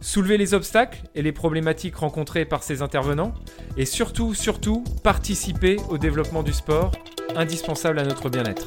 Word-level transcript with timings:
soulever 0.00 0.38
les 0.38 0.54
obstacles 0.54 1.02
et 1.14 1.22
les 1.22 1.32
problématiques 1.32 1.96
rencontrées 1.96 2.44
par 2.44 2.62
ces 2.62 2.82
intervenants, 2.82 3.34
et 3.76 3.84
surtout, 3.84 4.34
surtout, 4.34 4.84
participer 5.02 5.76
au 5.88 5.98
développement 5.98 6.42
du 6.42 6.52
sport, 6.52 6.92
indispensable 7.36 7.98
à 7.98 8.04
notre 8.04 8.30
bien-être. 8.30 8.66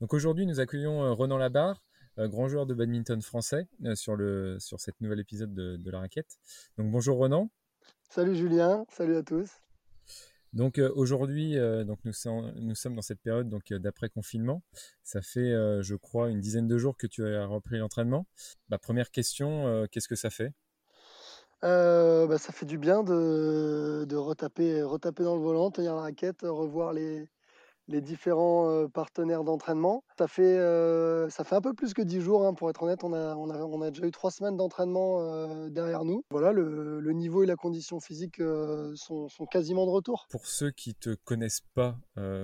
Donc 0.00 0.14
aujourd'hui, 0.14 0.46
nous 0.46 0.60
accueillons 0.60 1.02
euh, 1.02 1.12
Ronan 1.12 1.36
Labarre, 1.36 1.82
euh, 2.18 2.28
grand 2.28 2.46
joueur 2.46 2.64
de 2.64 2.74
badminton 2.74 3.20
français, 3.20 3.66
euh, 3.84 3.96
sur, 3.96 4.14
le, 4.14 4.56
sur 4.60 4.78
nouvel 5.00 5.18
épisode 5.18 5.52
de, 5.52 5.76
de 5.76 5.90
la 5.90 5.98
raquette. 5.98 6.36
Donc 6.78 6.92
bonjour 6.92 7.16
Ronan. 7.16 7.50
Salut 8.08 8.34
Julien, 8.34 8.86
salut 8.88 9.16
à 9.16 9.22
tous. 9.22 9.50
Donc 10.52 10.78
aujourd'hui, 10.94 11.56
donc 11.84 11.98
nous, 12.04 12.14
sommes, 12.14 12.52
nous 12.56 12.74
sommes 12.74 12.94
dans 12.94 13.02
cette 13.02 13.20
période 13.20 13.48
donc 13.48 13.72
d'après 13.72 14.08
confinement. 14.08 14.62
Ça 15.02 15.20
fait, 15.20 15.52
je 15.82 15.94
crois, 15.94 16.30
une 16.30 16.40
dizaine 16.40 16.66
de 16.66 16.78
jours 16.78 16.96
que 16.96 17.06
tu 17.06 17.26
as 17.26 17.44
repris 17.44 17.78
l'entraînement. 17.78 18.26
Ma 18.70 18.78
première 18.78 19.10
question, 19.10 19.86
qu'est-ce 19.90 20.08
que 20.08 20.16
ça 20.16 20.30
fait? 20.30 20.54
Bah, 21.62 22.38
ça 22.38 22.52
fait 22.52 22.64
du 22.64 22.78
bien 22.78 23.02
de, 23.02 24.06
de 24.08 24.16
retaper, 24.16 24.82
retaper 24.82 25.24
dans 25.24 25.36
le 25.36 25.42
volant, 25.42 25.70
tenir 25.70 25.94
la 25.94 26.02
raquette, 26.02 26.42
revoir 26.42 26.92
les, 26.94 27.28
les 27.88 28.00
différents 28.00 28.88
partenaires 28.88 29.44
d'entraînement. 29.44 30.04
Ça 30.18 30.28
fait, 30.28 30.58
ça 31.30 31.44
fait 31.44 31.54
un 31.54 31.60
peu 31.60 31.74
plus 31.74 31.94
que 31.94 32.02
10 32.02 32.20
jours, 32.20 32.46
hein, 32.46 32.54
pour 32.54 32.70
être 32.70 32.82
honnête. 32.82 33.04
On 33.04 33.12
a, 33.12 33.34
on, 33.36 33.50
a, 33.50 33.58
on 33.58 33.82
a 33.82 33.90
déjà 33.90 34.06
eu 34.06 34.10
3 34.10 34.30
semaines 34.30 34.56
d'entraînement 34.56 35.68
derrière 35.68 36.04
nous. 36.04 36.24
Voilà, 36.30 36.52
le, 36.52 37.00
le, 37.00 37.12
niveau 37.12 37.42
et 37.42 37.46
la 37.46 37.56
condition 37.56 38.00
physique 38.00 38.36
sont, 38.94 39.28
sont, 39.28 39.46
quasiment 39.46 39.86
de 39.86 39.90
retour. 39.90 40.26
Pour 40.30 40.46
ceux 40.46 40.70
qui 40.70 40.90
ne 40.90 41.14
te 41.14 41.18
connaissent 41.24 41.62
pas 41.74 41.96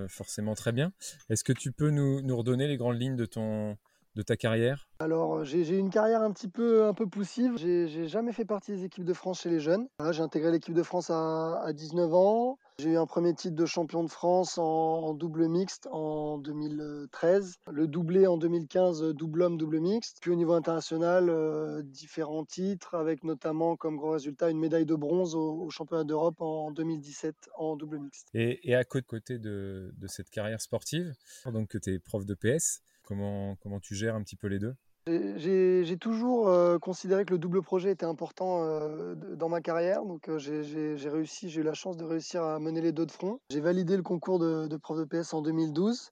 forcément 0.07 0.55
très 0.55 0.71
bien, 0.71 0.91
est-ce 1.29 1.43
que 1.43 1.53
tu 1.53 1.71
peux 1.71 1.89
nous, 1.89 2.21
nous 2.21 2.37
redonner 2.37 2.67
les 2.67 2.77
grandes 2.77 2.99
lignes 2.99 3.15
de 3.15 3.25
ton, 3.25 3.77
de 4.15 4.21
ta 4.21 4.35
carrière? 4.35 4.87
Alors, 4.99 5.43
j'ai 5.43 5.77
une 5.77 5.89
carrière 5.89 6.21
un 6.21 6.31
petit 6.31 6.47
peu, 6.47 6.85
un 6.85 6.93
peu 6.93 7.07
poussive. 7.07 7.57
J'ai 7.57 8.07
jamais 8.07 8.31
fait 8.31 8.45
partie 8.45 8.71
des 8.71 8.85
équipes 8.85 9.05
de 9.05 9.13
France 9.13 9.41
chez 9.41 9.49
les 9.49 9.59
jeunes. 9.59 9.87
j'ai 10.11 10.21
intégré 10.21 10.51
l'équipe 10.51 10.73
de 10.73 10.83
France 10.83 11.09
à, 11.09 11.61
à 11.63 11.73
19 11.73 12.13
ans. 12.13 12.57
J'ai 12.79 12.89
eu 12.89 12.97
un 12.97 13.05
premier 13.05 13.35
titre 13.35 13.55
de 13.55 13.65
champion 13.65 14.03
de 14.03 14.09
France 14.09 14.57
en, 14.57 15.13
double 15.13 15.47
mixte 15.47 15.87
en 15.91 16.39
2013. 16.39 17.55
Le 17.71 17.87
doublé 17.87 18.25
en 18.25 18.37
2015, 18.37 19.13
double 19.13 19.43
homme, 19.43 19.57
double 19.57 19.79
mixte. 19.79 20.17
Puis 20.21 20.31
au 20.31 20.35
niveau 20.35 20.53
international, 20.53 21.29
euh, 21.29 21.83
différents 21.83 22.45
titres, 22.45 22.95
avec 22.95 23.23
notamment 23.23 23.75
comme 23.75 23.97
gros 23.97 24.11
résultat 24.11 24.49
une 24.49 24.59
médaille 24.59 24.87
de 24.87 24.95
bronze 24.95 25.35
au, 25.35 25.69
championnat 25.69 26.03
d'Europe 26.03 26.41
en 26.41 26.71
2017 26.71 27.35
en 27.57 27.75
double 27.75 27.99
mixte. 27.99 28.29
Et, 28.33 28.73
à 28.73 28.83
côté 28.83 29.37
de, 29.37 29.93
cette 30.07 30.29
carrière 30.29 30.61
sportive, 30.61 31.13
donc 31.45 31.79
tu 31.79 31.93
es 31.93 31.99
prof 31.99 32.25
de 32.25 32.33
PS, 32.33 32.81
Comment, 33.03 33.57
comment 33.57 33.81
tu 33.81 33.95
gères 33.95 34.15
un 34.15 34.23
petit 34.23 34.37
peu 34.37 34.47
les 34.47 34.59
deux? 34.59 34.75
J'ai 35.07 35.97
toujours 35.99 36.47
euh, 36.47 36.79
considéré 36.79 37.25
que 37.25 37.31
le 37.31 37.39
double 37.39 37.61
projet 37.61 37.91
était 37.91 38.05
important 38.05 38.63
euh, 38.63 39.15
dans 39.15 39.49
ma 39.49 39.61
carrière. 39.61 40.03
Donc 40.03 40.29
euh, 40.29 40.39
j'ai 40.39 41.09
réussi, 41.09 41.49
j'ai 41.49 41.61
eu 41.61 41.63
la 41.63 41.73
chance 41.73 41.97
de 41.97 42.05
réussir 42.05 42.43
à 42.43 42.59
mener 42.59 42.81
les 42.81 42.91
deux 42.91 43.05
de 43.05 43.11
front. 43.11 43.39
J'ai 43.49 43.59
validé 43.59 43.97
le 43.97 44.03
concours 44.03 44.39
de, 44.39 44.77
prof 44.77 44.97
de 44.97 45.03
PS 45.03 45.33
en 45.33 45.41
2012. 45.41 46.11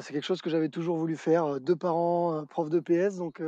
c'est 0.00 0.12
quelque 0.12 0.24
chose 0.24 0.40
que 0.40 0.50
j'avais 0.50 0.68
toujours 0.68 0.96
voulu 0.96 1.16
faire. 1.16 1.60
Deux 1.60 1.76
parents 1.76 2.44
prof 2.46 2.70
de 2.70 2.80
PS, 2.80 3.16
donc 3.16 3.42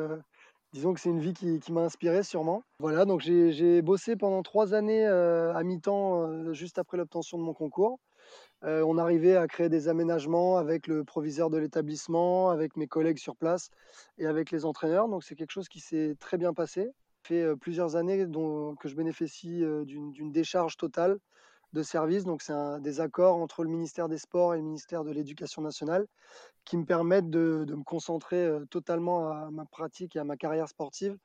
disons 0.73 0.95
que 0.95 1.01
c'est 1.01 1.11
une 1.11 1.21
vie 1.21 1.33
qui, 1.33 1.61
m'a 1.73 1.83
inspiré 1.83 2.23
sûrement. 2.23 2.63
Voilà, 2.79 3.05
donc 3.05 3.21
j'ai 3.21 3.83
bossé 3.83 4.17
pendant 4.17 4.43
trois 4.43 4.75
années 4.75 5.07
à 5.07 5.63
mi-temps 5.63 6.53
juste 6.53 6.79
après 6.79 6.97
l'obtention 6.97 7.39
de 7.39 7.43
mon 7.43 7.55
concours. 7.55 7.99
Euh, 8.65 8.83
on 8.87 8.99
arrivait 8.99 9.37
à 9.37 9.47
créer 9.47 9.69
des 9.69 9.89
aménagements 9.89 10.59
avec 10.59 10.87
le 10.87 11.03
proviseur 11.05 11.49
de 11.49 11.57
l'établissement, 11.57 12.51
avec 12.51 12.77
mes 12.77 12.87
collègues 12.87 13.19
sur 13.19 13.37
place 13.37 13.71
et 14.19 14.27
avec 14.27 14.51
les 14.51 14.65
entraîneurs. 14.65 15.09
Donc 15.09 15.25
c'est 15.25 15.35
quelque 15.35 15.53
chose 15.53 15.69
qui 15.69 15.81
s'est 15.81 16.17
très 16.21 16.37
bien 16.37 16.53
passé. 16.53 16.85
Ça 16.85 17.29
fait 17.29 17.43
euh, 17.43 17.57
plusieurs 17.57 17.97
années 17.97 18.19
que 18.19 18.89
je 18.89 18.95
bénéficie 18.95 19.65
euh, 19.65 19.85
d'une 19.85 20.33
décharge 20.33 20.77
totale 20.77 21.19
de 21.73 21.83
services. 21.83 22.25
Donc 22.25 22.43
c'est 22.43 22.81
des 22.81 23.01
accords 23.01 23.37
entre 23.37 23.63
le 23.63 23.71
ministère 23.71 24.09
des 24.09 24.19
Sports 24.19 24.55
et 24.55 24.59
le 24.59 24.65
ministère 24.65 25.05
de 25.05 25.11
l'Éducation 25.11 25.63
nationale 25.63 26.07
qui 26.65 26.77
me 26.77 26.85
permettent 26.85 27.31
de, 27.31 27.65
me 27.69 27.85
concentrer 27.85 28.49
totalement 28.71 29.31
à 29.31 29.51
ma 29.51 29.65
pratique 29.65 30.17
et 30.17 30.19
à 30.19 30.25
ma 30.25 30.37
carrière 30.37 30.69
sportive 30.69 31.17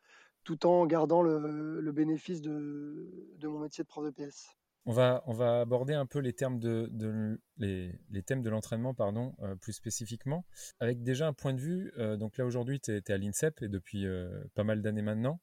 tout 0.45 0.65
en 0.67 0.85
gardant 0.85 1.21
le, 1.21 1.91
bénéfice 1.91 2.41
de, 2.41 3.09
mon 3.43 3.59
métier 3.59 3.83
de 3.83 3.87
prof 3.87 4.05
de 4.05 4.11
PS. 4.11 4.47
On 4.85 4.93
va, 4.93 5.23
aborder 5.59 5.95
un 5.95 6.05
peu 6.05 6.19
les, 6.19 6.33
termes 6.33 6.59
de, 6.59 7.39
les, 7.57 8.23
thèmes 8.23 8.43
de 8.43 8.49
l'entraînement 8.49 8.93
pardon, 8.93 9.35
plus 9.59 9.73
spécifiquement, 9.73 10.45
avec 10.79 11.01
déjà 11.01 11.27
un 11.27 11.33
point 11.33 11.53
de 11.53 11.59
vue. 11.59 11.91
Donc 12.17 12.37
là, 12.37 12.45
aujourd'hui, 12.45 12.79
tu 12.79 12.95
es, 12.95 13.11
à 13.11 13.17
l'INSEP 13.17 13.63
et 13.63 13.67
depuis 13.67 14.05
pas 14.53 14.63
mal 14.63 14.81
d'années 14.81 15.01
maintenant. 15.01 15.39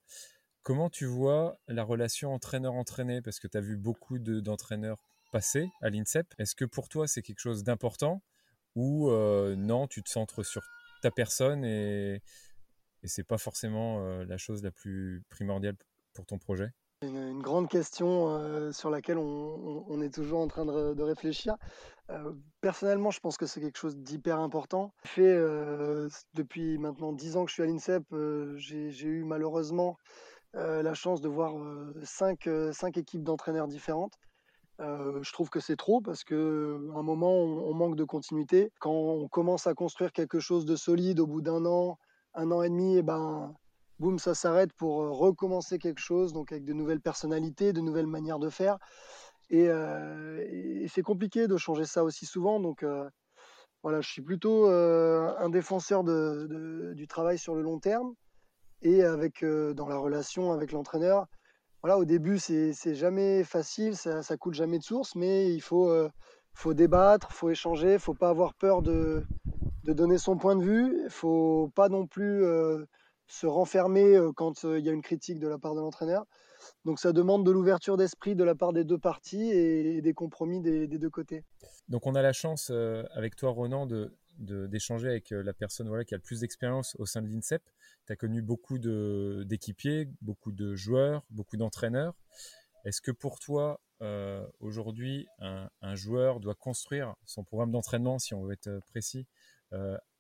Comment 0.63 0.91
tu 0.91 1.07
vois 1.07 1.57
la 1.69 1.83
relation 1.83 2.33
entraîneur-entraîné? 2.33 3.21
Parce 3.23 3.41
que 3.41 3.49
tu 3.49 3.57
as 3.57 3.61
vu 3.61 3.77
beaucoup 3.77 4.19
d'entraîneurs 4.19 4.99
passer 5.33 5.71
à 5.81 5.91
l'INSEP. 5.91 6.27
Est-ce 6.39 6.55
que 6.55 6.65
pour 6.65 6.89
toi, 6.89 7.09
c'est 7.09 7.23
quelque 7.23 7.41
chose 7.41 7.65
d'important? 7.65 8.23
Ou 8.77 9.11
non, 9.11 9.87
tu 9.89 10.03
te 10.03 10.09
centres 10.09 10.43
sur 10.43 10.63
ta 11.03 11.11
personne 11.11 11.65
et, 11.65 12.23
et 13.03 13.09
c'est 13.09 13.25
pas 13.25 13.39
forcément 13.39 14.01
la 14.23 14.39
chose 14.39 14.63
la 14.63 14.71
plus 14.71 15.23
primordiale 15.31 15.77
pour 16.15 16.27
ton 16.27 16.39
projet? 16.39 16.73
Une, 17.03 17.43
grande 17.43 17.69
question 17.69 18.29
euh, 18.29 18.71
sur 18.71 18.89
laquelle 18.89 19.19
on, 19.19 20.01
est 20.01 20.15
toujours 20.15 20.41
en 20.41 20.47
train 20.47 20.65
de, 20.65 21.03
réfléchir. 21.03 21.57
Euh, 22.11 22.33
personnellement, 22.61 23.11
je 23.11 23.19
pense 23.19 23.37
que 23.37 23.47
c'est 23.47 23.61
quelque 23.61 23.79
chose 23.79 23.97
d'hyper 23.97 24.39
important. 24.39 24.95
Fait, 25.05 25.23
euh, 25.23 26.09
depuis 26.35 26.79
maintenant 26.79 27.13
10 27.13 27.37
ans 27.37 27.45
que 27.45 27.51
je 27.51 27.55
suis 27.55 27.63
à 27.65 27.67
l'INSEP, 27.67 28.05
j'ai 28.57 29.07
eu 29.07 29.25
malheureusement 29.25 29.99
la 30.55 30.95
chance 30.95 31.21
de 31.21 31.29
voir 31.29 31.55
5 32.03 32.49
cinq, 32.73 32.97
équipes 32.97 33.23
d'entraîneurs 33.23 33.69
différentes. 33.69 34.19
je 34.79 35.33
trouve 35.33 35.51
que 35.51 35.61
c'est 35.61 35.77
trop 35.77 36.01
parce 36.01 36.25
qu'à 36.25 36.35
un 36.35 37.03
moment, 37.03 37.35
on, 37.35 37.75
manque 37.75 37.97
de 37.97 38.05
continuité. 38.05 38.71
Quand 38.81 38.93
on 38.93 39.29
commence 39.29 39.67
à 39.67 39.75
construire 39.75 40.13
quelque 40.13 40.41
chose 40.41 40.65
de 40.67 40.77
solide 40.77 41.21
au 41.21 41.27
bout 41.27 41.41
d'un 41.41 41.65
an, 41.65 41.99
un 42.35 42.51
an 42.51 42.63
et 42.63 42.69
demi, 42.69 42.95
et 42.95 42.99
eh 42.99 43.03
ben, 43.03 43.55
boum, 44.03 44.19
ça 44.19 44.35
s'arrête 44.35 44.73
pour 44.73 45.03
euh, 45.03 45.11
recommencer 45.11 45.79
quelque 45.79 46.01
chose, 46.01 46.33
donc 46.33 46.53
avec 46.53 46.65
de 46.65 46.73
nouvelles 46.73 47.01
personnalités, 47.01 47.73
de 47.73 47.81
nouvelles 47.81 48.07
manières 48.07 48.41
de 48.41 48.51
faire. 48.51 48.79
Et, 49.51 49.69
euh, 49.69 50.87
c'est 50.89 51.03
compliqué 51.03 51.47
de 51.47 51.57
changer 51.57 51.85
ça 51.85 52.03
aussi 52.05 52.27
souvent. 52.27 52.59
Donc 52.61 52.83
euh, 52.83 53.09
voilà, 53.83 54.01
je 54.01 54.09
suis 54.09 54.23
plutôt 54.23 54.67
un 54.67 55.49
défenseur 55.51 56.05
du 56.05 57.07
travail 57.09 57.39
sur 57.39 57.55
le 57.55 57.63
long 57.63 57.79
terme 57.81 58.15
et 58.83 59.03
avec 59.03 59.45
dans 59.45 59.89
la 59.89 59.97
relation 59.97 60.53
avec 60.53 60.73
l'entraîneur. 60.73 61.27
Voilà, 61.83 61.99
au 61.99 62.05
début, 62.05 62.39
c'est 62.39 62.95
jamais 62.95 63.43
facile, 63.43 63.97
ça, 63.97 64.23
ça 64.23 64.37
coule 64.37 64.55
jamais 64.55 64.79
de 64.79 64.85
source, 64.85 65.17
mais 65.17 65.53
il 65.53 65.61
faut, 65.61 65.93
faut 66.55 66.75
débattre, 66.75 67.33
faut 67.33 67.51
échanger, 67.51 67.99
faut 67.99 68.15
pas 68.15 68.29
avoir 68.29 68.55
peur 68.55 68.83
de, 68.83 69.25
donner 69.85 70.19
son 70.19 70.37
point 70.37 70.55
de 70.55 70.63
vue, 70.63 71.09
faut 71.09 71.73
pas 71.75 71.89
non 71.89 72.07
plus 72.07 72.45
se 73.27 73.47
renfermer 73.47 74.17
quand 74.37 74.63
il 74.63 74.85
y 74.85 74.89
a 74.89 74.93
une 74.93 75.03
critique 75.03 75.41
de 75.41 75.49
la 75.49 75.59
part 75.59 75.75
de 75.75 75.81
l'entraîneur. 75.81 76.25
Donc 76.85 77.01
ça 77.01 77.13
demande 77.13 77.45
de 77.45 77.51
l'ouverture 77.51 77.97
d'esprit 77.97 78.37
de 78.37 78.45
la 78.45 78.55
part 78.55 78.73
des 78.73 78.85
deux 78.85 78.99
parties 78.99 79.51
et, 79.51 80.01
des 80.03 80.15
compromis 80.15 80.61
des, 80.61 80.87
deux 80.87 81.11
côtés. 81.11 81.43
Donc 81.89 82.07
on 82.07 82.15
a 82.15 82.23
la 82.23 82.33
chance 82.33 82.71
avec 83.15 83.35
toi 83.35 83.51
Ronan 83.51 83.87
de, 83.87 84.13
d'échanger 84.39 85.09
avec 85.09 85.31
la 85.31 85.53
personne 85.53 85.89
voilà, 85.89 86.05
qui 86.05 86.15
a 86.15 86.17
le 86.17 86.23
plus 86.23 86.41
d'expérience 86.41 86.97
au 86.99 87.07
sein 87.07 87.23
de 87.23 87.29
l'INSEP. 87.29 87.63
Tu 88.07 88.13
as 88.13 88.17
connu 88.17 88.43
beaucoup 88.43 88.79
d'équipiers, 88.79 90.09
beaucoup 90.21 90.53
de 90.53 90.75
joueurs, 90.75 91.25
beaucoup 91.31 91.57
d'entraîneurs. 91.57 92.15
Est-ce 92.85 93.01
que 93.01 93.11
pour 93.11 93.39
toi, 93.39 93.81
aujourd'hui, 94.61 95.27
un, 95.39 95.95
joueur 95.95 96.41
doit 96.41 96.55
construire 96.55 97.15
son 97.25 97.45
programme 97.45 97.71
d'entraînement, 97.71 98.19
si 98.19 98.35
on 98.35 98.43
veut 98.43 98.53
être 98.53 98.81
précis, 98.87 99.27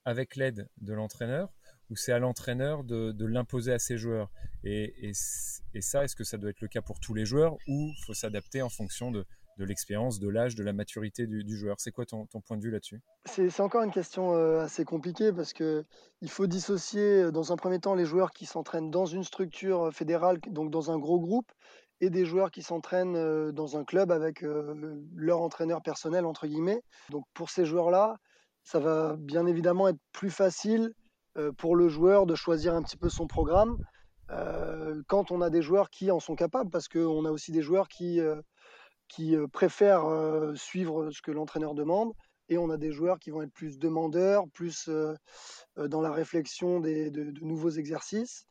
avec 0.05 0.37
l'aide 0.37 0.69
de 0.79 0.93
l'entraîneur 0.93 1.53
ou 1.91 1.97
c'est 1.97 2.13
à 2.13 2.19
l'entraîneur 2.19 2.85
de, 2.85 3.25
l'imposer 3.25 3.73
à 3.73 3.79
ses 3.79 3.99
joueurs? 3.99 4.31
Et, 4.65 5.13
ça, 5.15 6.05
est-ce 6.05 6.17
que 6.17 6.25
ça 6.25 6.39
doit 6.39 6.51
être 6.51 6.61
le 6.61 6.69
cas 6.69 6.83
pour 6.83 7.01
tous 7.01 7.15
les 7.15 7.27
joueurs 7.27 7.57
ou 7.67 7.93
faut 8.07 8.15
s'adapter 8.15 8.63
en 8.63 8.69
fonction 8.69 9.11
de, 9.11 9.27
de 9.59 9.65
l'expérience, 9.65 10.19
de 10.19 10.29
l'âge, 10.29 10.55
de 10.55 10.63
la 10.63 10.73
maturité 10.73 11.27
du, 11.27 11.57
joueur. 11.57 11.77
C'est 11.79 11.93
quoi 11.93 12.07
ton, 12.07 12.27
point 12.27 12.57
de 12.57 12.63
vue 12.63 12.71
là-dessus? 12.71 13.01
C'est 13.27 13.61
encore 13.61 13.83
une 13.83 13.91
question 13.91 14.35
euh, 14.35 14.61
assez 14.61 14.85
compliquée 14.85 15.33
parce 15.33 15.53
que 15.53 15.85
il 16.21 16.31
faut 16.31 16.47
dissocier 16.47 17.23
euh, 17.23 17.31
dans 17.31 17.53
un 17.53 17.57
premier 17.57 17.79
temps 17.79 17.95
les 17.95 18.05
joueurs 18.05 18.33
qui 18.33 18.47
s'entraînent 18.47 18.91
dans 18.91 19.07
une 19.07 19.25
structure 19.25 19.89
euh, 19.89 19.91
fédérale, 19.91 20.39
donc 20.49 20.71
dans 20.71 20.91
un 20.91 20.99
gros 20.99 21.21
groupe, 21.21 21.51
et 22.01 22.11
des 22.11 22.25
joueurs 22.25 22.51
qui 22.51 22.63
s'entraînent 22.63 23.53
dans 23.53 23.77
un 23.77 23.85
club 23.85 24.11
avec 24.11 24.45
leur 25.15 25.41
entraîneur 25.41 25.83
personnel 25.83 26.27
entre 26.27 26.49
guillemets. 26.49 26.83
Donc 27.11 27.25
pour 27.33 27.49
ces 27.49 27.65
joueurs-là, 27.65 28.17
ça 28.65 28.81
va 28.81 29.15
bien 29.17 29.47
évidemment 29.47 29.87
être 29.87 30.01
plus 30.11 30.31
facile 30.31 30.95
pour 31.59 31.77
le 31.77 31.89
joueur 31.89 32.27
de 32.27 32.35
choisir 32.35 32.75
un 32.75 32.83
petit 32.83 32.97
peu 32.97 33.09
son 33.09 33.29
programme. 33.29 33.79
quand 35.07 35.31
on 35.31 35.41
a 35.43 35.49
des 35.49 35.63
joueurs 35.63 35.91
qui 35.91 36.11
en 36.11 36.19
sont 36.19 36.35
capables, 36.35 36.71
parce 36.71 36.89
qu'on 36.89 37.25
a 37.25 37.31
aussi 37.31 37.53
des 37.53 37.63
joueurs 37.63 37.87
qui, 37.87 38.21
qui 39.13 39.37
préfèrent 39.53 40.07
suivre 40.55 41.11
ce 41.11 41.21
que 41.21 41.31
l'entraîneur 41.31 41.75
demande. 41.75 42.13
Et 42.49 42.57
on 42.57 42.71
a 42.71 42.79
des 42.79 42.93
joueurs 42.93 43.19
qui 43.19 43.31
vont 43.31 43.43
être 43.43 43.53
plus 43.53 43.79
demandeurs, 43.79 44.45
plus 44.55 44.89
dans 45.77 46.01
la 46.01 46.11
réflexion 46.11 46.81
des, 46.81 47.11
de, 47.11 47.33
nouveaux 47.45 47.71
exercices. 47.71 48.47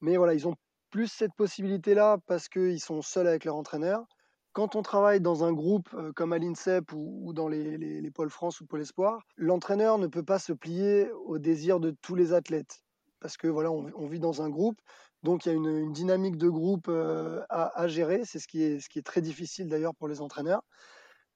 Mais 0.00 0.16
voilà, 0.16 0.34
ils 0.34 0.46
ont 0.46 0.54
plus 0.90 1.08
cette 1.08 1.34
possibilité-là 1.34 2.18
parce 2.26 2.48
qu'ils 2.48 2.80
sont 2.80 3.02
seuls 3.02 3.26
avec 3.26 3.44
leur 3.44 3.56
entraîneur. 3.56 4.04
Quand 4.52 4.76
on 4.76 4.82
travaille 4.82 5.20
dans 5.20 5.44
un 5.44 5.52
groupe 5.52 5.94
comme 6.14 6.32
à 6.32 6.38
l'INSEP 6.38 6.92
ou, 6.94 7.32
dans 7.34 7.48
les, 7.48 7.76
les, 7.76 8.10
pôles 8.10 8.30
France 8.30 8.60
ou 8.60 8.66
Pôle 8.66 8.82
Espoir, 8.82 9.26
l'entraîneur 9.36 9.98
ne 9.98 10.06
peut 10.06 10.22
pas 10.22 10.38
se 10.38 10.52
plier 10.52 11.10
au 11.26 11.38
désir 11.38 11.80
de 11.80 11.90
tous 12.00 12.14
les 12.14 12.32
athlètes. 12.32 12.82
Parce 13.20 13.36
que 13.36 13.48
voilà, 13.48 13.72
on 13.72 14.06
vit 14.06 14.20
dans 14.20 14.40
un 14.40 14.48
groupe 14.48 14.78
donc 15.22 15.46
il 15.46 15.48
y 15.48 15.52
a 15.52 15.54
une, 15.54 15.92
dynamique 15.92 16.36
de 16.36 16.48
groupe 16.48 16.88
à, 16.88 17.88
gérer, 17.88 18.22
c'est 18.24 18.38
ce, 18.38 18.46
qui 18.46 18.62
est, 18.62 18.80
ce 18.80 18.88
qui 18.88 18.98
est 18.98 19.02
très 19.02 19.20
difficile 19.20 19.68
d'ailleurs 19.68 19.94
pour 19.94 20.08
les 20.08 20.20
entraîneurs. 20.20 20.62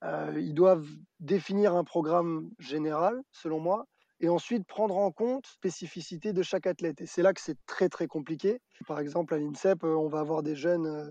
ils 0.02 0.54
doivent 0.54 0.86
définir 1.18 1.74
un 1.74 1.84
programme 1.84 2.50
général, 2.58 3.20
selon 3.32 3.60
moi, 3.60 3.86
et 4.20 4.28
ensuite 4.28 4.66
prendre 4.66 4.96
en 4.96 5.10
compte 5.10 5.46
spécificité 5.46 6.32
de 6.32 6.42
chaque 6.42 6.66
athlète. 6.66 7.00
Et 7.00 7.06
c'est 7.06 7.22
là 7.22 7.32
que 7.32 7.40
c'est 7.40 7.56
très 7.66 7.88
très 7.88 8.06
compliqué. 8.06 8.60
Par 8.86 9.00
exemple, 9.00 9.34
à 9.34 9.38
l'INSEP, 9.38 9.82
on 9.82 10.08
va 10.08 10.20
avoir 10.20 10.42
des 10.42 10.54
jeunes 10.54 11.10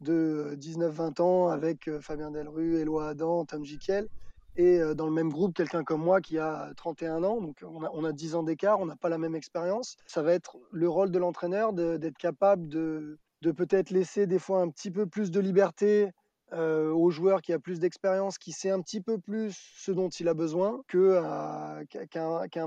de 0.00 0.56
19-20 0.58 1.22
ans 1.22 1.48
avec 1.48 1.90
Fabien 2.00 2.30
Delru, 2.30 2.76
Éloi 2.76 3.08
Adam, 3.08 3.44
Tom 3.44 3.64
Jikiel, 3.64 4.08
et 4.56 4.80
dans 4.94 5.06
le 5.06 5.12
même 5.12 5.30
groupe 5.30 5.54
quelqu'un 5.54 5.84
comme 5.84 6.02
moi 6.02 6.20
qui 6.20 6.38
a 6.38 6.72
31 6.76 7.24
ans, 7.24 7.40
donc 7.40 7.62
on 7.62 8.04
a, 8.04 8.12
10 8.12 8.34
ans 8.34 8.42
d'écart, 8.42 8.80
on 8.80 8.86
n'a 8.86 8.96
pas 8.96 9.08
la 9.08 9.18
même 9.18 9.34
expérience. 9.34 9.96
Ça 10.06 10.22
va 10.22 10.32
être 10.32 10.56
le 10.70 10.88
rôle 10.88 11.10
de 11.10 11.18
l'entraîneur 11.18 11.72
d'être 11.72 12.18
capable 12.18 12.68
de, 12.68 13.18
peut-être 13.42 13.90
laisser 13.90 14.26
des 14.26 14.38
fois 14.38 14.60
un 14.60 14.68
petit 14.68 14.90
peu 14.90 15.06
plus 15.06 15.30
de 15.30 15.40
liberté 15.40 16.10
au 16.52 17.10
joueur 17.10 17.42
qui 17.42 17.52
a 17.52 17.58
plus 17.58 17.80
d'expérience, 17.80 18.38
qui 18.38 18.52
sait 18.52 18.70
un 18.70 18.80
petit 18.80 19.00
peu 19.00 19.18
plus 19.18 19.56
ce 19.76 19.92
dont 19.92 20.08
il 20.08 20.28
a 20.28 20.34
besoin, 20.34 20.80
qu'un 20.88 21.84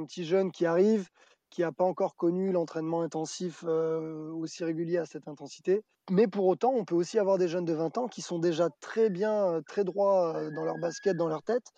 petit 0.06 0.26
jeune 0.26 0.52
qui 0.52 0.66
arrive, 0.66 1.10
qui 1.50 1.62
n'a 1.62 1.72
pas 1.72 1.84
encore 1.84 2.16
connu 2.16 2.52
l'entraînement 2.52 3.02
intensif 3.02 3.64
aussi 3.64 4.64
régulier 4.64 4.98
à 4.98 5.06
cette 5.06 5.28
intensité. 5.28 5.84
Mais 6.12 6.28
pour 6.28 6.48
autant, 6.48 6.72
on 6.74 6.86
peut 6.86 6.96
aussi 6.96 7.20
avoir 7.20 7.38
des 7.38 7.48
jeunes 7.48 7.66
de 7.66 7.74
20 7.74 7.98
ans 7.98 8.08
qui 8.08 8.22
sont 8.22 8.40
déjà 8.40 8.70
très 8.82 9.10
bien, 9.10 9.62
très 9.68 9.84
droits 9.84 10.50
dans 10.52 10.64
leur 10.64 10.78
basket, 10.78 11.16
dans 11.16 11.28
leur 11.28 11.44
tête, 11.44 11.72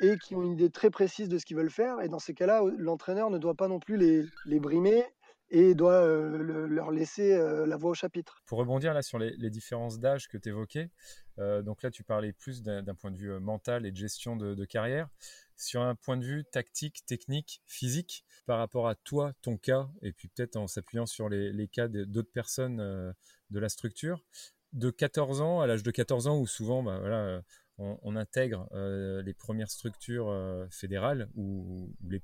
et 0.00 0.16
qui 0.18 0.34
ont 0.34 0.42
une 0.42 0.52
idée 0.52 0.70
très 0.70 0.90
précise 0.90 1.28
de 1.28 1.38
ce 1.38 1.44
qu'ils 1.44 1.56
veulent 1.56 1.70
faire. 1.70 2.00
Et 2.00 2.08
dans 2.08 2.18
ces 2.18 2.34
cas-là, 2.34 2.62
l'entraîneur 2.76 3.30
ne 3.30 3.38
doit 3.38 3.54
pas 3.54 3.68
non 3.68 3.80
plus 3.80 3.96
les, 3.96 4.60
brimer 4.60 5.04
et 5.50 5.74
doit 5.74 6.04
leur 6.06 6.90
laisser 6.90 7.36
la 7.66 7.76
voix 7.76 7.90
au 7.90 7.94
chapitre. 7.94 8.42
Pour 8.46 8.58
rebondir 8.58 8.94
là 8.94 9.02
sur 9.02 9.18
les, 9.18 9.50
différences 9.50 9.98
d'âge 9.98 10.28
que 10.28 10.38
tu 10.38 10.50
évoquais, 10.50 10.90
donc 11.38 11.82
là 11.82 11.90
tu 11.90 12.04
parlais 12.04 12.32
plus 12.32 12.62
d'un 12.62 12.94
point 12.94 13.10
de 13.10 13.16
vue 13.16 13.38
mental 13.40 13.86
et 13.86 13.90
de 13.90 13.96
gestion 13.96 14.36
de 14.36 14.64
carrière. 14.64 15.08
Sur 15.56 15.82
un 15.82 15.94
point 15.94 16.16
de 16.16 16.24
vue 16.24 16.44
tactique, 16.44 17.04
technique, 17.06 17.62
physique, 17.66 18.24
par 18.46 18.58
rapport 18.58 18.88
à 18.88 18.94
toi, 18.94 19.32
ton 19.42 19.56
cas, 19.56 19.88
et 20.02 20.12
puis 20.12 20.28
peut-être 20.28 20.56
en 20.56 20.66
s'appuyant 20.66 21.06
sur 21.06 21.28
les, 21.28 21.68
cas 21.68 21.88
d'autres 21.88 22.32
personnes 22.32 22.80
euh, 22.80 23.12
de 23.50 23.60
la 23.60 23.68
structure, 23.68 24.24
de 24.72 24.90
14 24.90 25.40
ans, 25.40 25.60
à 25.60 25.66
l'âge 25.66 25.82
de 25.82 25.90
14 25.90 26.26
ans, 26.26 26.38
où 26.38 26.46
souvent 26.46 26.82
bah, 26.82 26.98
voilà, 26.98 27.18
euh, 27.18 27.40
on, 27.78 28.16
intègre 28.16 28.68
euh, 28.72 29.22
les 29.22 29.34
premières 29.34 29.70
structures 29.70 30.34
fédérales 30.70 31.28
ou, 31.34 31.94
ou 32.02 32.10
les 32.10 32.20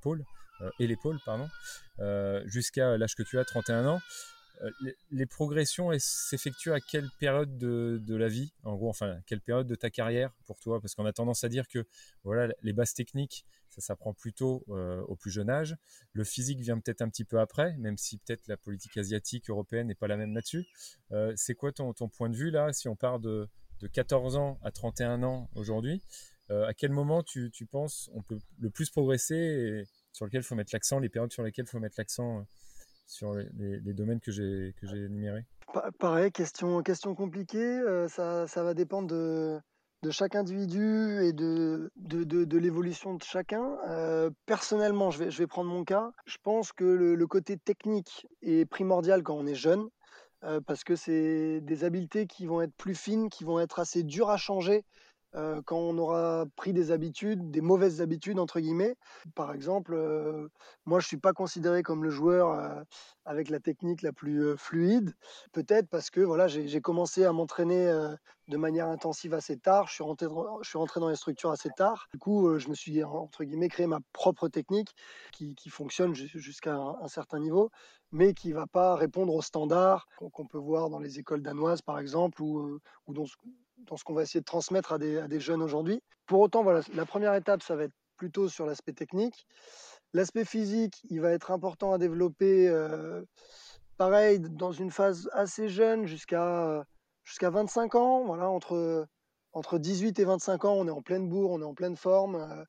et 0.81 0.89
les 0.89 0.97
pôles, 0.97 1.21
pardon, 1.25 1.49
jusqu'à 2.47 2.97
l'âge 2.97 3.15
que 3.15 3.23
tu 3.23 3.39
as, 3.39 3.45
31 3.45 3.87
ans, 3.87 4.01
euh, 4.63 4.71
les, 5.11 5.27
progressions 5.27 5.91
s'effectuent 5.99 6.73
à 6.73 6.81
quelle 6.81 7.09
période 7.21 7.59
de, 7.59 8.17
la 8.17 8.29
vie 8.29 8.53
En 8.65 8.77
gros, 8.77 8.89
enfin, 8.89 9.21
quelle 9.27 9.41
période 9.41 9.67
de 9.67 9.75
ta 9.75 9.91
carrière 9.91 10.33
pour 10.47 10.59
toi? 10.59 10.81
Parce 10.81 10.95
qu'on 10.95 11.07
a 11.07 11.13
tendance 11.13 11.45
à 11.45 11.49
dire 11.49 11.69
que 11.69 11.87
voilà, 12.25 12.53
les 12.63 12.73
bases 12.73 12.95
techniques, 12.95 13.45
ça 13.69 13.81
s'apprend 13.81 14.15
plutôt 14.15 14.65
euh, 14.71 15.01
au 15.03 15.17
plus 15.17 15.31
jeune 15.31 15.51
âge. 15.51 15.77
Le 16.13 16.25
physique 16.25 16.61
vient 16.61 16.79
peut-être 16.79 17.03
un 17.03 17.09
petit 17.09 17.25
peu 17.25 17.39
après, 17.39 17.77
même 17.77 17.97
si 17.99 18.19
peut-être 18.19 18.49
la 18.49 18.57
politique 18.57 18.97
asiatique, 18.97 19.49
européenne 19.51 19.87
n'est 19.87 19.95
pas 19.95 20.09
la 20.09 20.17
même 20.17 20.35
là-dessus. 20.35 20.67
Euh, 21.13 21.33
c'est 21.37 21.55
quoi 21.55 21.73
ton, 21.73 21.93
point 22.09 22.29
de 22.29 22.37
vue 22.37 22.51
là 22.51 22.73
Si 22.73 22.89
on 22.89 22.97
part 22.97 23.21
de, 23.21 23.49
14 23.93 24.37
ans 24.37 24.59
à 24.63 24.73
31 24.73 25.23
ans 25.23 25.49
aujourd'hui, 25.55 26.03
à 26.51 26.73
quel 26.73 26.91
moment 26.91 27.23
tu, 27.23 27.53
penses 27.71 28.11
on 28.15 28.23
peut 28.23 28.39
le 28.59 28.71
plus 28.71 28.89
progresser 28.89 29.37
et 29.37 29.85
sur 30.13 30.25
lequel 30.25 30.41
il 30.41 30.45
faut 30.45 30.55
mettre 30.55 30.71
l'accent, 30.73 30.99
les 30.99 31.11
périodes 31.11 31.31
sur 31.31 31.43
lesquelles 31.43 31.67
il 31.67 31.71
faut 31.71 31.79
mettre 31.79 31.97
l'accent 31.99 32.47
sur 33.09 33.35
les, 33.35 33.93
domaines 33.95 34.21
que 34.21 34.31
j'ai 34.31 34.75
énumérés 34.83 35.45
Pareil, 35.99 36.33
question, 36.33 36.83
question 36.83 37.15
compliquée. 37.15 37.59
Euh, 37.59 38.09
ça, 38.09 38.47
ça, 38.47 38.63
va 38.63 38.73
dépendre 38.73 39.09
de, 39.09 39.61
de, 40.03 40.11
chaque 40.11 40.35
individu 40.35 41.23
et 41.23 41.33
de, 41.33 41.91
de, 41.97 42.25
de 42.25 42.59
l'évolution 42.59 43.15
de 43.15 43.23
chacun. 43.23 43.77
Euh, 43.89 44.31
personnellement, 44.47 45.11
je 45.11 45.19
vais, 45.19 45.31
je 45.31 45.39
vais 45.39 45.47
prendre 45.47 45.71
mon 45.71 45.85
cas. 45.85 46.11
Je 46.27 46.37
pense 46.43 46.73
que 46.73 46.85
le, 46.85 47.27
côté 47.27 47.59
technique 47.59 48.27
est 48.41 48.65
primordial 48.65 49.23
quand 49.23 49.37
on 49.37 49.47
est 49.47 49.55
jeune. 49.55 49.89
Euh, 50.45 50.61
parce 50.61 50.85
que 50.85 50.95
c'est 50.95 51.61
des 51.63 51.83
habiletés 51.83 52.27
qui 52.29 52.47
vont 52.47 52.63
être 52.63 52.75
plus 52.77 52.95
fines, 52.95 53.29
qui 53.29 53.43
vont 53.43 53.59
être 53.59 53.81
assez 53.81 54.05
dures 54.05 54.31
à 54.31 54.37
changer 54.37 54.85
euh, 55.35 55.61
quand 55.63 55.77
on 55.77 55.99
aura 55.99 56.47
pris 56.57 56.73
des 56.73 56.91
habitudes, 56.91 57.51
des 57.51 57.61
mauvaises 57.61 58.01
habitudes 58.01 58.39
entre 58.39 58.61
guillemets. 58.61 58.97
Par 59.35 59.53
exemple, 59.53 59.93
euh, 59.95 60.49
moi 60.87 61.01
je 61.01 61.07
suis 61.07 61.19
pas 61.19 61.33
considéré 61.35 61.83
comme 61.83 62.03
le 62.03 62.11
joueur 62.11 62.53
euh, 62.53 62.83
avec 63.27 63.51
la 63.51 63.61
technique 63.61 64.03
la 64.03 64.13
plus 64.13 64.57
fluide. 64.57 65.15
Peut-être 65.53 65.89
parce 65.89 66.09
que 66.11 66.21
voilà, 66.21 66.49
j'ai 66.49 66.81
commencé 66.81 67.25
à 67.25 67.33
m'entraîner 67.33 67.93
de 68.49 68.57
manière 68.57 68.89
intensive 68.89 69.35
assez 69.35 69.59
tard. 69.59 69.87
Je 69.89 69.95
suis 69.95 70.03
rentré, 70.03 70.27
dans, 70.27 71.09
les 71.09 71.17
structures 71.17 71.51
assez 71.51 71.71
tard. 71.77 72.09
Du 72.13 72.19
coup, 72.19 72.59
je 72.59 72.69
me 72.69 72.75
suis 72.75 73.05
entre 73.05 73.45
guillemets 73.45 73.69
créé 73.69 73.87
ma 73.87 74.01
propre 74.15 74.49
technique 74.49 74.95
qui, 75.33 75.55
fonctionne 75.69 76.15
jusqu'à 76.15 76.75
un, 76.75 77.09
certain 77.09 77.39
niveau, 77.39 77.71
mais 78.13 78.33
qui 78.33 78.53
va 78.53 78.67
pas 78.67 78.97
répondre 78.97 79.35
aux 79.35 79.43
standards 79.43 80.09
qu'on 80.33 80.47
peut 80.47 80.59
voir 80.59 80.89
dans 80.89 80.99
les 80.99 81.19
écoles 81.19 81.43
danoises 81.43 81.83
par 81.83 81.99
exemple 81.99 82.43
ou, 82.43 82.81
ou 83.07 83.13
dans 83.13 83.27
dans 83.87 83.97
ce 83.97 84.05
qu'on 84.05 84.15
va 84.15 84.23
essayer 84.23 84.41
de 84.41 84.45
transmettre 84.45 84.93
à 84.93 84.99
des, 84.99 85.41
jeunes 85.41 85.63
aujourd'hui. 85.63 86.03
Pour 86.27 86.41
autant, 86.41 86.63
voilà, 86.63 86.81
la 86.95 87.07
première 87.07 87.35
étape, 87.35 87.63
ça 87.63 87.77
va 87.77 87.85
être 87.85 87.95
plutôt 88.17 88.49
sur 88.49 88.67
l'aspect 88.67 88.93
technique. 88.93 89.47
L'aspect 90.15 90.45
physique, 90.45 91.01
il 91.11 91.21
va 91.21 91.33
être 91.33 91.51
important 91.51 91.93
à 91.93 91.99
développer, 91.99 92.69
euh, 92.69 93.23
pareil, 93.97 94.41
dans 94.41 94.73
une 94.73 94.91
phase 94.91 95.29
assez 95.33 95.69
jeune, 95.69 96.07
jusqu'à 96.07 96.85
jusqu'à 97.25 97.51
25 97.51 97.95
ans. 97.95 98.25
Voilà, 98.25 98.49
entre, 98.49 99.07
entre 99.53 99.79
18 99.79 100.19
et 100.19 100.25
25 100.25 100.65
ans, 100.65 100.75
on 100.75 100.89
est 100.89 100.91
en 100.91 101.03
pleine 101.03 101.29
bourre, 101.29 101.51
on 101.51 101.61
est 101.61 101.65
en 101.65 101.75
pleine 101.75 101.97
forme, 101.97 102.37
euh, 102.37 102.65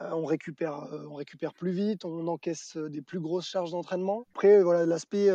euh, 0.00 0.10
on, 0.12 0.24
récupère, 0.24 0.88
on 1.10 1.14
récupère 1.14 1.54
plus 1.54 1.72
vite, 1.72 2.04
on 2.04 2.26
encaisse 2.28 2.76
des 2.76 3.02
plus 3.02 3.20
grosses 3.20 3.48
charges 3.48 3.72
d'entraînement. 3.72 4.26
Après, 4.34 4.62
voilà, 4.62 4.86
l'aspect 4.86 5.28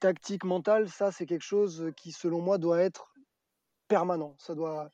tactique, 0.00 0.44
mental, 0.44 0.88
ça, 0.88 1.12
c'est 1.12 1.26
quelque 1.26 1.44
chose 1.44 1.92
qui, 1.96 2.12
selon 2.12 2.40
moi, 2.40 2.58
doit 2.58 2.80
être 2.80 3.11
permanent. 3.92 4.34
Ça 4.38 4.54
doit, 4.54 4.90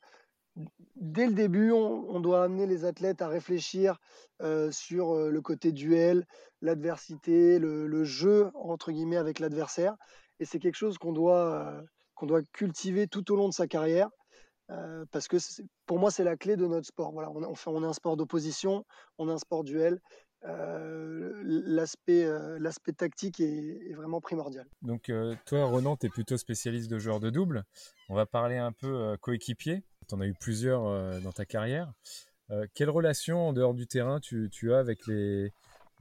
dès 0.97 1.25
le 1.25 1.31
début, 1.31 1.71
on, 1.71 2.19
doit 2.19 2.43
amener 2.43 2.65
les 2.65 2.83
athlètes 2.83 3.21
à 3.21 3.29
réfléchir 3.29 3.97
euh, 4.41 4.71
sur 4.71 5.15
euh, 5.15 5.29
le 5.29 5.41
côté 5.41 5.71
duel, 5.71 6.27
l'adversité, 6.61 7.59
le, 7.59 8.03
jeu 8.03 8.51
entre 8.55 8.91
guillemets 8.91 9.15
avec 9.15 9.39
l'adversaire. 9.39 9.95
Et 10.41 10.45
c'est 10.45 10.59
quelque 10.59 10.75
chose 10.75 10.97
qu'on 10.97 11.13
doit, 11.13 11.45
euh, 11.55 11.81
qu'on 12.15 12.25
doit 12.25 12.41
cultiver 12.51 13.07
tout 13.07 13.31
au 13.31 13.37
long 13.37 13.47
de 13.47 13.53
sa 13.53 13.67
carrière. 13.67 14.09
parce 15.11 15.29
que 15.29 15.37
pour 15.85 15.97
moi, 15.97 16.11
c'est 16.11 16.25
la 16.25 16.35
clé 16.35 16.57
de 16.57 16.67
notre 16.67 16.87
sport. 16.87 17.13
Voilà, 17.13 17.31
on, 17.31 17.53
on 17.67 17.83
est 17.83 17.87
un 17.87 17.93
sport 17.93 18.17
d'opposition, 18.17 18.85
on 19.17 19.29
est 19.29 19.31
un 19.31 19.37
sport 19.37 19.63
duel. 19.63 20.01
Euh, 20.45 21.41
l'aspect 21.43 22.23
euh, 22.23 22.57
l'aspect 22.59 22.93
tactique 22.93 23.41
est, 23.41 23.93
vraiment 23.93 24.21
primordial. 24.21 24.65
Donc 24.81 25.09
euh, 25.09 25.35
toi 25.45 25.65
Ronan, 25.65 25.97
tu 25.97 26.05
es 26.05 26.09
plutôt 26.09 26.37
spécialiste 26.37 26.89
de 26.89 26.97
joueurs 26.97 27.19
de 27.19 27.29
double. 27.29 27.65
On 28.07 28.15
va 28.15 28.25
parler 28.25 28.57
un 28.57 28.71
peu 28.71 29.17
coéquipier. 29.19 29.83
Tu 30.07 30.15
en 30.15 30.21
as 30.21 30.27
eu 30.27 30.33
plusieurs 30.33 31.21
dans 31.21 31.31
ta 31.31 31.45
carrière. 31.45 31.91
quelle 32.73 32.89
relation 32.89 33.49
en 33.49 33.53
dehors 33.53 33.73
du 33.73 33.85
terrain 33.85 34.19
tu, 34.19 34.49
tu 34.51 34.73
as 34.73 34.79
avec 34.79 35.05
les, 35.07 35.51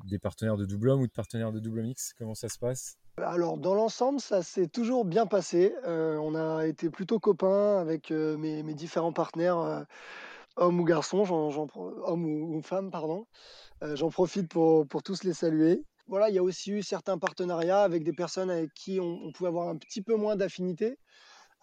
des 0.04 0.18
partenaires 0.18 0.56
de 0.56 0.64
double 0.64 0.90
homme 0.90 1.02
ou 1.02 1.06
de 1.06 1.12
partenaires 1.12 1.52
de 1.52 1.60
double 1.60 1.82
mix? 1.82 2.14
Comment 2.16 2.34
ça 2.34 2.48
se 2.48 2.58
passe? 2.58 2.96
Alors, 3.18 3.58
dans 3.58 3.74
l'ensemble, 3.74 4.20
ça 4.20 4.42
s'est 4.42 4.68
toujours 4.68 5.04
bien 5.04 5.26
passé. 5.26 5.74
On 5.84 6.34
a 6.34 6.66
été 6.66 6.88
plutôt 6.88 7.18
copains 7.18 7.78
avec 7.78 8.10
mes, 8.10 8.62
mes 8.62 8.74
différents 8.74 9.12
partenaires, 9.12 9.84
hommes 10.56 10.80
ou 10.80 10.84
garçons, 10.84 11.24
hommes 11.28 12.24
ou, 12.24 12.56
ou 12.56 12.62
femmes, 12.62 12.90
pardon. 12.90 13.26
Euh, 13.82 13.94
j'en 13.94 14.10
profite 14.10 14.48
pour, 14.48 14.86
pour 14.88 15.02
tous 15.02 15.22
les 15.24 15.34
saluer. 15.34 15.84
Voilà, 16.08 16.30
il 16.30 16.34
y 16.34 16.38
a 16.38 16.42
aussi 16.42 16.72
eu 16.72 16.82
certains 16.82 17.18
partenariats 17.18 17.82
avec 17.82 18.02
des 18.02 18.12
personnes 18.12 18.50
avec 18.50 18.72
qui 18.74 18.98
on, 19.00 19.30
pouvait 19.32 19.48
avoir 19.48 19.68
un 19.68 19.76
petit 19.76 20.02
peu 20.02 20.16
moins 20.16 20.36
d'affinité. 20.36 20.98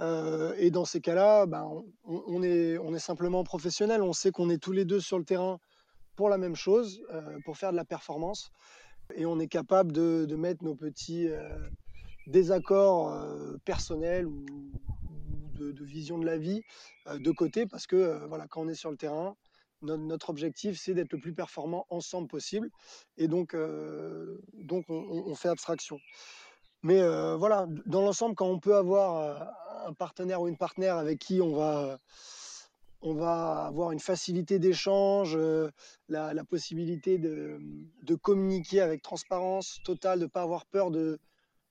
Euh, 0.02 0.54
et 0.58 0.72
dans 0.72 0.86
ces 0.86 1.02
cas-là, 1.02 1.46
ben, 1.46 1.68
on, 2.04 2.44
est, 2.44 2.78
on 2.78 2.94
est 2.94 3.00
simplement 3.00 3.44
professionnels. 3.44 4.02
On 4.02 4.14
sait 4.14 4.32
qu'on 4.32 4.50
est 4.50 4.62
tous 4.62 4.72
les 4.72 4.86
deux 4.86 5.00
sur 5.00 5.18
le 5.18 5.26
terrain 5.26 5.58
pour 6.16 6.30
la 6.30 6.38
même 6.38 6.56
chose, 6.56 7.02
euh, 7.12 7.38
pour 7.44 7.58
faire 7.58 7.72
de 7.72 7.76
la 7.76 7.86
performance. 7.86 8.52
Et 9.16 9.26
on 9.26 9.40
est 9.40 9.48
capable 9.48 9.92
de, 9.92 10.26
de 10.26 10.36
mettre 10.36 10.64
nos 10.64 10.76
petits 10.76 11.28
désaccords 12.28 13.16
personnels 13.64 14.26
ou, 14.26 14.46
de, 15.54 15.72
de 15.72 15.86
vision 15.86 16.18
de 16.18 16.26
la 16.26 16.38
vie 16.38 16.62
de 17.08 17.32
côté 17.32 17.68
parce 17.68 17.86
que 17.86 18.26
voilà, 18.28 18.48
quand 18.48 18.62
on 18.62 18.68
est 18.68 18.76
sur 18.76 18.90
le 18.90 18.98
terrain, 18.98 19.36
no- 19.86 19.98
notre 19.98 20.30
objectif 20.30 20.80
c'est 20.80 20.94
d'être 20.94 21.14
le 21.14 21.20
plus 21.20 21.34
performant 21.34 21.86
ensemble 21.90 22.28
possible. 22.28 22.70
Et 23.18 23.28
donc, 23.28 23.54
euh, 23.54 24.38
donc 24.54 24.86
on, 24.90 25.36
fait 25.36 25.50
abstraction. 25.50 26.00
Mais 26.84 27.02
euh, 27.02 27.36
voilà, 27.36 27.68
dans 27.86 28.02
l'ensemble, 28.02 28.36
quand 28.36 28.48
on 28.48 28.60
peut 28.60 28.76
avoir 28.76 29.18
euh, 29.18 29.90
un 29.90 29.94
partenaire 29.94 30.42
ou 30.42 30.48
une 30.48 30.58
partenaire 30.58 30.98
avec 30.98 31.20
qui 31.20 31.42
on 31.42 31.56
va, 31.56 32.00
on 33.02 33.14
va 33.14 33.66
avoir 33.66 33.92
une 33.92 34.00
facilité 34.00 34.60
d'échange, 34.60 35.38
la, 36.10 36.44
possibilité 36.46 37.18
de, 37.18 37.60
de 38.04 38.16
communiquer 38.16 38.82
avec 38.82 39.02
transparence 39.02 39.80
totale, 39.84 40.20
de 40.20 40.26
ne 40.26 40.30
pas 40.30 40.42
avoir 40.42 40.66
peur 40.66 40.92
de, 40.92 41.20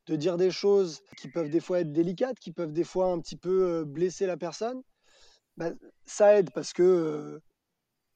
de 0.06 0.16
dire 0.16 0.37
des 0.37 0.50
choses 0.50 1.00
qui 1.16 1.28
peuvent 1.28 1.50
des 1.50 1.61
fois 1.61 1.80
être 1.80 1.92
délicates, 1.92 2.38
qui 2.38 2.52
peuvent 2.52 2.73
des 2.73 2.85
fois 2.85 3.06
un 3.06 3.21
petit 3.21 3.37
peu 3.37 3.85
blesser 3.85 4.26
la 4.26 4.37
personne, 4.37 4.83
bah, 5.56 5.71
ça 6.04 6.38
aide 6.38 6.50
parce 6.52 6.73
que 6.73 7.40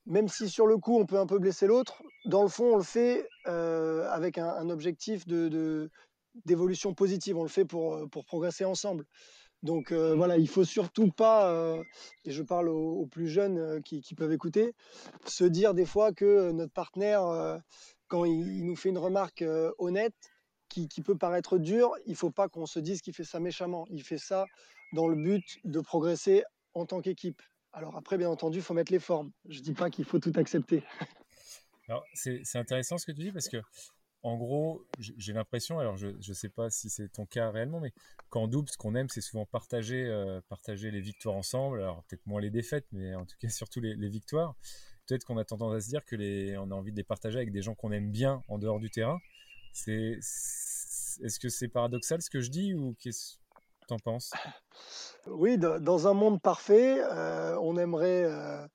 même 0.09 0.29
si 0.29 0.49
sur 0.49 0.67
le 0.67 0.79
coup 0.79 0.99
on 0.99 1.07
peut 1.07 1.19
un 1.19 1.27
peu 1.27 1.39
blesser 1.39 1.67
l'autre, 1.67 2.03
dans 2.25 2.43
le 2.43 2.49
fond 2.49 2.75
on 2.75 2.77
le 2.77 2.83
fait 2.83 3.29
euh, 3.47 4.09
avec 4.11 4.39
un, 4.39 4.49
un 4.49 4.71
objectif 4.71 5.27
de, 5.27 5.91
d'évolution 6.45 6.95
positive, 6.95 7.37
on 7.37 7.43
le 7.45 7.49
fait 7.49 7.65
pour, 7.65 7.95
euh, 7.95 8.07
pour 8.07 8.25
progresser 8.25 8.65
ensemble. 8.65 9.05
Donc 9.63 9.93
euh, 9.93 10.15
voilà, 10.15 10.37
il 10.37 10.49
faut 10.49 10.65
surtout 10.65 11.11
pas, 11.11 11.51
euh, 11.53 11.83
et 12.25 12.31
je 12.31 12.43
parle 12.43 12.69
aux, 12.69 13.01
aux 13.01 13.07
plus 13.07 13.29
jeunes 13.29 13.83
qui, 13.83 14.01
qui 14.01 14.15
peuvent 14.15 14.33
écouter, 14.33 14.75
se 15.27 15.45
dire 15.45 15.75
des 15.75 15.87
fois 15.87 16.13
que 16.13 16.53
notre 16.53 16.73
partenaire, 16.73 17.61
quand 18.09 18.25
il, 18.25 18.59
il 18.59 18.65
nous 18.67 18.77
fait 18.77 18.91
une 18.91 18.99
remarque 18.99 19.45
honnête, 19.79 20.15
qui, 20.69 20.89
qui 20.89 21.03
peut 21.03 21.17
paraître 21.17 21.59
dure, 21.59 21.95
il 22.07 22.15
faut 22.15 22.31
pas 22.31 22.49
qu'on 22.49 22.67
se 22.67 22.79
dise 22.79 23.01
qu'il 23.01 23.15
fait 23.15 23.25
ça 23.25 23.41
méchamment. 23.41 23.87
Il 23.91 24.03
fait 24.03 24.19
ça 24.19 24.47
dans 24.93 25.09
le 25.09 25.17
but 25.17 25.59
de 25.65 25.81
progresser 25.81 26.45
en 26.75 26.87
tant 26.87 27.01
qu'équipe. 27.01 27.43
Alors 27.73 27.97
après, 27.97 28.19
bien 28.19 28.31
entendu, 28.31 28.59
il 28.59 28.63
faut 28.63 28.75
mettre 28.75 28.93
les 28.93 28.99
formes. 28.99 29.31
Je 29.49 29.61
dis 29.61 29.75
pas 29.75 29.91
qu'il 29.91 30.05
faut 30.05 30.19
tout 30.19 30.33
accepter. 30.37 30.83
C'est 32.15 32.57
intéressant 32.57 32.99
ce 32.99 33.07
que 33.07 33.13
tu 33.13 33.23
dis 33.23 33.33
parce 33.33 33.49
que, 33.49 33.59
en 34.23 34.37
gros, 34.37 34.85
j'ai 34.99 35.33
l'impression, 35.33 35.79
alors 35.79 35.97
je 35.97 36.09
ne 36.09 36.35
sais 36.35 36.49
pas 36.49 36.71
si 36.71 36.91
c'est 36.91 37.09
ton 37.09 37.25
cas 37.25 37.51
réellement, 37.51 37.81
mais 37.81 37.93
qu'en 38.31 38.49
double, 38.49 38.69
ce 38.69 38.77
qu'on 38.77 38.95
aime, 38.95 39.09
c'est 39.09 39.21
souvent 39.21 39.47
partager, 39.47 40.05
euh, 40.05 40.41
partager 40.49 40.91
les 40.91 41.01
victoires 41.01 41.37
ensemble. 41.37 41.81
Alors, 41.81 42.03
peut-être 42.05 42.27
moins 42.27 42.41
les 42.41 42.51
défaites, 42.51 42.87
mais 42.93 43.15
en 43.15 43.25
tout 43.25 43.37
cas, 43.39 43.49
surtout 43.49 43.81
les, 43.81 43.95
les 43.95 44.09
victoires. 44.09 44.55
Peut-être 45.07 45.25
qu'on 45.25 45.39
a 45.39 45.45
tendance 45.45 45.75
à 45.75 45.81
se 45.81 45.89
dire 45.89 46.05
que 46.05 46.57
on 46.59 46.71
a 46.71 46.75
envie 46.75 46.93
de 46.93 46.97
les 46.97 47.05
partager 47.05 47.39
avec 47.39 47.51
des 47.51 47.63
gens 47.63 47.75
qu'on 47.75 47.93
aime 47.93 48.11
bien 48.11 48.43
en 48.49 48.59
dehors 48.59 48.79
du 48.79 48.91
terrain. 48.91 49.19
Est-ce 49.87 51.39
que 51.39 51.49
c'est 51.49 51.69
paradoxal 51.69 52.21
ce 52.21 52.29
que 52.29 52.41
je 52.41 52.51
dis 52.51 52.75
ou 52.75 52.95
qu'est-ce 52.99 53.37
que 53.37 53.41
Oui, 55.27 55.59
dans 55.59 56.09
un 56.09 56.15
monde 56.15 56.41
parfait, 56.41 56.99
euh, 57.01 57.57
on 57.61 57.77
aimerait 57.77 58.25
euh, 58.25 58.67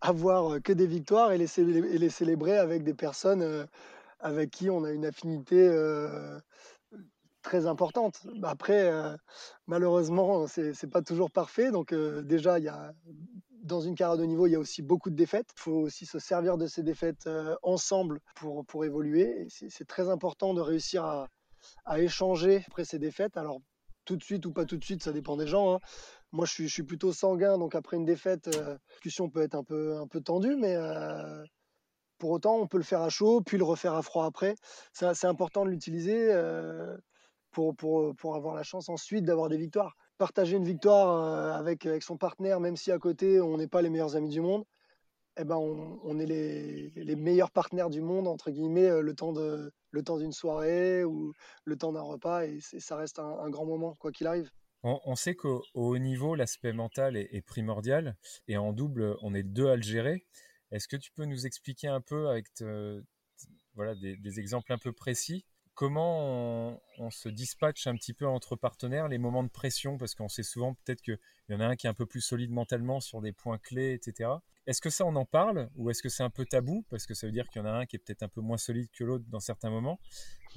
avoir 0.00 0.62
que 0.62 0.72
des 0.72 0.86
victoires 0.86 1.32
et 1.32 1.38
les, 1.38 1.46
célé- 1.46 1.94
et 1.94 1.98
les 1.98 2.10
célébrer 2.10 2.56
avec 2.56 2.82
des 2.82 2.94
personnes 2.94 3.42
euh, 3.42 3.66
avec 4.20 4.50
qui 4.50 4.70
on 4.70 4.84
a 4.84 4.90
une 4.90 5.06
affinité 5.06 5.70
très 7.42 7.66
importante. 7.66 8.26
Après, 8.42 8.90
malheureusement, 9.68 10.48
c'est 10.48 10.74
c'est 10.74 10.88
pas 10.88 11.02
toujours 11.02 11.30
parfait. 11.30 11.70
Donc 11.70 11.94
déjà, 11.94 12.58
il 12.58 12.64
y 12.64 12.68
a 12.68 12.92
dans 13.62 13.80
une 13.80 13.94
carrière 13.94 14.18
de 14.18 14.24
niveau, 14.24 14.48
il 14.48 14.52
y 14.52 14.56
a 14.56 14.58
aussi 14.58 14.82
beaucoup 14.82 15.10
de 15.10 15.14
défaites. 15.14 15.46
Il 15.56 15.60
faut 15.60 15.80
aussi 15.82 16.04
se 16.04 16.18
servir 16.18 16.58
de 16.58 16.66
ces 16.66 16.82
défaites 16.82 17.28
ensemble 17.62 18.18
pour, 18.34 18.84
évoluer. 18.84 19.46
C'est 19.50 19.86
très 19.86 20.08
important 20.08 20.52
de 20.52 20.60
réussir 20.60 21.04
à, 21.04 21.28
à 21.84 22.00
échanger 22.00 22.64
après 22.66 22.84
ces 22.84 22.98
défaites. 22.98 23.36
Alors 23.36 23.60
tout 24.08 24.16
de 24.16 24.24
suite 24.24 24.46
ou 24.46 24.52
pas 24.52 24.64
tout 24.64 24.78
de 24.78 24.84
suite, 24.84 25.02
ça 25.02 25.12
dépend 25.12 25.36
des 25.36 25.46
gens. 25.46 25.74
hein. 25.74 25.80
Moi, 26.32 26.46
je 26.46 26.52
suis, 26.52 26.68
je 26.68 26.72
suis 26.72 26.82
plutôt 26.82 27.12
sanguin, 27.12 27.58
donc 27.58 27.74
après 27.74 27.96
une 27.98 28.06
défaite, 28.06 28.48
euh, 28.48 28.72
la 28.72 28.78
discussion 28.94 29.28
peut 29.28 29.42
être 29.42 29.54
un 29.54 29.64
peu, 29.64 29.98
un 29.98 30.06
peu 30.06 30.22
tendue, 30.22 30.56
mais 30.56 30.74
euh, 30.76 31.44
pour 32.18 32.30
autant, 32.30 32.56
on 32.56 32.66
peut 32.66 32.78
le 32.78 32.84
faire 32.84 33.02
à 33.02 33.10
chaud, 33.10 33.42
puis 33.42 33.58
le 33.58 33.64
refaire 33.64 33.94
à 33.94 34.02
froid 34.02 34.24
après. 34.24 34.54
C'est 34.92 35.26
important 35.26 35.64
de 35.66 35.70
l'utiliser 35.70 36.32
euh, 36.32 36.96
pour, 37.50 37.76
pour, 37.76 38.14
pour 38.16 38.34
avoir 38.34 38.54
la 38.54 38.62
chance 38.62 38.88
ensuite 38.88 39.24
d'avoir 39.24 39.48
des 39.50 39.58
victoires. 39.58 39.94
Partager 40.16 40.56
une 40.56 40.64
victoire 40.64 41.08
euh, 41.10 41.52
avec, 41.52 41.84
avec 41.84 42.02
son 42.02 42.16
partenaire, 42.16 42.60
même 42.60 42.76
si 42.76 42.90
à 42.90 42.98
côté, 42.98 43.40
on 43.42 43.58
n'est 43.58 43.68
pas 43.68 43.82
les 43.82 43.90
meilleurs 43.90 44.16
amis 44.16 44.30
du 44.30 44.40
monde, 44.40 44.64
eh 45.38 45.44
ben 45.44 45.56
on, 45.56 46.18
est 46.18 46.26
les, 46.26 47.16
meilleurs 47.16 47.50
partenaires 47.50 47.90
du 47.90 48.00
monde, 48.00 48.26
entre 48.26 48.50
guillemets, 48.50 48.90
euh, 48.90 49.00
le 49.00 49.14
temps 49.14 49.32
de, 49.32 49.72
le 49.90 50.02
temps 50.02 50.18
d'une 50.18 50.32
soirée 50.32 51.04
ou 51.04 51.32
le 51.64 51.76
temps 51.76 51.92
d'un 51.92 52.02
repas, 52.02 52.44
et 52.44 52.58
ça 52.60 52.96
reste 52.96 53.18
un, 53.18 53.48
grand 53.48 53.64
moment, 53.64 53.94
quoi 53.96 54.12
qu'il 54.12 54.26
arrive. 54.26 54.50
On, 54.82 55.16
sait 55.16 55.34
qu'au 55.34 55.64
au 55.74 55.94
haut 55.94 55.98
niveau, 55.98 56.34
l'aspect 56.36 56.72
mental 56.72 57.16
est, 57.16 57.44
primordial 57.44 58.16
et 58.46 58.56
en 58.56 58.72
double, 58.72 59.16
on 59.22 59.34
est 59.34 59.42
deux 59.42 59.68
à 59.68 59.76
le 59.76 59.82
gérer. 59.82 60.24
Est-ce 60.70 60.86
que 60.86 60.96
tu 60.96 61.10
peux 61.10 61.24
nous 61.24 61.46
expliquer 61.46 61.88
un 61.88 62.00
peu 62.00 62.28
avec 62.28 62.52
te- 62.54 63.02
voilà, 63.74 63.94
des 63.96 64.40
exemples 64.40 64.72
un 64.72 64.78
peu 64.78 64.92
précis 64.92 65.44
comment 65.78 66.82
on, 66.98 67.10
se 67.12 67.28
dispatche 67.28 67.86
un 67.86 67.94
petit 67.94 68.12
peu 68.12 68.26
entre 68.26 68.56
partenaires 68.56 69.06
les 69.06 69.18
moments 69.18 69.44
de 69.44 69.48
pression 69.48 69.96
Parce 69.96 70.16
qu'on 70.16 70.28
sait 70.28 70.42
souvent 70.42 70.74
peut-être 70.74 71.00
qu'il 71.02 71.20
y 71.50 71.54
en 71.54 71.60
a 71.60 71.66
un 71.66 71.76
qui 71.76 71.86
est 71.86 71.90
un 71.90 71.94
peu 71.94 72.04
plus 72.04 72.20
solide 72.20 72.50
mentalement 72.50 72.98
sur 72.98 73.20
des 73.20 73.30
points 73.30 73.58
clés, 73.58 73.92
etc. 73.92 74.28
Est-ce 74.66 74.80
que 74.80 74.90
ça, 74.90 75.04
on 75.04 75.14
en 75.14 75.24
parle 75.24 75.70
ou 75.76 75.88
est-ce 75.88 76.02
que 76.02 76.08
c'est 76.08 76.24
un 76.24 76.30
peu 76.30 76.44
tabou? 76.46 76.84
Parce 76.90 77.06
que 77.06 77.14
ça 77.14 77.28
veut 77.28 77.32
dire 77.32 77.46
qu'il 77.46 77.62
y 77.62 77.64
en 77.64 77.68
a 77.68 77.70
un 77.70 77.86
qui 77.86 77.94
est 77.94 78.00
peut-être 78.00 78.24
un 78.24 78.28
peu 78.28 78.40
moins 78.40 78.56
solide 78.56 78.88
que 78.90 79.04
l'autre 79.04 79.24
dans 79.28 79.38
certains 79.38 79.70
moments. 79.70 80.00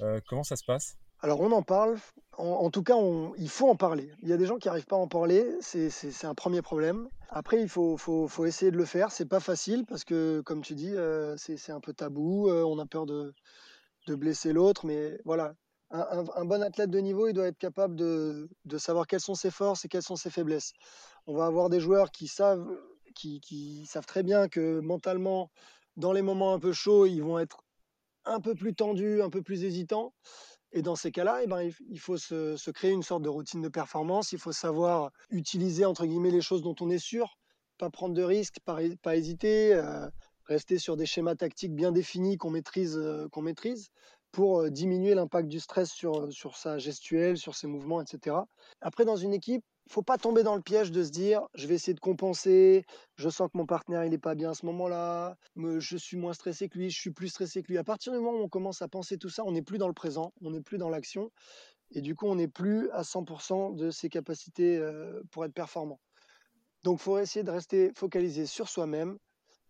Euh, 0.00 0.20
comment 0.26 0.42
ça 0.42 0.56
se 0.56 0.64
passe? 0.64 0.96
Alors 1.20 1.40
on 1.40 1.52
en 1.52 1.62
parle, 1.62 1.98
en, 2.36 2.68
tout 2.70 2.82
cas 2.82 2.96
il 3.38 3.48
faut 3.48 3.68
en 3.68 3.76
parler. 3.76 4.10
Il 4.22 4.28
y 4.28 4.32
a 4.32 4.36
des 4.36 4.46
gens 4.46 4.56
qui 4.56 4.66
n'arrivent 4.66 4.86
pas 4.86 4.96
à 4.96 4.98
en 4.98 5.06
parler, 5.06 5.46
c'est 5.60 6.24
un 6.24 6.34
premier 6.34 6.62
problème. 6.62 7.08
Après 7.28 7.62
il 7.62 7.68
faut, 7.68 7.96
faut, 7.96 8.26
faut 8.26 8.44
essayer 8.44 8.72
de 8.72 8.76
le 8.76 8.84
faire, 8.84 9.12
c'est 9.12 9.28
pas 9.28 9.38
facile 9.38 9.84
parce 9.86 10.02
que 10.02 10.40
comme 10.40 10.62
tu 10.62 10.74
dis, 10.74 10.96
euh, 10.96 11.36
c'est 11.36 11.56
c'est 11.56 11.70
un 11.70 11.78
peu 11.78 11.92
tabou, 11.92 12.48
euh, 12.48 12.64
on 12.64 12.80
a 12.80 12.86
peur 12.86 13.06
de, 13.06 13.32
de 14.06 14.14
blesser 14.14 14.52
l'autre, 14.52 14.86
mais 14.86 15.18
voilà. 15.24 15.54
Un, 15.90 16.46
bon 16.46 16.62
athlète 16.62 16.88
de 16.88 16.98
niveau, 17.00 17.28
il 17.28 17.34
doit 17.34 17.48
être 17.48 17.58
capable 17.58 17.96
de, 17.96 18.48
savoir 18.78 19.06
quelles 19.06 19.20
sont 19.20 19.34
ses 19.34 19.50
forces 19.50 19.84
et 19.84 19.88
quelles 19.88 20.02
sont 20.02 20.16
ses 20.16 20.30
faiblesses. 20.30 20.72
On 21.26 21.36
va 21.36 21.44
avoir 21.44 21.68
des 21.68 21.80
joueurs 21.80 22.10
qui 22.10 22.28
savent, 22.28 22.66
qui, 23.14 23.84
savent 23.86 24.06
très 24.06 24.22
bien 24.22 24.48
que 24.48 24.80
mentalement, 24.80 25.50
dans 25.96 26.12
les 26.12 26.22
moments 26.22 26.54
un 26.54 26.58
peu 26.58 26.72
chauds, 26.72 27.04
ils 27.04 27.22
vont 27.22 27.38
être 27.38 27.62
un 28.24 28.40
peu 28.40 28.54
plus 28.54 28.74
tendus, 28.74 29.20
un 29.20 29.28
peu 29.28 29.42
plus 29.42 29.64
hésitants. 29.64 30.14
Et 30.72 30.80
dans 30.80 30.96
ces 30.96 31.12
cas-là, 31.12 31.42
eh 31.42 31.46
ben, 31.46 31.70
il 31.90 32.00
faut 32.00 32.16
se, 32.16 32.70
créer 32.70 32.92
une 32.92 33.02
sorte 33.02 33.22
de 33.22 33.28
routine 33.28 33.60
de 33.60 33.68
performance. 33.68 34.32
Il 34.32 34.38
faut 34.38 34.52
savoir 34.52 35.12
utiliser, 35.28 35.84
entre 35.84 36.06
guillemets, 36.06 36.30
les 36.30 36.40
choses 36.40 36.62
dont 36.62 36.74
on 36.80 36.88
est 36.88 36.98
sûr, 36.98 37.36
pas 37.76 37.90
prendre 37.90 38.14
de 38.14 38.22
risques, 38.22 38.60
pas, 38.64 38.78
pas 39.02 39.16
hésiter, 39.16 39.74
euh, 39.74 40.08
rester 40.52 40.78
sur 40.78 40.96
des 40.96 41.06
schémas 41.06 41.34
tactiques 41.36 41.74
bien 41.74 41.92
définis 41.92 42.36
qu'on 42.38 42.50
maîtrise, 42.50 42.96
euh, 42.98 43.28
qu'on 43.30 43.42
maîtrise 43.42 43.88
pour 44.32 44.60
euh, 44.62 44.70
diminuer 44.70 45.14
l'impact 45.14 45.48
du 45.48 45.60
stress 45.60 45.90
sur, 45.90 46.32
sur 46.32 46.56
sa 46.56 46.78
gestuelle, 46.78 47.36
sur 47.36 47.54
ses 47.54 47.66
mouvements, 47.66 48.00
etc. 48.00 48.36
Après, 48.80 49.04
dans 49.04 49.16
une 49.16 49.32
équipe, 49.34 49.62
il 49.86 49.92
faut 49.92 50.02
pas 50.02 50.16
tomber 50.16 50.42
dans 50.44 50.54
le 50.54 50.62
piège 50.62 50.92
de 50.92 51.02
se 51.02 51.10
dire 51.10 51.42
je 51.54 51.66
vais 51.66 51.74
essayer 51.74 51.92
de 51.94 52.00
compenser, 52.00 52.84
je 53.16 53.28
sens 53.28 53.48
que 53.52 53.58
mon 53.58 53.66
partenaire 53.66 54.04
il 54.04 54.10
n'est 54.10 54.18
pas 54.18 54.34
bien 54.36 54.50
à 54.50 54.54
ce 54.54 54.64
moment-là, 54.66 55.36
me- 55.56 55.80
je 55.80 55.96
suis 55.96 56.16
moins 56.16 56.32
stressé 56.34 56.68
que 56.68 56.78
lui, 56.78 56.88
je 56.90 56.98
suis 57.00 57.10
plus 57.10 57.28
stressé 57.28 57.62
que 57.62 57.68
lui. 57.68 57.78
À 57.78 57.84
partir 57.84 58.12
du 58.12 58.18
moment 58.20 58.38
où 58.38 58.42
on 58.44 58.48
commence 58.48 58.80
à 58.80 58.88
penser 58.88 59.18
tout 59.18 59.28
ça, 59.28 59.42
on 59.44 59.52
n'est 59.52 59.62
plus 59.62 59.78
dans 59.78 59.88
le 59.88 59.92
présent, 59.94 60.32
on 60.40 60.50
n'est 60.52 60.62
plus 60.62 60.78
dans 60.78 60.88
l'action, 60.88 61.30
et 61.92 62.00
du 62.00 62.14
coup 62.14 62.26
on 62.26 62.36
n'est 62.36 62.48
plus 62.48 62.90
à 62.92 63.02
100% 63.04 63.72
de 63.74 63.90
ses 63.90 64.08
capacités 64.08 64.78
euh, 64.78 65.20
pour 65.32 65.44
être 65.44 65.54
performant. 65.54 66.00
Donc 66.84 66.98
il 67.00 67.02
faut 67.02 67.18
essayer 67.18 67.42
de 67.44 67.50
rester 67.50 67.92
focalisé 67.94 68.46
sur 68.46 68.68
soi-même. 68.68 69.18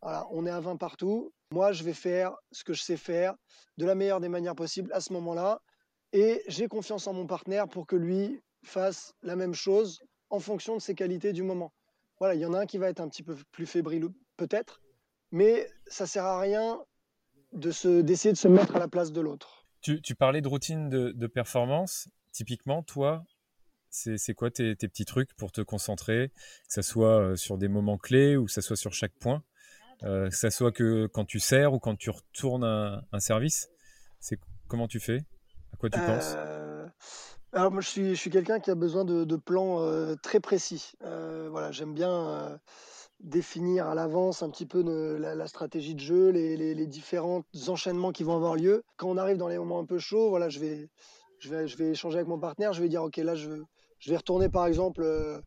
Voilà, 0.03 0.27
on 0.31 0.45
est 0.47 0.51
à 0.51 0.61
20 0.61 0.77
partout. 0.77 1.33
Moi, 1.53 1.73
je 1.73 1.85
vais 1.85 1.95
faire 1.95 2.35
ce 2.51 2.65
que 2.65 2.73
je 2.73 2.83
sais 2.83 2.97
faire 2.97 3.35
de 3.79 3.87
la 3.87 3.95
meilleure 3.95 4.21
des 4.21 4.29
manières 4.29 4.57
possibles 4.57 4.93
à 4.93 5.01
ce 5.01 5.13
moment-là. 5.13 5.61
Et 6.13 6.43
j'ai 6.49 6.69
confiance 6.69 7.07
en 7.07 7.13
mon 7.13 7.27
partenaire 7.27 7.69
pour 7.69 7.87
que 7.87 7.97
lui 7.97 8.43
fasse 8.65 9.15
la 9.23 9.37
même 9.37 9.55
chose 9.55 10.03
en 10.29 10.41
fonction 10.41 10.77
de 10.77 10.81
ses 10.81 10.95
qualités 10.95 11.33
du 11.33 11.43
moment. 11.43 11.73
Voilà, 12.19 12.35
il 12.35 12.41
y 12.41 12.47
en 12.47 12.55
a 12.55 12.61
un 12.61 12.67
qui 12.67 12.79
va 12.79 12.89
être 12.89 13.01
un 13.01 13.09
petit 13.09 13.23
peu 13.23 13.37
plus 13.53 13.67
fébrile, 13.67 14.09
peut-être, 14.37 14.81
mais 15.31 15.69
ça 15.87 16.07
sert 16.07 16.25
à 16.25 16.41
rien 16.41 16.81
de 17.53 18.01
d'essayer 18.01 18.33
de 18.33 18.39
se 18.39 18.49
mettre 18.49 18.77
à 18.77 18.79
la 18.79 18.89
place 18.89 19.13
de 19.13 19.21
l'autre. 19.21 19.67
Tu, 19.81 20.15
parlais 20.15 20.41
de 20.41 20.49
routine 20.49 20.89
de, 20.89 21.27
performance. 21.27 22.09
Typiquement, 22.31 22.83
toi, 22.85 23.25
c'est 23.91 24.35
quoi 24.35 24.51
tes, 24.51 24.77
petits 24.77 25.05
trucs 25.05 25.35
pour 25.35 25.51
te 25.51 25.61
concentrer, 25.61 26.29
que 26.69 26.73
ce 26.73 26.83
soit 26.83 27.21
euh, 27.21 27.37
sur 27.37 27.59
des 27.59 27.69
moments 27.69 27.99
clés 27.99 28.37
ou 28.37 28.45
que 28.45 28.53
ce 28.53 28.61
soit 28.61 28.77
sur 28.77 28.93
chaque 28.93 29.15
point, 29.19 29.43
euh, 30.05 30.29
que 30.29 30.37
ce 30.37 30.51
soit 30.51 30.73
que 30.73 31.07
quand 31.07 31.25
tu 31.25 31.41
sers 31.41 31.73
ou 31.73 31.79
quand 31.79 31.97
tu 31.97 32.11
retournes 32.11 32.65
un, 32.65 33.03
un 33.13 33.21
service 33.21 33.69
C'est 34.21 34.39
comment 34.69 34.89
tu 34.89 35.01
fais? 35.01 35.25
À 35.73 35.77
quoi 35.77 35.91
tu 35.91 35.99
penses? 36.01 36.35
euh, 36.37 36.87
alors 37.53 37.71
moi 37.71 37.83
je 37.83 37.89
suis, 37.89 38.11
je 38.11 38.21
suis 38.21 38.31
quelqu'un 38.31 38.61
qui 38.61 38.71
a 38.71 38.75
besoin 38.75 39.05
de, 39.05 39.37
plans 39.37 39.87
très 40.23 40.41
précis. 40.41 40.93
voilà, 41.03 41.71
j'aime 41.71 41.93
bien 41.93 42.59
définir 43.21 43.87
à 43.87 43.95
l'avance 43.95 44.43
un 44.43 44.51
petit 44.51 44.67
peu 44.67 44.83
la, 45.19 45.47
stratégie 45.47 45.95
de 45.95 46.01
jeu, 46.01 46.31
les, 46.31 46.87
différents 46.87 47.45
enchaînements 47.69 48.13
qui 48.13 48.25
vont 48.25 48.37
avoir 48.37 48.57
lieu. 48.57 48.83
Quand 48.97 49.09
on 49.09 49.17
arrive 49.17 49.37
dans 49.37 49.49
les 49.49 49.59
moments 49.59 49.79
un 49.79 49.85
peu 49.85 49.99
chauds, 49.99 50.31
voilà, 50.31 50.49
je 50.49 50.61
vais, 50.61 50.89
je 51.39 51.51
vais, 51.51 51.69
je 51.69 51.77
vais 51.77 51.91
échanger 51.91 52.17
avec 52.17 52.29
mon 52.29 52.39
partenaire, 52.39 52.73
je 52.73 52.83
vais 52.83 52.89
dire 52.89 53.03
ok 53.03 53.17
là 53.19 53.35
je, 53.35 53.51
je 53.99 54.11
vais 54.11 54.17
retourner 54.17 54.49
par 54.49 54.67
exemple 54.67 55.03
euh, 55.03 55.41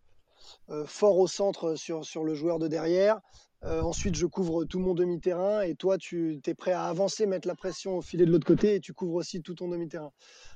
euh, 0.70 0.86
fort 0.86 1.18
au 1.18 1.28
centre 1.28 1.76
sur, 1.76 2.06
sur 2.06 2.24
le 2.24 2.34
joueur 2.34 2.58
de 2.58 2.68
derrière. 2.68 3.20
Euh, 3.64 3.82
ensuite, 3.82 4.16
je 4.16 4.26
couvre 4.26 4.66
tout 4.66 4.80
mon 4.80 4.94
demi-terrain 4.94 5.62
et 5.62 5.76
toi, 5.76 5.98
tu 5.98 6.40
es 6.46 6.54
prêt 6.54 6.72
à 6.72 6.86
avancer, 6.86 7.26
mettre 7.26 7.48
la 7.48 7.56
pression 7.56 7.98
au 7.98 8.02
filet 8.02 8.26
de 8.26 8.32
l'autre 8.32 8.46
côté 8.46 8.76
et 8.76 8.80
tu 8.80 8.94
couvres 8.94 9.16
aussi 9.16 9.42
tout 9.42 9.56
ton 9.56 9.70
demi-terrain. 9.70 10.12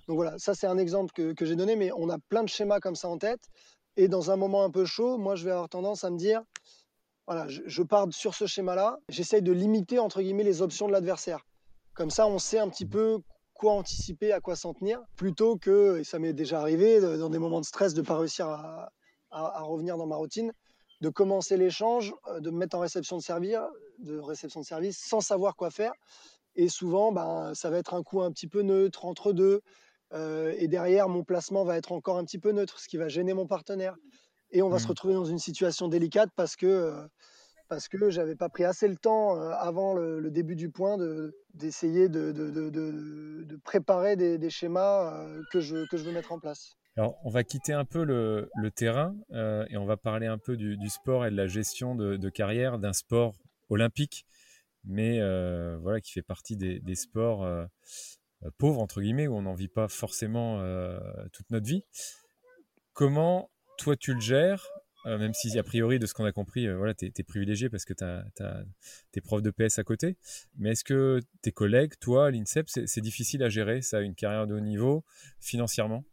Donc 0.08 0.18
voilà, 0.18 0.38
ça 0.38 0.54
c'est 0.54 0.68
un 0.68 0.78
exemple 0.78 1.14
que, 1.14 1.34
que 1.34 1.46
j'ai 1.46 1.56
donné, 1.56 1.76
mais 1.76 1.92
on 1.96 2.10
a 2.10 2.20
plein 2.20 2.44
de 2.44 2.50
schémas 2.50 2.80
comme 2.80 2.96
ça 2.96 3.10
en 3.10 3.18
tête. 3.18 3.50
Et 3.98 4.08
dans 4.08 4.32
un 4.32 4.36
moment 4.36 4.64
un 4.64 4.70
peu 4.70 4.86
chaud, 4.86 5.18
moi 5.18 5.36
je 5.36 5.46
vais 5.46 5.52
avoir 5.52 5.70
tendance 5.70 6.04
à 6.04 6.10
me 6.10 6.18
dire, 6.18 6.44
voilà, 7.30 7.46
je, 7.48 7.84
pars 7.84 8.08
sur 8.12 8.34
ce 8.34 8.48
schéma-là, 8.48 8.98
j'essaye 9.08 9.44
de 9.44 9.52
limiter 9.52 10.00
entre 10.00 10.20
guillemets 10.20 10.44
les 10.44 10.64
options 10.64 10.88
de 10.88 10.94
l'adversaire. 10.94 11.46
Comme 11.94 12.10
ça, 12.10 12.26
on 12.26 12.40
sait 12.40 12.58
un 12.58 12.70
petit 12.70 12.88
peu 12.88 13.20
quoi 13.54 13.74
anticiper, 13.74 14.32
à 14.32 14.40
quoi 14.40 14.56
s'en 14.56 14.74
tenir, 14.74 15.00
plutôt 15.16 15.56
que, 15.56 16.00
et 16.00 16.04
ça 16.04 16.18
m'est 16.18 16.34
déjà 16.34 16.60
arrivé, 16.60 17.00
dans 17.00 17.30
des 17.30 17.38
moments 17.38 17.60
de 17.60 17.66
stress, 17.66 17.94
de 17.94 18.02
ne 18.02 18.06
pas 18.08 18.18
réussir 18.18 18.48
à, 18.48 18.92
revenir 19.62 19.98
dans 19.98 20.08
ma 20.08 20.16
routine, 20.16 20.54
de 21.02 21.10
commencer 21.10 21.58
l'échange, 21.58 22.14
euh, 22.28 22.40
de 22.40 22.50
me 22.50 22.58
mettre 22.58 22.78
en 22.78 22.80
réception 22.80 23.18
de, 23.18 23.22
servir, 23.22 23.68
de 24.00 24.18
réception 24.18 24.60
de 24.62 24.66
service 24.66 24.98
sans 24.98 25.22
savoir 25.22 25.56
quoi 25.56 25.72
faire. 25.72 25.94
Et 26.56 26.68
souvent, 26.68 27.12
ben, 27.12 27.54
ça 27.54 27.70
va 27.70 27.78
être 27.78 27.94
un 27.94 28.04
coup 28.04 28.22
un 28.22 28.32
petit 28.32 28.48
peu 28.48 28.62
neutre, 28.62 29.06
entre 29.06 29.34
deux. 29.34 29.62
Euh, 30.14 30.54
et 30.58 30.68
derrière, 30.68 31.08
mon 31.08 31.24
placement 31.24 31.64
va 31.64 31.78
être 31.78 31.92
encore 31.92 32.18
un 32.18 32.26
petit 32.26 32.40
peu 32.40 32.52
neutre, 32.52 32.80
ce 32.80 32.88
qui 32.88 32.98
va 32.98 33.08
gêner 33.08 33.34
mon 33.34 33.48
partenaire 33.48 33.96
et 34.52 34.62
on 34.62 34.70
va 34.70 34.80
se 34.80 34.86
mmh. 34.86 34.90
retrouver 34.90 35.14
dans 35.14 35.26
une 35.26 35.40
situation 35.40 35.88
délicate 35.88 36.30
parce 36.36 36.56
que 36.56 36.66
euh, 36.66 37.08
parce 37.68 37.88
que 37.88 38.10
j'avais 38.10 38.36
pas 38.36 38.50
pris 38.50 38.64
assez 38.66 38.88
le 38.88 38.96
temps 38.96 39.38
euh, 39.38 39.52
avant 39.52 39.94
le, 39.94 40.32
début 40.32 40.56
du 40.56 40.72
point 40.72 40.98
d'essayer 41.54 42.10
de, 42.10 42.32
de, 42.32 42.50
de, 42.50 42.70
de, 42.72 43.56
préparer 43.58 44.16
des, 44.16 44.50
schémas 44.50 45.14
euh, 45.14 45.44
que, 45.52 45.60
je, 45.60 45.88
que 45.88 45.96
je 45.96 46.04
veux 46.04 46.12
mettre 46.12 46.32
en 46.32 46.40
place. 46.40 46.74
Alors, 47.00 47.18
on 47.24 47.30
va 47.30 47.46
quitter 47.46 47.72
un 47.72 47.86
peu 47.86 48.04
le, 48.04 48.72
terrain 48.76 49.16
et 49.70 49.78
on 49.78 49.86
va 49.86 49.96
parler 49.96 50.28
un 50.28 50.38
peu 50.38 50.58
du, 50.58 50.90
sport 50.90 51.26
et 51.26 51.32
de 51.32 51.36
la 51.38 51.48
gestion 51.48 51.96
de, 51.96 52.30
carrière 52.30 52.78
d'un 52.78 52.92
sport 52.92 53.38
olympique, 53.70 54.26
mais 54.84 55.22
voilà, 55.78 56.02
qui 56.02 56.12
fait 56.12 56.22
partie 56.22 56.58
des, 56.58 56.96
sports 56.96 57.48
pauvres, 58.58 58.82
entre 58.82 59.00
guillemets, 59.00 59.28
où 59.28 59.36
on 59.36 59.44
n'en 59.44 59.54
vit 59.54 59.70
pas 59.70 59.88
forcément 59.88 60.62
toute 61.32 61.50
notre 61.52 61.68
vie. 61.68 61.86
Comment 62.92 63.50
toi, 63.78 63.96
tu 63.96 64.14
le 64.14 64.20
gères, 64.20 64.68
euh, 65.06 65.18
même 65.18 65.34
si, 65.34 65.58
a 65.58 65.64
priori, 65.64 66.00
de 66.00 66.06
ce 66.06 66.14
qu'on 66.14 66.26
a 66.26 66.34
compris, 66.34 66.68
euh, 66.68 66.76
voilà, 66.76 66.94
tu 66.94 67.06
es, 67.06 67.24
privilégié 67.24 67.70
parce 67.70 67.86
que 67.86 67.94
tu 67.94 68.04
as, 68.04 68.26
tes 69.14 69.22
profs 69.22 69.42
de 69.42 69.52
PS 69.52 69.80
à 69.80 69.86
côté. 69.86 70.18
Mais 70.58 70.72
est-ce 70.72 70.84
que 70.84 71.22
tes 71.42 71.54
collègues, 71.54 71.94
toi, 72.02 72.30
l'INSEP, 72.30 72.68
c'est 72.68 73.00
difficile 73.00 73.42
à 73.42 73.48
gérer, 73.48 73.82
ça, 73.82 74.02
une 74.02 74.16
carrière 74.16 74.48
de 74.48 74.56
haut 74.56 74.60
niveau, 74.60 75.06
financièrement? 75.40 76.04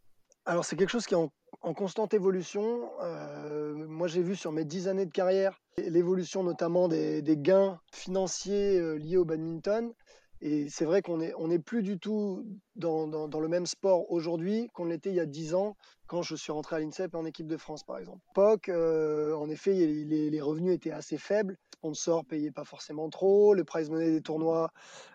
Alors, 0.47 0.63
c'est 0.63 0.77
quelque 0.77 0.89
chose 0.89 1.05
qui 1.05 1.13
est 1.13 1.17
en, 1.61 1.73
constante 1.73 2.13
évolution. 2.13 2.89
Euh, 3.03 3.73
moi, 3.75 4.07
j'ai 4.07 4.21
vu 4.21 4.33
sur 4.37 4.53
mes 4.53 4.63
dix 4.63 4.87
années 4.87 5.05
de 5.05 5.11
carrière 5.11 5.59
l'évolution 5.77 6.41
notamment 6.41 6.87
des, 6.87 7.21
gains 7.37 7.81
financiers 7.91 8.97
liés 8.97 9.17
au 9.17 9.25
badminton. 9.25 9.93
Et 10.39 10.69
c'est 10.69 10.85
vrai 10.85 11.01
qu'on 11.01 11.17
n'est 11.17 11.33
on 11.37 11.51
est 11.51 11.59
plus 11.59 11.83
du 11.83 11.99
tout 11.99 12.45
dans, 12.77 13.07
dans, 13.07 13.39
le 13.41 13.47
même 13.49 13.65
sport 13.65 14.09
aujourd'hui 14.09 14.69
qu'on 14.73 14.85
l'était 14.85 15.09
il 15.09 15.15
y 15.15 15.19
a 15.19 15.25
10 15.25 15.53
ans 15.53 15.75
quand 16.05 16.21
je 16.21 16.35
suis 16.35 16.53
rentré 16.53 16.77
à 16.77 16.79
l'INSEP 16.79 17.13
en 17.13 17.25
équipe 17.25 17.47
de 17.47 17.57
France, 17.57 17.83
par 17.83 17.97
exemple. 17.97 18.21
POC, 18.33 18.69
euh, 18.69 19.35
en 19.35 19.49
effet, 19.49 19.73
les, 19.73 20.29
les, 20.29 20.41
revenus 20.41 20.73
étaient 20.73 20.91
assez 20.91 21.17
faibles. 21.17 21.57
Les 21.73 21.77
sponsors 21.77 22.23
payaient 22.23 22.51
pas 22.51 22.63
forcément 22.63 23.09
trop. 23.09 23.53
Le 23.53 23.65
prize 23.65 23.89
money 23.89 24.11
des 24.11 24.21
tournois 24.21 24.71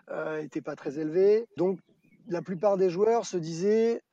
n'était 0.09 0.59
euh, 0.59 0.63
pas 0.63 0.75
très 0.75 0.99
élevé. 0.99 1.47
Donc, 1.57 1.79
la 2.27 2.43
plupart 2.43 2.77
des 2.77 2.91
joueurs 2.91 3.25
se 3.25 3.37
disaient 3.37 4.03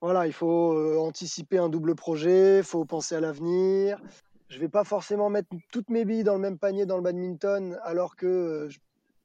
voilà, 0.00 0.26
il 0.26 0.32
faut 0.32 0.72
euh, 0.72 0.98
anticiper 0.98 1.58
un 1.58 1.68
double 1.68 1.94
projet, 1.94 2.58
il 2.58 2.64
faut 2.64 2.84
penser 2.84 3.14
à 3.14 3.20
l'avenir. 3.20 4.00
Je 4.48 4.56
ne 4.56 4.60
vais 4.60 4.68
pas 4.68 4.84
forcément 4.84 5.30
mettre 5.30 5.48
toutes 5.70 5.90
mes 5.90 6.04
billes 6.04 6.24
dans 6.24 6.34
le 6.34 6.40
même 6.40 6.58
panier 6.58 6.86
dans 6.86 6.96
le 6.96 7.02
badminton 7.02 7.78
alors 7.84 8.16
que 8.16 8.68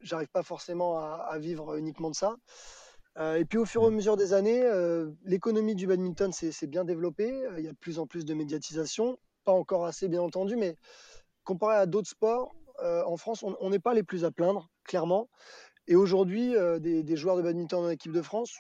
j'arrive 0.02 0.30
pas 0.30 0.44
forcément 0.44 1.00
à, 1.00 1.38
vivre 1.40 1.76
uniquement 1.76 2.10
de 2.10 2.16
ça. 2.16 2.36
Euh, 3.18 3.36
et 3.36 3.46
puis 3.46 3.58
au 3.58 3.66
fur 3.66 3.84
et 3.84 3.88
à 3.88 3.90
mesure 3.90 4.18
des 4.18 4.34
années, 4.34 4.62
euh, 4.64 5.10
l'économie 5.24 5.76
du 5.76 5.88
badminton 5.88 6.32
s'est 6.32 6.68
bien 6.68 6.84
développée. 6.84 7.32
Euh, 7.32 7.56
il 7.58 7.66
y 7.66 7.68
a 7.68 7.72
de 7.72 7.78
plus 7.78 7.98
en 7.98 8.06
plus 8.06 8.26
de 8.26 8.34
médiatisation, 8.34 9.18
pas 9.46 9.54
encore 9.54 9.86
assez 9.86 10.08
bien 10.08 10.22
entendu, 10.22 10.56
mais 10.58 10.78
comparé 11.44 11.76
à 11.76 11.86
d'autres 11.86 12.10
sports, 12.10 12.56
en 12.84 13.16
France, 13.16 13.42
on 13.44 13.70
n'est 13.70 13.80
pas 13.80 13.94
les 13.94 14.04
plus 14.04 14.26
à 14.26 14.32
plaindre, 14.32 14.70
clairement. 14.84 15.30
Et 15.88 15.96
aujourd'hui, 15.96 16.56
des, 16.82 17.04
des, 17.04 17.16
joueurs 17.16 17.38
de 17.38 17.42
badminton 17.42 17.86
en 17.86 17.90
équipe 17.90 18.12
de 18.12 18.22
France 18.22 18.60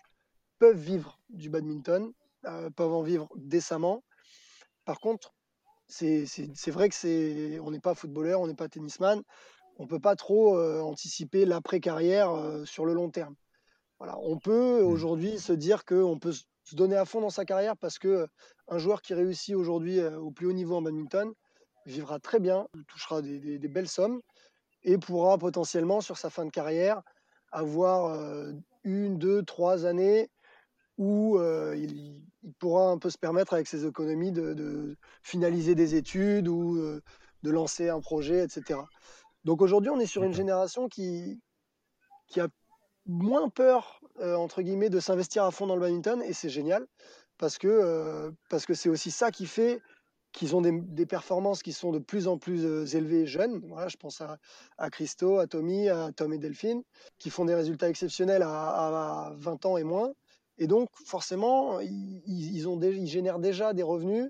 peuvent 0.65 0.77
vivre 0.81 1.19
du 1.29 1.49
badminton, 1.49 2.11
peuvent 2.75 2.93
en 2.93 3.03
vivre 3.03 3.29
décemment. 3.35 4.03
Par 4.83 4.99
contre, 4.99 5.35
c'est 5.87 6.25
vrai 6.67 6.89
que 6.89 6.95
c'est, 6.95 7.59
on 7.59 7.69
n'est 7.69 7.79
pas 7.79 7.93
footballeur, 7.93 8.41
on 8.41 8.47
n'est 8.47 8.55
pas 8.55 8.67
tennisman 8.67 9.21
on 9.77 9.83
ne 9.83 9.89
peut 9.89 9.99
pas 9.99 10.15
trop 10.15 10.57
anticiper 10.81 11.45
l'après-carrière 11.45 12.31
sur 12.65 12.85
le 12.85 12.93
long 12.93 13.09
terme. 13.09 13.35
Voilà, 13.99 14.17
on 14.19 14.39
peut 14.39 14.81
mmh. 14.81 14.85
aujourd'hui 14.85 15.37
se 15.37 15.53
dire 15.53 15.85
qu'on 15.85 16.17
peut 16.17 16.31
se 16.31 16.75
donner 16.75 16.95
à 16.95 17.05
fond 17.05 17.21
dans 17.21 17.29
sa 17.29 17.45
carrière 17.45 17.75
parce 17.77 17.99
que 17.99 18.27
un 18.69 18.77
joueur 18.77 19.01
qui 19.01 19.13
réussit 19.13 19.53
aujourd'hui 19.53 20.01
au 20.01 20.31
plus 20.31 20.47
haut 20.47 20.53
niveau 20.53 20.75
en 20.75 20.81
badminton 20.81 21.33
vivra 21.85 22.19
très 22.19 22.39
bien, 22.39 22.67
touchera 22.87 23.21
des, 23.21 23.59
belles 23.59 23.89
sommes 23.89 24.21
et 24.83 24.97
pourra 24.97 25.37
potentiellement 25.37 25.99
sur 26.01 26.17
sa 26.17 26.29
fin 26.29 26.45
de 26.45 26.51
carrière 26.51 27.01
avoir 27.51 28.17
une, 28.83 29.17
deux, 29.17 29.43
trois 29.43 29.85
années 29.85 30.29
où 30.97 31.39
il, 31.75 32.21
pourra 32.59 32.89
un 32.89 32.97
peu 32.97 33.09
se 33.09 33.17
permettre 33.17 33.53
avec 33.53 33.67
ses 33.67 33.85
économies 33.85 34.31
de 34.31 34.95
finaliser 35.23 35.75
des 35.75 35.95
études 35.95 36.47
ou 36.47 36.79
de 37.43 37.51
lancer 37.51 37.89
un 37.89 37.99
projet, 37.99 38.43
etc. 38.43 38.79
Donc 39.45 39.61
aujourd'hui, 39.61 39.91
on 39.91 39.99
est 39.99 40.05
sur 40.07 40.23
une 40.23 40.33
génération 40.33 40.89
qui, 40.89 41.39
qui 42.27 42.39
a 42.39 42.47
moins 43.05 43.49
peur, 43.49 44.01
euh, 44.19 44.35
entre 44.35 44.61
guillemets, 44.61 44.89
de 44.89 44.99
s'investir 44.99 45.43
à 45.43 45.51
fond 45.51 45.67
dans 45.67 45.75
le 45.75 45.81
badminton, 45.81 46.21
et 46.23 46.33
c'est 46.33 46.49
génial, 46.49 46.85
parce 47.37 47.57
que 47.57 47.67
euh, 47.67 48.31
parce 48.49 48.65
que 48.65 48.73
c'est 48.73 48.89
aussi 48.89 49.11
ça 49.11 49.31
qui 49.31 49.45
fait 49.45 49.79
qu'ils 50.31 50.53
ont 50.53 50.61
des, 50.61 51.05
performances 51.05 51.63
qui 51.63 51.71
sont 51.71 51.93
de 51.93 51.99
plus 51.99 52.27
en 52.27 52.37
plus 52.37 52.65
euh, 52.65 52.85
élevées 52.85 53.21
et 53.21 53.25
jeunes. 53.25 53.61
Voilà, 53.69 53.87
je 53.87 53.95
pense 53.95 54.19
à, 54.19 54.37
à, 54.77 54.89
Christo, 54.89 55.37
à 55.37 55.47
Tommy, 55.47 55.87
à 55.87 56.11
Tom 56.11 56.33
et 56.33 56.37
Delphine, 56.37 56.83
qui 57.19 57.29
font 57.29 57.45
des 57.45 57.55
résultats 57.55 57.87
exceptionnels 57.87 58.43
à, 58.43 59.31
20 59.37 59.65
ans 59.65 59.77
et 59.77 59.83
moins. 59.83 60.11
Et 60.57 60.67
donc, 60.67 60.89
forcément, 61.05 61.79
ils, 61.79 62.67
ont 62.67 62.79
ils 62.81 63.07
génèrent 63.07 63.39
déjà 63.39 63.73
des 63.73 63.83
revenus 63.83 64.29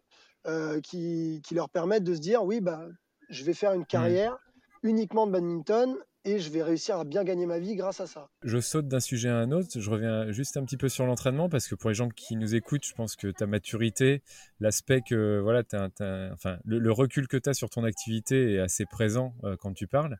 qui, 0.83 1.41
qui, 1.43 1.55
leur 1.55 1.69
permettent 1.69 2.03
de 2.03 2.13
se 2.15 2.19
dire, 2.19 2.43
oui, 2.43 2.61
bah, 2.61 2.87
je 3.29 3.43
vais 3.43 3.53
faire 3.53 3.73
une 3.73 3.81
mmh. 3.81 3.87
carrière 3.87 4.37
uniquement 4.83 5.25
de 5.27 5.31
badminton 5.31 5.95
et 6.25 6.39
je 6.39 6.49
vais 6.49 6.63
réussir 6.63 6.97
à 6.97 7.03
bien 7.03 7.23
gagner 7.23 7.45
ma 7.45 7.59
vie 7.59 7.75
grâce 7.75 8.01
à 8.01 8.07
ça. 8.07 8.29
Je 8.43 8.59
saute 8.59 8.87
d'un 8.87 8.99
sujet 8.99 9.29
à 9.29 9.37
un 9.37 9.51
autre, 9.51 9.79
je 9.79 9.89
reviens 9.89 10.31
juste 10.31 10.57
un 10.57 10.65
petit 10.65 10.75
peu 10.75 10.89
sur 10.89 11.05
l'entraînement 11.05 11.49
parce 11.49 11.67
que 11.67 11.75
pour 11.75 11.89
les 11.89 11.95
gens 11.95 12.09
qui 12.09 12.35
nous 12.35 12.55
écoutent, 12.55 12.83
je 12.83 12.93
pense 12.93 13.15
que 13.15 13.27
ta 13.27 13.45
maturité, 13.45 14.23
l'aspect 14.59 15.01
que 15.07 15.39
voilà, 15.39 15.63
enfin, 16.33 16.57
le, 16.65 16.91
recul 16.91 17.27
que 17.27 17.37
tu 17.37 17.47
as 17.47 17.53
sur 17.53 17.69
ton 17.69 17.83
activité 17.83 18.55
est 18.55 18.59
assez 18.59 18.85
présent 18.85 19.35
euh, 19.43 19.55
quand 19.55 19.73
tu 19.73 19.85
parles. 19.85 20.17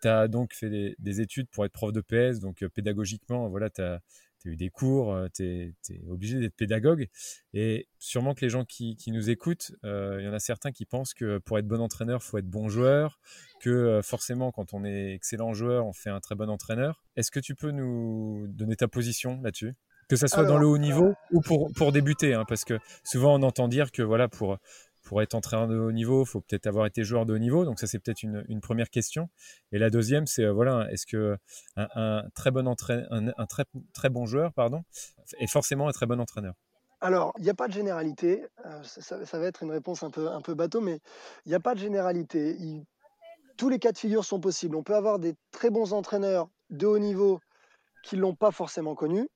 Tu 0.00 0.08
as 0.08 0.28
donc 0.28 0.54
fait 0.54 0.70
des, 0.70 0.94
des, 1.00 1.20
études 1.20 1.48
pour 1.48 1.64
être 1.64 1.72
prof 1.72 1.92
de 1.92 2.00
PS, 2.00 2.38
donc 2.38 2.62
euh, 2.62 2.68
pédagogiquement, 2.68 3.48
voilà, 3.48 3.68
tu 3.68 3.82
as 3.82 4.00
tu 4.40 4.48
as 4.48 4.52
eu 4.52 4.56
des 4.56 4.70
cours, 4.70 5.12
euh, 5.12 5.26
tu 5.34 5.44
es, 5.44 5.74
obligé 6.08 6.38
d'être 6.38 6.54
pédagogue. 6.54 7.08
Et 7.54 7.88
sûrement 7.98 8.34
que 8.34 8.42
les 8.42 8.50
gens 8.50 8.64
qui, 8.64 8.96
nous 9.08 9.30
écoutent, 9.30 9.72
euh, 9.84 10.18
il 10.20 10.26
y 10.26 10.28
en 10.28 10.32
a 10.32 10.38
certains 10.38 10.70
qui 10.70 10.84
pensent 10.84 11.14
que 11.14 11.38
pour 11.38 11.58
être 11.58 11.66
bon 11.66 11.80
entraîneur, 11.80 12.20
il 12.22 12.26
faut 12.26 12.38
être 12.38 12.48
bon 12.48 12.68
joueur, 12.68 13.18
que 13.60 13.70
euh, 13.70 14.02
forcément 14.02 14.52
quand 14.52 14.74
on 14.74 14.84
est 14.84 15.14
excellent 15.14 15.54
joueur, 15.54 15.86
on 15.86 15.92
fait 15.92 16.10
un 16.10 16.20
très 16.20 16.34
bon 16.34 16.48
entraîneur. 16.50 17.02
Est-ce 17.16 17.30
que 17.30 17.40
tu 17.40 17.54
peux 17.54 17.70
nous 17.70 18.46
donner 18.48 18.76
ta 18.76 18.88
position 18.88 19.40
là-dessus? 19.42 19.74
Que 20.08 20.16
ça 20.16 20.26
soit 20.26 20.44
dans 20.44 20.56
le 20.56 20.66
haut 20.66 20.78
niveau 20.78 21.12
ou 21.32 21.42
pour, 21.42 21.70
pour 21.74 21.92
débuter, 21.92 22.32
hein, 22.32 22.46
parce 22.48 22.64
que 22.64 22.78
souvent 23.04 23.38
on 23.38 23.42
entend 23.42 23.68
dire 23.68 23.92
que 23.92 24.00
voilà 24.00 24.26
pour 24.26 24.56
pour 25.08 25.22
être 25.22 25.34
entraîneur 25.34 25.68
de 25.68 25.78
haut 25.78 25.90
niveau, 25.90 26.22
il 26.22 26.26
faut 26.26 26.42
peut-être 26.42 26.66
avoir 26.66 26.84
été 26.84 27.02
joueur 27.02 27.24
de 27.24 27.32
haut 27.32 27.38
niveau. 27.38 27.64
Donc 27.64 27.80
ça, 27.80 27.86
c'est 27.86 27.98
peut-être 27.98 28.22
une, 28.22 28.60
première 28.60 28.90
question. 28.90 29.30
Et 29.72 29.78
la 29.78 29.88
deuxième, 29.88 30.26
c'est 30.26 30.46
voilà, 30.46 30.86
est-ce 30.92 31.06
que 31.06 31.38
un, 31.76 32.24
très 32.34 32.50
bon 32.50 32.68
un, 32.68 33.46
très, 33.46 33.64
très 33.94 34.10
bon 34.10 34.26
joueur, 34.26 34.52
pardon, 34.52 34.84
est 35.40 35.46
forcément 35.46 35.88
un 35.88 35.92
très 35.92 36.04
bon 36.04 36.20
entraîneur? 36.20 36.52
Alors, 37.00 37.32
il 37.38 37.44
n'y 37.44 37.48
a 37.48 37.54
pas 37.54 37.68
de 37.68 37.72
généralité. 37.72 38.44
ça, 38.82 39.38
va 39.38 39.46
être 39.46 39.62
une 39.62 39.70
réponse 39.70 40.02
un 40.02 40.10
peu, 40.10 40.28
un 40.28 40.42
peu 40.42 40.52
bateau, 40.52 40.82
mais 40.82 41.00
il 41.46 41.48
n'y 41.48 41.54
a 41.54 41.60
pas 41.60 41.74
de 41.74 41.80
généralité. 41.80 42.58
tous 43.56 43.70
les 43.70 43.78
cas 43.78 43.92
de 43.92 43.98
figure 43.98 44.26
sont 44.26 44.40
possibles. 44.40 44.76
On 44.76 44.82
peut 44.82 44.96
avoir 44.96 45.18
des 45.18 45.34
très 45.52 45.70
bons 45.70 45.94
entraîneurs 45.94 46.50
de 46.68 46.86
haut 46.86 46.98
niveau 46.98 47.40
qui 48.04 48.16
l'ont 48.16 48.34
pas 48.34 48.50
forcément 48.50 48.94
connu. 48.94 49.26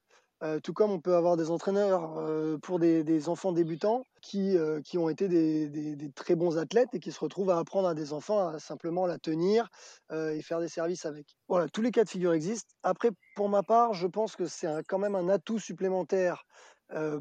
Euh, 0.42 0.58
tout 0.58 0.72
comme 0.72 0.90
on 0.90 0.98
peut 0.98 1.14
avoir 1.14 1.36
des 1.36 1.50
entraîneurs 1.50 2.18
euh, 2.18 2.58
pour 2.58 2.80
des, 2.80 3.28
enfants 3.28 3.52
débutants 3.52 4.06
qui, 4.20 4.56
euh, 4.58 4.80
qui 4.80 4.98
ont 4.98 5.08
été 5.08 5.28
des, 5.28 6.10
très 6.16 6.34
bons 6.34 6.58
athlètes 6.58 6.88
et 6.94 6.98
qui 6.98 7.12
se 7.12 7.20
retrouvent 7.20 7.50
à 7.50 7.58
apprendre 7.58 7.86
à 7.86 7.94
des 7.94 8.12
enfants 8.12 8.48
à 8.48 8.58
simplement 8.58 9.06
la 9.06 9.18
tenir 9.18 9.68
et 10.12 10.42
faire 10.42 10.60
des 10.60 10.68
services 10.68 11.06
avec. 11.06 11.36
Voilà, 11.48 11.68
tous 11.68 11.82
les 11.82 11.90
cas 11.90 12.04
de 12.04 12.08
figure 12.08 12.32
existent. 12.32 12.74
Après, 12.82 13.10
pour 13.36 13.48
ma 13.48 13.62
part, 13.62 13.94
je 13.94 14.06
pense 14.06 14.34
que 14.34 14.46
c'est 14.46 14.68
quand 14.88 14.98
même 14.98 15.14
un 15.14 15.28
atout 15.28 15.58
supplémentaire 15.58 16.44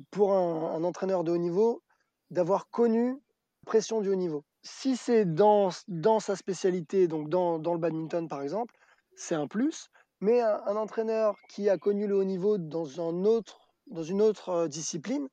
pour 0.09 0.33
un, 0.33 0.83
entraîneur 0.83 1.23
de 1.23 1.31
haut 1.31 1.37
niveau 1.37 1.83
d'avoir 2.31 2.69
connu 2.69 3.11
la 3.11 3.65
pression 3.65 4.01
du 4.01 4.09
haut 4.09 4.15
niveau. 4.15 4.43
Si 4.63 4.95
c'est 4.95 5.25
dans, 5.25 5.69
dans 5.87 6.19
sa 6.19 6.35
spécialité, 6.35 7.07
donc 7.07 7.29
dans, 7.29 7.59
dans 7.59 7.73
le 7.73 7.79
badminton 7.79 8.27
par 8.27 8.41
exemple, 8.41 8.75
c'est 9.15 9.35
un 9.35 9.47
plus. 9.47 9.89
Mais 10.21 10.39
un, 10.39 10.75
entraîneur 10.75 11.35
qui 11.49 11.67
a 11.67 11.79
connu 11.79 12.05
le 12.05 12.15
haut 12.15 12.23
niveau 12.23 12.59
dans, 12.59 13.01
un 13.01 13.25
autre, 13.25 13.59
dans 13.87 14.03
une 14.03 14.21
autre 14.21 14.49
euh, 14.49 14.67
discipline 14.67 15.27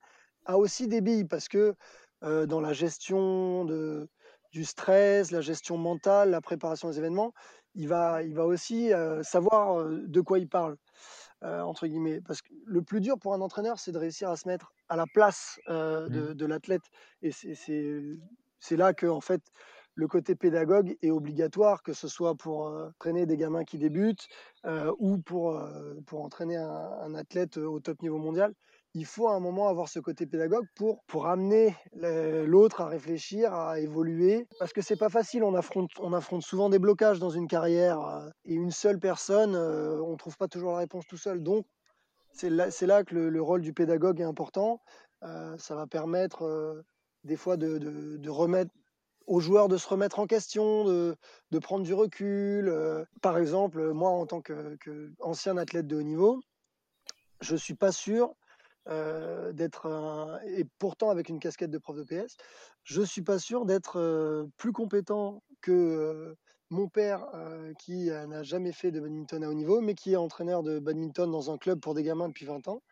a 0.46 0.56
aussi 0.56 0.88
des 0.88 1.02
billes 1.02 1.26
parce 1.26 1.46
que 1.46 1.74
euh, 2.24 2.46
dans 2.46 2.62
la 2.62 2.72
gestion 2.72 3.66
de, 3.66 4.08
du 4.50 4.64
stress, 4.64 5.30
la 5.30 5.42
gestion 5.42 5.76
mentale, 5.76 6.30
la 6.30 6.40
préparation 6.40 6.88
des 6.88 6.98
événements, 6.98 7.34
il 7.74 7.86
va, 7.86 8.22
il 8.22 8.34
va 8.34 8.46
aussi 8.46 8.92
euh, 8.94 9.22
savoir 9.22 9.84
de 9.86 10.20
quoi 10.22 10.38
il 10.38 10.48
parle, 10.48 10.76
entre 11.42 11.86
guillemets. 11.86 12.22
Parce 12.22 12.40
que 12.40 12.48
le 12.64 12.80
plus 12.80 13.02
dur 13.02 13.18
pour 13.18 13.34
un 13.34 13.42
entraîneur, 13.42 13.78
c'est 13.78 13.92
de 13.92 13.98
réussir 13.98 14.30
à 14.30 14.36
se 14.36 14.48
mettre 14.48 14.72
à 14.88 14.96
la 14.96 15.04
place 15.06 15.60
de, 15.68 16.30
mmh. 16.30 16.34
de 16.34 16.46
l'athlète. 16.46 16.82
Et 17.20 17.30
c'est 17.30 18.76
là 18.76 18.94
que, 18.94 19.06
en 19.06 19.20
fait, 19.20 19.42
le 19.98 20.06
côté 20.06 20.36
pédagogue 20.36 20.96
est 21.02 21.10
obligatoire, 21.10 21.82
que 21.82 21.92
ce 21.92 22.06
soit 22.06 22.36
pour 22.36 22.68
euh, 22.68 22.86
entraîner 22.90 23.26
des 23.26 23.36
gamins 23.36 23.64
qui 23.64 23.78
débutent 23.78 24.28
euh, 24.64 24.94
ou 25.00 25.18
pour, 25.18 25.56
euh, 25.56 25.96
pour 26.06 26.22
entraîner 26.22 26.56
un, 26.56 27.16
athlète 27.16 27.56
au 27.56 27.80
top 27.80 28.00
niveau 28.00 28.16
mondial. 28.16 28.54
Il 28.94 29.06
faut 29.06 29.26
à 29.26 29.34
un 29.34 29.40
moment 29.40 29.66
avoir 29.66 29.88
ce 29.88 29.98
côté 29.98 30.24
pédagogue 30.24 30.66
pour, 30.76 31.02
pour 31.08 31.26
amener 31.26 31.74
l'autre 31.94 32.80
à 32.80 32.86
réfléchir, 32.86 33.52
à 33.52 33.80
évoluer. 33.80 34.46
Parce 34.60 34.72
que 34.72 34.82
c'est 34.82 34.96
pas 34.96 35.08
facile, 35.08 35.42
on 35.42 35.54
affronte, 35.54 35.90
on 35.98 36.12
affronte 36.12 36.42
souvent 36.42 36.68
des 36.68 36.78
blocages 36.78 37.18
dans 37.18 37.30
une 37.30 37.48
carrière 37.48 38.30
et 38.44 38.54
une 38.54 38.70
seule 38.70 39.00
personne, 39.00 39.56
on 39.56 40.16
trouve 40.16 40.36
pas 40.36 40.48
toujours 40.48 40.72
la 40.72 40.78
réponse 40.78 41.06
tout 41.06 41.16
seul. 41.16 41.42
Donc, 41.42 41.66
c'est 42.32 42.50
là, 42.50 42.68
là, 42.82 43.04
que 43.04 43.14
le, 43.14 43.42
rôle 43.42 43.62
du 43.62 43.72
pédagogue 43.72 44.20
est 44.20 44.24
important. 44.24 44.80
ça 45.22 45.74
va 45.74 45.86
permettre 45.86 46.84
des 47.24 47.36
fois 47.36 47.56
de, 47.56 47.78
de 47.78 48.30
remettre 48.30 48.72
aux 49.28 49.40
joueurs 49.40 49.68
de 49.68 49.76
se 49.76 49.86
remettre 49.86 50.18
en 50.18 50.26
question, 50.26 50.84
de, 50.84 51.14
de 51.50 51.58
prendre 51.58 51.84
du 51.84 51.92
recul. 51.94 52.68
Euh, 52.68 53.04
par 53.20 53.36
exemple, 53.36 53.92
moi, 53.92 54.10
en 54.10 54.26
tant 54.26 54.40
qu'ancien 54.40 55.54
que 55.54 55.60
athlète 55.60 55.86
de 55.86 55.96
haut 55.96 56.02
niveau, 56.02 56.40
je 57.40 57.52
ne 57.52 57.58
suis 57.58 57.74
pas 57.74 57.92
sûr 57.92 58.34
euh, 58.88 59.52
d'être, 59.52 60.40
et 60.46 60.64
pourtant 60.78 61.10
avec 61.10 61.28
une 61.28 61.40
casquette 61.40 61.70
de 61.70 61.78
prof 61.78 61.94
de 61.94 62.04
PS, 62.04 62.36
je 62.84 63.02
ne 63.02 63.06
suis 63.06 63.22
pas 63.22 63.38
sûr 63.38 63.66
d'être 63.66 64.00
euh, 64.00 64.46
plus 64.56 64.72
compétent 64.72 65.42
que 65.60 66.34
mon 66.70 66.88
père 66.88 67.26
qui 67.78 68.10
n'a 68.10 68.42
jamais 68.42 68.72
fait 68.72 68.90
de 68.90 69.00
badminton 69.00 69.42
à 69.42 69.48
haut 69.48 69.54
niveau, 69.54 69.80
mais 69.80 69.94
qui 69.94 70.12
est 70.12 70.16
entraîneur 70.16 70.62
de 70.62 70.78
badminton 70.78 71.30
dans 71.30 71.50
un 71.50 71.56
club 71.56 71.80
pour 71.80 71.94
des 71.94 72.02
gamins 72.02 72.28
depuis 72.28 72.44
20 72.44 72.68
ans, 72.68 72.82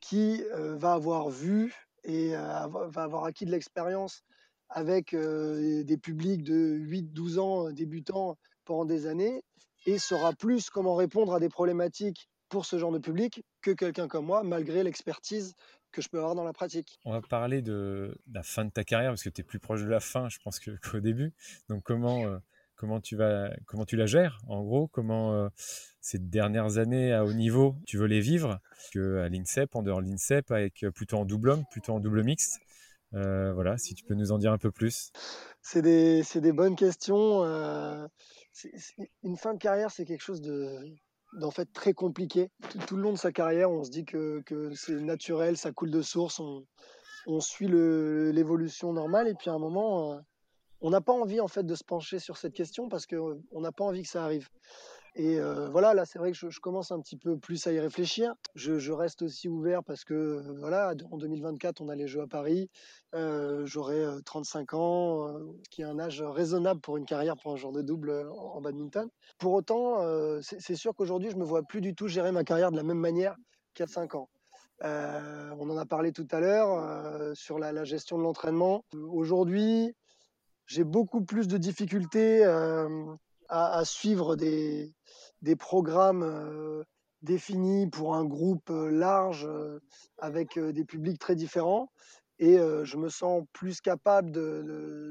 qui 0.00 0.44
va 0.52 0.92
avoir 0.92 1.28
vu 1.28 1.74
et 2.04 2.34
va 2.34 3.02
avoir 3.02 3.24
acquis 3.24 3.46
de 3.46 3.50
l'expérience 3.50 4.22
avec 4.70 5.14
des 5.14 5.98
publics 6.00 6.42
de 6.42 6.78
8-12 6.78 7.38
ans 7.38 7.70
débutants 7.70 8.36
pendant 8.64 8.84
des 8.84 9.06
années 9.06 9.42
et 9.86 9.98
saura 9.98 10.32
plus 10.32 10.70
comment 10.70 10.94
répondre 10.94 11.34
à 11.34 11.40
des 11.40 11.48
problématiques 11.48 12.28
pour 12.48 12.66
ce 12.66 12.78
genre 12.78 12.92
de 12.92 12.98
public 12.98 13.44
que 13.62 13.70
quelqu'un 13.70 14.08
comme 14.08 14.26
moi, 14.26 14.42
malgré 14.42 14.82
l'expertise 14.82 15.54
que 15.92 16.02
je 16.02 16.08
peux 16.08 16.18
avoir 16.18 16.34
dans 16.34 16.44
la 16.44 16.52
pratique. 16.52 16.98
On 17.04 17.12
va 17.12 17.20
parler 17.20 17.62
de 17.62 18.16
la 18.32 18.42
fin 18.42 18.64
de 18.64 18.70
ta 18.70 18.84
carrière 18.84 19.10
parce 19.10 19.22
que 19.22 19.28
tu 19.28 19.40
es 19.40 19.44
plus 19.44 19.58
proche 19.58 19.82
de 19.82 19.88
la 19.88 20.00
fin, 20.00 20.28
je 20.28 20.38
pense, 20.42 20.60
qu'au 20.60 21.00
début. 21.00 21.32
Donc, 21.68 21.82
comment, 21.82 22.24
comment, 22.76 23.00
tu 23.00 23.16
vas, 23.16 23.50
comment 23.66 23.84
tu 23.84 23.96
la 23.96 24.06
gères 24.06 24.38
En 24.46 24.62
gros, 24.62 24.86
comment 24.88 25.48
ces 26.00 26.18
dernières 26.18 26.78
années 26.78 27.12
à 27.12 27.24
haut 27.24 27.32
niveau, 27.32 27.76
tu 27.86 27.98
veux 27.98 28.06
les 28.06 28.20
vivre? 28.20 28.60
À 28.94 29.28
l'INSEP, 29.28 29.74
en 29.74 29.82
dehors 29.82 30.00
de 30.00 30.06
l'INSEP, 30.08 30.50
avec 30.52 30.84
plutôt 30.94 31.18
en 31.18 31.24
double 31.24 31.50
homme, 31.50 31.64
plutôt 31.70 31.94
en 31.94 32.00
double 32.00 32.22
mixte 32.22 32.60
euh, 32.60 32.69
voilà, 33.12 33.76
si 33.78 33.94
tu 33.94 34.04
peux 34.04 34.14
nous 34.14 34.32
en 34.32 34.38
dire 34.38 34.52
un 34.52 34.58
peu 34.58 34.70
plus. 34.70 35.10
C'est 35.62 35.82
des, 35.82 36.22
des, 36.34 36.52
bonnes 36.52 36.76
questions. 36.76 37.44
Euh, 37.44 38.06
une 39.22 39.36
fin 39.36 39.54
de 39.54 39.58
carrière, 39.58 39.90
c'est 39.90 40.04
quelque 40.04 40.22
chose 40.22 40.40
de, 40.40 40.78
d'en 41.34 41.50
fait 41.50 41.68
très 41.72 41.92
compliqué. 41.92 42.50
Tout, 42.86 42.96
le 42.96 43.02
long 43.02 43.12
de 43.12 43.18
sa 43.18 43.32
carrière, 43.32 43.70
on 43.70 43.84
se 43.84 43.90
dit 43.90 44.04
que, 44.04 44.42
que 44.46 44.74
c'est 44.74 45.00
naturel, 45.00 45.56
ça 45.56 45.72
coule 45.72 45.90
de 45.90 46.02
source, 46.02 46.40
on, 46.40 46.66
on 47.26 47.40
suit 47.40 47.68
l'évolution 47.68 48.92
normale, 48.92 49.28
et 49.28 49.34
puis 49.34 49.50
à 49.50 49.54
un 49.54 49.58
moment, 49.58 50.12
euh, 50.12 50.18
on 50.80 50.90
n'a 50.90 51.00
pas 51.00 51.12
envie 51.12 51.40
en 51.40 51.48
fait 51.48 51.64
de 51.64 51.74
se 51.74 51.84
pencher 51.84 52.18
sur 52.18 52.36
cette 52.36 52.54
question 52.54 52.88
parce 52.88 53.06
qu'on 53.06 53.60
n'a 53.60 53.72
pas 53.72 53.84
envie 53.84 54.02
que 54.02 54.08
ça 54.08 54.24
arrive. 54.24 54.48
Et 55.16 55.40
euh, 55.40 55.68
voilà, 55.70 55.92
là, 55.92 56.04
c'est 56.04 56.18
vrai 56.18 56.30
que 56.30 56.36
je, 56.36 56.60
commence 56.60 56.92
un 56.92 57.00
petit 57.00 57.16
peu 57.16 57.36
plus 57.36 57.66
à 57.66 57.72
y 57.72 57.80
réfléchir. 57.80 58.34
Je, 58.54 58.92
reste 58.92 59.22
aussi 59.22 59.48
ouvert 59.48 59.82
parce 59.82 60.04
que, 60.04 60.14
euh, 60.14 60.54
voilà, 60.58 60.94
en 61.10 61.16
2024, 61.16 61.80
on 61.80 61.88
a 61.88 61.96
les 61.96 62.06
Jeux 62.06 62.22
à 62.22 62.26
Paris. 62.26 62.70
Euh, 63.14 63.66
J'aurai 63.66 64.04
35 64.24 64.74
ans, 64.74 65.28
ce 65.64 65.70
qui 65.70 65.82
est 65.82 65.84
un 65.84 65.98
âge 65.98 66.22
raisonnable 66.22 66.80
pour 66.80 66.96
une 66.96 67.06
carrière 67.06 67.36
pour 67.36 67.52
un 67.52 67.56
genre 67.56 67.72
de 67.72 67.82
double 67.82 68.28
en, 68.30 68.60
badminton. 68.60 69.08
Pour 69.38 69.52
autant, 69.52 69.98
c'est 70.42 70.76
sûr 70.76 70.94
qu'aujourd'hui, 70.94 71.30
je 71.30 71.36
me 71.36 71.44
vois 71.44 71.62
plus 71.62 71.80
du 71.80 71.94
tout 71.94 72.06
gérer 72.06 72.30
ma 72.30 72.44
carrière 72.44 72.70
de 72.70 72.76
la 72.76 72.82
même 72.82 72.98
manière 72.98 73.34
qu'il 73.74 73.84
y 73.84 73.88
a 73.88 73.92
5 73.92 74.14
ans. 74.14 74.28
on 74.82 75.70
en 75.70 75.76
a 75.76 75.86
parlé 75.86 76.12
tout 76.12 76.28
à 76.30 76.40
l'heure 76.40 77.36
sur 77.36 77.58
la, 77.58 77.84
gestion 77.84 78.18
de 78.18 78.22
l'entraînement. 78.22 78.84
Aujourd'hui, 78.94 79.94
j'ai 80.66 80.84
beaucoup 80.84 81.22
plus 81.24 81.48
de 81.48 81.58
difficultés 81.58 82.44
à, 83.50 83.84
suivre 83.84 84.36
des, 84.36 84.94
des 85.42 85.56
programmes 85.56 86.22
euh, 86.22 86.84
définis 87.22 87.88
pour 87.88 88.14
un 88.14 88.24
groupe 88.24 88.70
euh, 88.70 88.90
large 88.90 89.44
euh, 89.44 89.80
avec 90.18 90.58
des 90.58 90.84
publics 90.84 91.18
très 91.18 91.34
différents. 91.34 91.90
Et 92.42 92.56
je 92.56 92.96
me 92.96 93.10
sens 93.10 93.44
plus 93.52 93.82
capable 93.82 94.32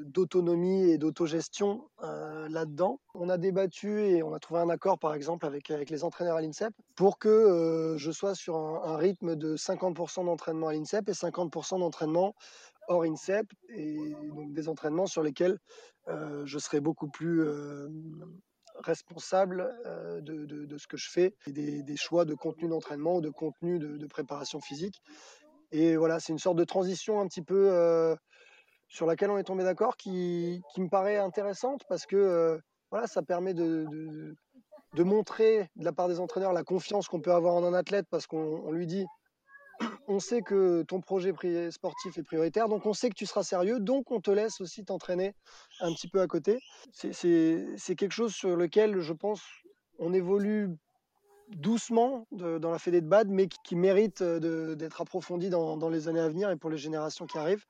d'autonomie 0.05 0.89
et 0.89 0.97
d'autogestion 0.97 1.87
là-dedans. 2.01 2.99
On 3.13 3.29
a 3.29 3.37
débattu 3.37 4.01
et 4.01 4.23
on 4.23 4.33
a 4.33 4.39
trouvé 4.39 4.61
un 4.61 4.69
accord, 4.69 4.97
par 4.97 5.13
exemple, 5.13 5.45
avec, 5.45 5.69
avec 5.69 5.91
les 5.91 6.03
entraîneurs 6.03 6.37
à 6.37 6.41
l'INSEP, 6.41 6.73
pour 6.95 7.19
que 7.19 7.93
je 7.99 8.09
sois 8.09 8.33
sur 8.33 8.57
un, 8.57 8.81
un 8.83 8.97
rythme 8.97 9.35
de 9.35 9.55
50% 9.55 10.25
d'entraînement 10.25 10.69
à 10.69 10.73
l'INSEP 10.73 11.07
et 11.07 11.11
50% 11.11 11.77
d'entraînement 11.77 12.33
hors 12.89 13.03
INSEP, 13.03 13.47
et 13.69 14.13
donc 14.35 14.51
des 14.53 14.67
entraînements 14.67 15.07
sur 15.07 15.23
lesquels 15.23 15.57
je 16.07 16.57
serai 16.57 16.81
beaucoup 16.81 17.07
plus 17.07 17.47
responsable 18.75 19.73
de, 20.21 20.45
de, 20.45 20.77
ce 20.77 20.87
que 20.87 20.97
je 20.97 21.09
fais 21.09 21.35
et 21.47 21.51
des, 21.51 21.95
choix 21.95 22.25
de 22.25 22.33
contenu 22.33 22.67
d'entraînement 22.67 23.17
ou 23.17 23.21
de 23.21 23.29
contenu 23.29 23.79
de, 23.79 24.07
préparation 24.07 24.59
physique. 24.59 25.01
Et 25.71 25.95
voilà, 25.95 26.19
c'est 26.19 26.33
une 26.33 26.39
sorte 26.39 26.57
de 26.57 26.63
transition 26.63 27.21
un 27.21 27.27
petit 27.27 27.43
peu 27.43 28.17
sur 28.87 29.05
laquelle 29.05 29.29
on 29.29 29.37
est 29.37 29.43
tombé 29.43 29.63
d'accord 29.63 29.95
qui, 29.95 30.61
me 30.77 30.89
paraît 30.89 31.17
intéressante 31.17 31.83
parce 31.87 32.05
que 32.05 32.59
voilà, 32.91 33.07
ça 33.07 33.21
permet 33.21 33.53
de, 33.53 34.35
montrer 34.97 35.69
de 35.75 35.85
la 35.85 35.93
part 35.93 36.07
des 36.07 36.19
entraîneurs 36.19 36.53
la 36.53 36.63
confiance 36.63 37.07
qu'on 37.07 37.21
peut 37.21 37.33
avoir 37.33 37.53
en 37.53 37.63
un 37.63 37.73
athlète 37.73 38.07
parce 38.09 38.25
qu'on 38.25 38.71
lui 38.71 38.87
dit 38.87 39.05
on 40.07 40.19
sait 40.19 40.41
que 40.41 40.83
ton 40.83 41.01
projet 41.01 41.33
sportif 41.71 42.17
est 42.17 42.23
prioritaire, 42.23 42.67
donc 42.67 42.85
on 42.85 42.93
sait 42.93 43.09
que 43.09 43.15
tu 43.15 43.25
seras 43.25 43.43
sérieux, 43.43 43.79
donc 43.79 44.11
on 44.11 44.19
te 44.19 44.31
laisse 44.31 44.59
aussi 44.61 44.83
t'entraîner 44.83 45.35
un 45.79 45.93
petit 45.93 46.07
peu 46.07 46.21
à 46.21 46.27
côté. 46.27 46.59
C'est 46.93 47.95
quelque 47.95 48.11
chose 48.11 48.33
sur 48.33 48.55
lequel 48.55 48.99
je 48.99 49.13
pense 49.13 49.41
on 49.99 50.13
évolue 50.13 50.69
doucement 51.49 52.27
dans 52.31 52.71
la 52.71 52.79
fédé 52.79 53.01
de 53.01 53.07
BAD, 53.07 53.29
mais 53.29 53.47
qui, 53.47 53.75
mérite 53.75 54.23
d'être 54.23 55.01
approfondi 55.01 55.49
dans, 55.49 55.89
les 55.89 56.07
années 56.07 56.19
à 56.19 56.29
venir 56.29 56.49
et 56.49 56.55
pour 56.55 56.69
les 56.69 56.77
générations 56.77 57.25
qui 57.25 57.37
arrivent. 57.37 57.65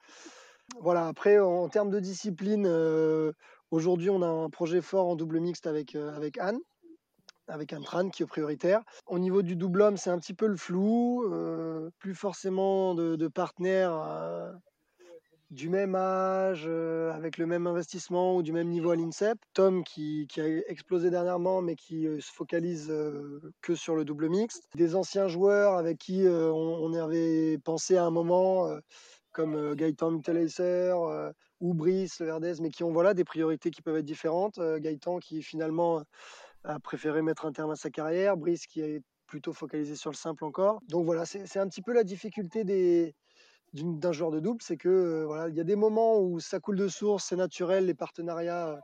Voilà, 0.81 1.07
après, 1.07 1.39
en 1.39 1.67
termes 1.67 1.89
de 1.89 1.99
discipline, 1.99 2.65
euh, 2.67 3.31
aujourd'hui, 3.71 4.11
on 4.11 4.21
a 4.21 4.27
un 4.27 4.49
projet 4.51 4.81
fort 4.81 5.07
en 5.07 5.15
double 5.15 5.39
mixte 5.39 5.65
avec, 5.65 5.95
euh, 5.95 6.15
avec 6.15 6.37
Anne, 6.37 6.59
avec 7.49 7.73
un 7.73 7.81
tran 7.81 8.09
qui 8.09 8.23
est 8.23 8.27
prioritaire. 8.27 8.81
Au 9.07 9.19
niveau 9.19 9.41
du 9.41 9.55
double 9.55 9.81
homme, 9.81 9.97
c'est 9.97 10.09
un 10.09 10.19
petit 10.19 10.33
peu 10.33 10.47
le 10.47 10.57
flou, 10.57 11.23
euh, 11.25 11.89
plus 11.99 12.15
forcément 12.15 12.95
de, 12.95 13.27
partenaires 13.27 13.93
euh, 13.93 14.51
du 15.51 15.69
même 15.69 15.95
âge, 15.95 16.65
euh, 16.67 17.11
avec 17.11 17.37
le 17.37 17.47
même 17.47 17.65
investissement 17.65 18.35
ou 18.35 18.43
du 18.43 18.53
même 18.53 18.69
niveau 18.69 18.91
à 18.91 18.95
l'INSEP. 18.95 19.39
Tom 19.53 19.83
qui, 19.83 20.27
a 20.37 20.45
explosé 20.71 21.09
dernièrement 21.09 21.61
mais 21.61 21.75
qui 21.75 22.07
euh, 22.07 22.19
se 22.19 22.31
focalise 22.31 22.89
euh, 22.91 23.41
que 23.61 23.73
sur 23.75 23.95
le 23.95 24.05
double 24.05 24.29
mixte. 24.29 24.63
Des 24.75 24.95
anciens 24.95 25.27
joueurs 25.27 25.75
avec 25.75 25.97
qui 25.97 26.25
on, 26.27 26.93
avait 26.93 27.57
pensé 27.59 27.97
à 27.97 28.05
un 28.05 28.09
moment, 28.09 28.67
comme 29.31 29.75
Gaëtan 29.75 30.11
Muttelacer 30.11 30.93
ou 31.59 31.73
Brice 31.73 32.21
Verdez, 32.21 32.55
mais 32.61 32.69
qui 32.69 32.83
ont 32.83 32.91
voilà, 32.91 33.13
des 33.13 33.23
priorités 33.23 33.71
qui 33.71 33.81
peuvent 33.81 33.97
être 33.97 34.05
différentes. 34.05 34.59
Gaëtan 34.59 35.19
qui 35.19 35.41
finalement 35.41 36.03
a 36.63 36.79
préféré 36.79 37.21
mettre 37.21 37.45
un 37.45 37.51
terme 37.51 37.71
à 37.71 37.75
sa 37.75 37.89
carrière, 37.89 38.37
Brice 38.37 38.67
qui 38.67 38.81
est 38.81 39.01
plutôt 39.29 39.53
focalisé 39.53 39.95
sur 39.95 40.09
le 40.09 40.15
simple 40.15 40.43
encore. 40.43 40.81
Donc 40.89 41.05
voilà, 41.05 41.25
c'est 41.25 41.57
un 41.57 41.67
petit 41.67 41.81
peu 41.81 41.93
la 41.93 42.03
difficulté 42.03 43.13
d'un 43.73 44.11
joueur 44.11 44.31
de 44.31 44.39
double, 44.39 44.61
c'est 44.61 44.77
que 44.77 44.89
euh, 44.89 45.25
voilà, 45.25 45.47
il 45.49 45.55
y 45.55 45.59
a 45.59 45.63
des 45.63 45.75
moments 45.75 46.19
où 46.19 46.39
ça 46.39 46.59
coule 46.59 46.77
de 46.77 46.87
source, 46.87 47.25
c'est 47.25 47.35
naturel, 47.35 47.85
les 47.85 47.93
partenariats 47.93 48.81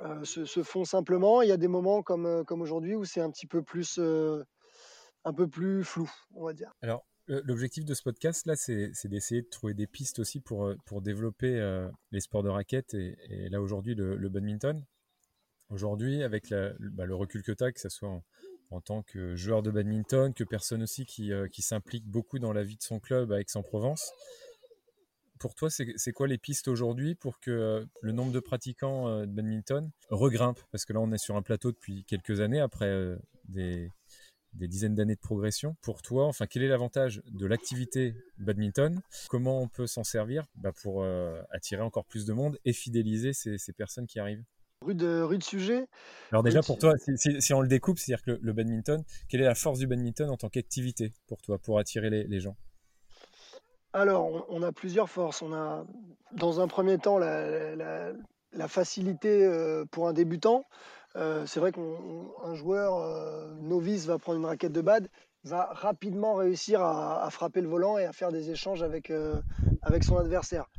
euh, 0.00 0.24
se, 0.24 0.46
se, 0.46 0.62
font 0.62 0.84
simplement. 0.84 1.42
Il 1.42 1.48
y 1.48 1.52
a 1.52 1.58
des 1.58 1.68
moments 1.68 2.02
comme, 2.02 2.26
euh, 2.26 2.44
comme 2.44 2.62
aujourd'hui 2.62 2.94
où 2.94 3.04
c'est 3.04 3.20
un 3.20 3.30
petit 3.30 3.46
peu 3.46 3.62
plus 3.62 4.00
un 5.24 5.34
peu 5.34 5.46
plus 5.46 5.84
flou, 5.84 6.10
on 6.34 6.44
va 6.46 6.54
dire. 6.54 6.72
Alors, 6.80 7.04
l'objectif 7.26 7.84
de 7.84 7.92
ce 7.92 8.02
podcast 8.02 8.46
là, 8.46 8.54
c'est 8.56 9.08
d'essayer 9.08 9.42
de 9.42 9.48
trouver 9.48 9.74
des 9.74 9.86
pistes 9.86 10.20
aussi 10.20 10.40
pour, 10.40 10.72
pour 10.86 11.02
développer 11.02 11.60
les 12.12 12.20
sports 12.20 12.42
de 12.42 12.48
raquette 12.48 12.94
et, 12.94 13.48
là 13.50 13.60
aujourd'hui 13.60 13.94
le, 13.94 14.28
badminton. 14.28 14.82
Aujourd'hui, 15.70 16.22
avec 16.22 16.54
bah, 16.80 17.04
le 17.04 17.14
recul 17.14 17.42
que 17.42 17.52
tu 17.52 17.62
as, 17.62 17.72
que 17.72 17.80
ce 17.80 17.90
soit 17.90 18.22
en, 18.70 18.80
tant 18.80 19.02
que 19.02 19.34
joueur 19.36 19.62
de 19.62 19.70
badminton, 19.70 20.32
que 20.32 20.44
personne 20.44 20.82
aussi 20.82 21.04
qui, 21.04 21.32
euh, 21.32 21.48
qui 21.48 21.62
s'implique 21.62 22.06
beaucoup 22.06 22.38
dans 22.38 22.52
la 22.52 22.62
vie 22.64 22.76
de 22.76 22.82
son 22.82 23.00
club 23.00 23.32
à 23.32 23.40
Aix-en-Provence. 23.40 24.12
Pour 25.38 25.54
toi, 25.54 25.68
c'est 25.70 26.12
quoi 26.12 26.26
les 26.26 26.38
pistes 26.38 26.66
aujourd'hui 26.66 27.14
pour 27.14 27.38
que 27.38 27.50
euh, 27.50 27.84
le 28.02 28.12
nombre 28.12 28.32
de 28.32 28.40
pratiquants 28.40 29.08
euh, 29.08 29.26
de 29.26 29.30
badminton 29.30 29.90
regrimpe? 30.10 30.58
Parce 30.72 30.84
que 30.84 30.92
là, 30.92 31.00
on 31.00 31.12
est 31.12 31.18
sur 31.18 31.36
un 31.36 31.42
plateau 31.42 31.70
depuis 31.70 32.04
quelques 32.04 32.40
années, 32.40 32.60
après 32.60 33.16
des, 33.44 33.92
dizaines 34.54 34.96
d'années 34.96 35.14
de 35.14 35.20
progression. 35.20 35.76
Pour 35.82 36.02
toi, 36.02 36.26
enfin, 36.26 36.46
quel 36.46 36.62
est 36.62 36.68
l'avantage 36.68 37.22
de 37.26 37.46
l'activité 37.46 38.14
badminton? 38.38 39.00
Comment 39.28 39.62
on 39.62 39.68
peut 39.68 39.86
s'en 39.86 40.02
servir 40.02 40.46
bah, 40.56 40.72
pour 40.82 41.04
attirer 41.50 41.82
encore 41.82 42.06
plus 42.06 42.24
de 42.24 42.32
monde 42.32 42.58
et 42.64 42.72
fidéliser 42.72 43.32
ces 43.32 43.72
personnes 43.74 44.06
qui 44.06 44.18
arrivent? 44.18 44.44
Rude, 44.80 45.02
rude 45.02 45.42
sujet. 45.42 45.86
Alors 46.30 46.44
déjà 46.44 46.60
pour 46.62 46.78
toi, 46.78 46.94
si, 47.16 47.52
on 47.52 47.60
le 47.60 47.68
découpe, 47.68 47.98
c'est-à-dire 47.98 48.24
que 48.24 48.38
le, 48.40 48.52
badminton, 48.52 49.02
quelle 49.28 49.40
est 49.40 49.44
la 49.44 49.56
force 49.56 49.80
du 49.80 49.88
badminton 49.88 50.30
en 50.30 50.36
tant 50.36 50.48
qu'activité 50.48 51.12
pour 51.26 51.42
toi, 51.42 51.58
pour 51.58 51.80
attirer 51.80 52.10
les, 52.10 52.40
gens? 52.40 52.56
Alors, 53.92 54.46
on, 54.48 54.62
a 54.62 54.70
plusieurs 54.70 55.10
forces. 55.10 55.42
On 55.42 55.52
a, 55.52 55.84
dans 56.32 56.60
un 56.60 56.68
premier 56.68 56.98
temps, 56.98 57.18
la, 57.18 58.14
facilité 58.68 59.44
euh, 59.44 59.84
pour 59.90 60.06
un 60.06 60.12
débutant. 60.12 60.64
Euh, 61.16 61.44
c'est 61.46 61.58
vrai 61.58 61.72
qu'un 61.72 62.54
joueur 62.54 62.98
euh, 62.98 63.54
novice 63.60 64.06
va 64.06 64.18
prendre 64.18 64.38
une 64.38 64.46
raquette 64.46 64.72
de 64.72 64.80
bad, 64.80 65.08
va 65.42 65.70
rapidement 65.72 66.34
réussir 66.34 66.82
à, 66.82 67.24
à, 67.24 67.30
frapper 67.30 67.62
le 67.62 67.68
volant 67.68 67.98
et 67.98 68.04
à 68.04 68.12
faire 68.12 68.30
des 68.30 68.50
échanges 68.50 68.82
avec, 68.82 69.12
avec 69.82 70.04
son 70.04 70.18
adversaire. 70.18 70.70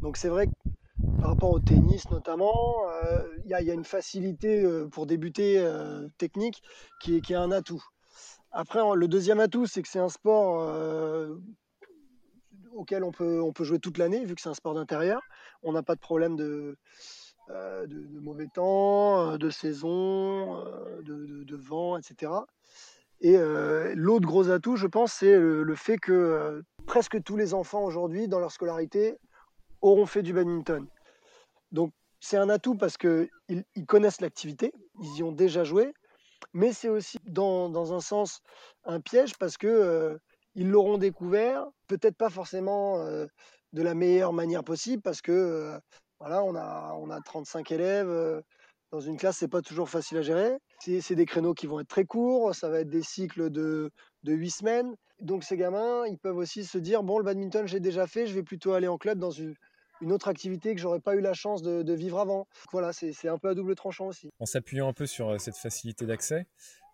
Donc 0.00 0.16
c'est 0.16 0.28
vrai 0.28 0.46
que 0.46 0.52
par 1.20 1.30
rapport 1.30 1.50
au 1.50 1.60
tennis 1.60 2.10
notamment, 2.10 2.54
euh, 3.04 3.22
il 3.44 3.50
y, 3.50 3.54
a 3.54 3.74
une 3.74 3.84
facilité 3.84 4.62
euh, 4.62 4.86
pour 4.86 5.06
débuter 5.06 5.58
euh, 5.58 6.06
technique 6.18 6.62
qui 7.00 7.16
est, 7.16 7.30
un 7.32 7.50
atout. 7.50 7.82
Après, 8.52 8.80
le 8.94 9.08
deuxième 9.08 9.40
atout, 9.40 9.66
c'est 9.66 9.82
que 9.82 9.88
c'est 9.88 9.98
un 9.98 10.08
sport 10.08 10.66
auquel 12.72 13.04
on 13.04 13.12
peut, 13.12 13.64
jouer 13.64 13.78
toute 13.78 13.98
l'année, 13.98 14.24
vu 14.24 14.34
que 14.34 14.40
c'est 14.40 14.48
un 14.48 14.54
sport 14.54 14.74
d'intérieur. 14.74 15.20
On 15.62 15.72
n'a 15.72 15.82
pas 15.82 15.94
de 15.94 16.00
problème 16.00 16.36
de, 16.36 16.78
mauvais 18.20 18.48
temps, 18.52 19.36
de 19.36 19.50
saison, 19.50 20.62
de, 21.02 21.44
de 21.44 21.56
vent, 21.56 21.98
etc. 21.98 22.32
Et 23.20 23.36
l'autre 23.94 24.26
gros 24.26 24.48
atout, 24.48 24.76
je 24.76 24.86
pense, 24.86 25.12
c'est 25.12 25.38
le, 25.38 25.74
fait 25.74 25.98
que 25.98 26.64
presque 26.86 27.22
tous 27.22 27.36
les 27.36 27.52
enfants 27.52 27.84
aujourd'hui, 27.84 28.28
dans 28.28 28.40
leur 28.40 28.50
scolarité, 28.50 29.18
auront 29.82 30.06
fait 30.06 30.22
du 30.22 30.32
badminton. 30.32 30.86
Donc 31.72 31.92
c'est 32.20 32.36
un 32.36 32.48
atout 32.48 32.76
parce 32.76 32.96
qu'ils 32.96 33.28
ils 33.48 33.86
connaissent 33.86 34.20
l'activité, 34.20 34.72
ils 35.00 35.18
y 35.18 35.22
ont 35.22 35.32
déjà 35.32 35.64
joué, 35.64 35.92
mais 36.52 36.72
c'est 36.72 36.88
aussi 36.88 37.18
dans, 37.26 37.92
un 37.92 38.00
sens 38.00 38.40
un 38.84 39.00
piège 39.00 39.36
parce 39.38 39.56
que 39.56 39.66
euh, 39.66 40.18
ils 40.54 40.68
l'auront 40.68 40.98
découvert, 40.98 41.66
peut-être 41.86 42.16
pas 42.16 42.30
forcément 42.30 43.00
euh, 43.00 43.26
de 43.72 43.82
la 43.82 43.94
meilleure 43.94 44.32
manière 44.32 44.64
possible 44.64 45.02
parce 45.02 45.20
que 45.22 45.32
euh, 45.32 45.78
voilà, 46.20 46.42
on 46.42 46.54
a, 46.56 46.94
on 46.98 47.10
a 47.10 47.20
35 47.20 47.70
élèves. 47.70 48.42
dans 48.90 49.00
une 49.00 49.16
classe, 49.16 49.36
c'est 49.38 49.48
pas 49.48 49.62
toujours 49.62 49.88
facile 49.88 50.18
à 50.18 50.22
gérer. 50.22 50.58
C'est 50.80 51.14
des 51.14 51.26
créneaux 51.26 51.54
qui 51.54 51.66
vont 51.66 51.80
être 51.80 51.88
très 51.88 52.04
courts, 52.04 52.54
ça 52.54 52.68
va 52.68 52.80
être 52.80 52.88
des 52.88 53.02
cycles 53.02 53.50
de, 53.50 53.90
de 54.24 54.32
8 54.32 54.50
semaines. 54.50 54.94
Donc 55.20 55.44
ces 55.44 55.56
gamins, 55.56 56.06
ils 56.06 56.18
peuvent 56.18 56.36
aussi 56.36 56.64
se 56.64 56.78
dire, 56.78 57.02
bon, 57.02 57.18
le 57.18 57.24
badminton, 57.24 57.68
j'ai 57.68 57.80
déjà 57.80 58.06
fait, 58.06 58.26
je 58.26 58.34
vais 58.34 58.42
plutôt 58.42 58.72
aller 58.72 58.88
en 58.88 58.98
club 58.98 59.18
dans 59.18 59.30
une, 59.30 59.54
une 60.00 60.12
autre 60.12 60.28
activité 60.28 60.74
que 60.74 60.80
j'aurais 60.80 61.00
pas 61.00 61.14
eu 61.14 61.20
la 61.20 61.34
chance 61.34 61.62
de, 61.62 61.92
vivre 61.92 62.18
avant. 62.18 62.46
Voilà, 62.72 62.92
c'est 62.92 63.28
un 63.28 63.38
peu 63.38 63.48
à 63.48 63.54
double 63.54 63.74
tranchant 63.74 64.06
aussi. 64.06 64.30
En 64.38 64.46
s'appuyant 64.46 64.88
un 64.88 64.92
peu 64.92 65.06
sur 65.06 65.30
euh, 65.30 65.38
cette 65.38 65.56
facilité 65.56 66.06
d'accès, 66.06 66.46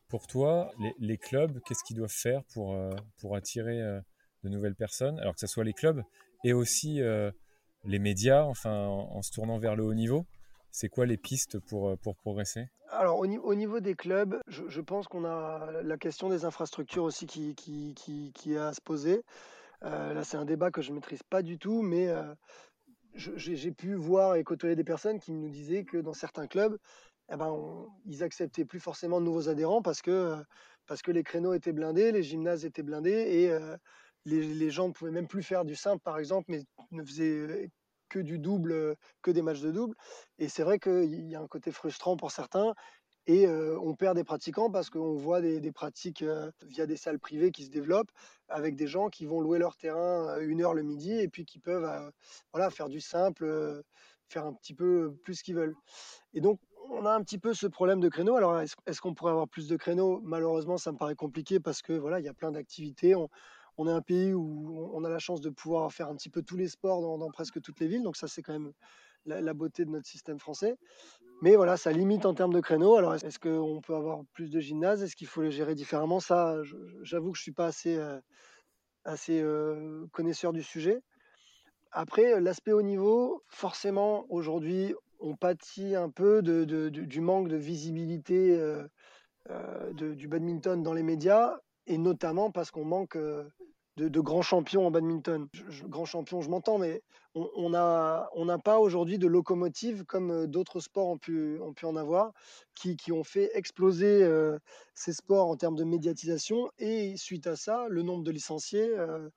pour 0.08 0.26
toi, 0.26 0.70
les, 0.98 1.18
clubs, 1.18 1.60
qu'est-ce 1.66 1.82
qu'ils 1.82 1.96
doivent 1.96 2.10
faire 2.10 2.42
pour, 2.52 2.74
euh, 2.74 2.90
pour 3.20 3.36
attirer 3.36 3.80
euh, 3.80 4.00
de 4.44 4.48
nouvelles 4.48 4.76
personnes? 4.76 5.18
Alors 5.18 5.34
que 5.34 5.40
ce 5.40 5.46
soit 5.46 5.64
les 5.64 5.72
clubs 5.72 6.02
et 6.44 6.52
aussi 6.52 7.00
les 7.84 7.98
médias, 7.98 8.44
enfin 8.44 8.86
en, 8.86 9.22
se 9.22 9.32
tournant 9.32 9.58
vers 9.58 9.76
le 9.76 9.82
haut 9.82 9.94
niveau. 9.94 10.26
C'est 10.70 10.88
quoi 10.88 11.06
les 11.06 11.16
pistes 11.16 11.58
pour, 11.58 11.96
pour 11.98 12.16
progresser? 12.16 12.66
Alors 12.90 13.18
au, 13.18 13.24
au, 13.24 13.54
niveau 13.54 13.80
des 13.80 13.94
clubs, 13.94 14.38
je, 14.46 14.80
pense 14.82 15.08
qu'on 15.08 15.24
a 15.24 15.80
la 15.82 15.96
question 15.96 16.28
des 16.28 16.44
infrastructures 16.44 17.04
aussi 17.04 17.26
qui, 17.26 17.54
qui, 17.54 17.94
qui, 17.94 18.32
qui 18.34 18.58
a 18.58 18.68
à 18.68 18.72
se 18.74 18.82
poser. 18.82 19.22
là, 19.80 20.22
c'est 20.22 20.36
un 20.36 20.44
débat 20.44 20.70
que 20.70 20.82
je 20.82 20.90
ne 20.90 20.96
maîtrise 20.96 21.22
pas 21.22 21.40
du 21.40 21.58
tout, 21.58 21.80
mais 21.80 22.12
j'ai 23.14 23.72
pu 23.72 23.94
voir 23.94 24.36
et 24.36 24.44
côtoyer 24.44 24.76
des 24.76 24.84
personnes 24.84 25.20
qui 25.20 25.32
nous 25.32 25.48
disaient 25.48 25.84
que 25.84 25.98
dans 25.98 26.12
certains 26.12 26.46
clubs, 26.46 26.78
eh 27.32 27.36
ben, 27.36 27.86
ils 28.06 28.22
acceptaient 28.22 28.64
plus 28.64 28.80
forcément 28.80 29.20
de 29.20 29.24
nouveaux 29.24 29.48
adhérents 29.48 29.82
parce 29.82 30.02
que, 30.02 30.36
parce 30.86 31.02
que 31.02 31.10
les 31.10 31.22
créneaux 31.22 31.54
étaient 31.54 31.72
blindés, 31.72 32.12
les 32.12 32.22
gymnases 32.22 32.64
étaient 32.64 32.82
blindés 32.82 33.10
et 33.10 33.50
euh, 33.50 33.76
les, 34.24 34.42
les, 34.54 34.70
gens 34.70 34.88
ne 34.88 34.92
pouvaient 34.92 35.10
même 35.10 35.28
plus 35.28 35.42
faire 35.42 35.64
du 35.64 35.76
simple, 35.76 36.02
par 36.02 36.18
exemple, 36.18 36.46
mais 36.48 36.62
ne 36.90 37.02
faisaient 37.04 37.70
que 38.08 38.18
du 38.18 38.38
double, 38.38 38.96
que 39.22 39.30
des 39.30 39.42
matchs 39.42 39.60
de 39.60 39.70
double. 39.70 39.96
Et 40.38 40.48
c'est 40.48 40.62
vrai 40.62 40.78
qu'il 40.78 41.28
y 41.28 41.34
a 41.34 41.40
un 41.40 41.48
côté 41.48 41.72
frustrant 41.72 42.16
pour 42.16 42.30
certains. 42.30 42.74
Et 43.26 43.48
on 43.48 43.94
perd 43.94 44.16
des 44.16 44.24
pratiquants 44.24 44.70
parce 44.70 44.90
qu'on 44.90 45.14
voit 45.14 45.40
des, 45.40 45.72
pratiques 45.72 46.24
via 46.62 46.86
des 46.86 46.96
salles 46.96 47.18
privées 47.18 47.52
qui 47.52 47.64
se 47.64 47.70
développent 47.70 48.10
avec 48.48 48.76
des 48.76 48.86
gens 48.86 49.08
qui 49.08 49.24
vont 49.24 49.40
louer 49.40 49.58
leur 49.58 49.76
terrain 49.76 50.38
une 50.40 50.60
heure 50.60 50.74
le 50.74 50.82
midi 50.82 51.12
et 51.12 51.28
puis 51.28 51.46
qui 51.46 51.58
peuvent 51.58 52.12
voilà, 52.52 52.68
faire 52.70 52.90
du 52.90 53.00
simple, 53.00 53.82
faire 54.28 54.44
un 54.44 54.52
petit 54.52 54.74
peu 54.74 55.14
plus 55.24 55.42
qu'ils 55.42 55.54
veulent. 55.54 55.76
Et 56.34 56.40
donc, 56.40 56.60
on 56.90 57.06
a 57.06 57.12
un 57.12 57.22
petit 57.22 57.38
peu 57.38 57.54
ce 57.54 57.66
problème 57.66 58.00
de 58.00 58.08
créneaux. 58.08 58.36
Alors, 58.36 58.60
est-ce, 58.60 59.00
qu'on 59.00 59.14
pourrait 59.14 59.30
avoir 59.30 59.48
plus 59.48 59.68
de 59.68 59.76
créneaux? 59.76 60.20
Malheureusement, 60.22 60.76
ça 60.76 60.92
me 60.92 60.98
paraît 60.98 61.14
compliqué 61.14 61.60
parce 61.60 61.82
que 61.82 61.92
voilà, 61.92 62.20
il 62.20 62.24
y 62.24 62.28
a 62.28 62.34
plein 62.34 62.52
d'activités. 62.52 63.14
On, 63.14 63.88
est 63.88 63.92
un 63.92 64.02
pays 64.02 64.32
où 64.32 64.90
on 64.92 65.02
a 65.04 65.08
la 65.08 65.18
chance 65.18 65.40
de 65.40 65.50
pouvoir 65.50 65.92
faire 65.92 66.08
un 66.08 66.14
petit 66.14 66.30
peu 66.30 66.42
tous 66.42 66.56
les 66.56 66.68
sports 66.68 67.00
dans 67.18 67.30
presque 67.30 67.60
toutes 67.60 67.80
les 67.80 67.88
villes. 67.88 68.02
Donc 68.02 68.16
ça, 68.16 68.28
c'est 68.28 68.42
quand 68.42 68.52
même 68.52 68.72
la, 69.26 69.54
beauté 69.54 69.84
de 69.84 69.90
notre 69.90 70.06
système 70.06 70.38
français. 70.38 70.76
Mais 71.42 71.56
voilà, 71.56 71.76
ça 71.76 71.92
limite 71.92 72.26
en 72.26 72.34
termes 72.34 72.52
de 72.52 72.60
créneaux. 72.60 72.96
Alors, 72.96 73.14
est-ce 73.14 73.38
qu'on 73.38 73.80
peut 73.80 73.94
avoir 73.94 74.22
plus 74.32 74.50
de 74.50 74.60
gymnases? 74.60 75.02
Est-ce 75.02 75.16
qu'il 75.16 75.26
faut 75.26 75.42
les 75.42 75.50
gérer 75.50 75.74
différemment? 75.74 76.20
Ça, 76.20 76.56
j'avoue 77.02 77.32
que 77.32 77.36
je 77.36 77.40
ne 77.40 77.44
suis 77.44 77.52
pas 77.52 77.66
assez, 77.66 77.96
euh, 77.96 78.18
assez 79.04 79.40
euh, 79.40 80.06
connaisseur 80.12 80.52
du 80.52 80.62
sujet. 80.62 81.02
Après, 81.92 82.40
l'aspect 82.40 82.72
haut 82.72 82.82
niveau, 82.82 83.42
forcément, 83.48 84.26
aujourd'hui, 84.28 84.94
on 85.20 85.36
pâtit 85.36 85.94
un 85.94 86.10
peu 86.10 86.42
du 86.42 87.20
manque 87.20 87.48
de 87.48 87.56
visibilité 87.56 88.58
euh, 89.50 89.92
du 89.92 90.26
badminton 90.26 90.82
dans 90.82 90.92
les 90.92 91.02
médias, 91.02 91.58
et 91.86 91.98
notamment 91.98 92.50
parce 92.50 92.70
qu'on 92.70 92.84
manque 92.84 93.16
de, 93.96 94.20
grands 94.20 94.42
champions 94.42 94.86
en 94.86 94.90
badminton. 94.90 95.48
Je, 95.52 95.84
grands 95.84 96.04
champions, 96.04 96.40
je 96.40 96.50
m'entends, 96.50 96.78
mais 96.78 97.02
on 97.34 97.70
n'a 97.70 98.28
on 98.34 98.58
pas 98.58 98.78
aujourd'hui 98.78 99.18
de 99.18 99.26
locomotive 99.26 100.04
comme 100.04 100.30
euh, 100.30 100.46
d'autres 100.46 100.80
sports 100.80 101.08
ont 101.08 101.18
pu, 101.18 101.58
ont 101.60 101.72
pu 101.72 101.86
en 101.86 101.96
avoir, 101.96 102.32
qui, 102.74 102.96
qui 102.96 103.12
ont 103.12 103.24
fait 103.24 103.50
exploser 103.54 104.22
euh, 104.22 104.58
ces 104.94 105.12
sports 105.12 105.48
en 105.48 105.56
termes 105.56 105.76
de 105.76 105.84
médiatisation. 105.84 106.70
Et 106.78 107.16
suite 107.16 107.46
à 107.46 107.56
ça, 107.56 107.86
le 107.88 108.02
nombre 108.02 108.24
de 108.24 108.30
licenciés, 108.30 108.88
euh, 108.96 109.28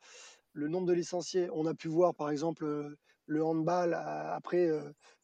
le 0.54 0.67
nombre 0.67 0.88
de 0.88 0.93
licenciés, 0.93 1.50
on 1.54 1.65
a 1.65 1.74
pu 1.74 1.88
voir 1.88 2.15
par 2.15 2.30
exemple 2.30 2.96
le 3.30 3.43
handball 3.43 3.93
après 3.93 4.72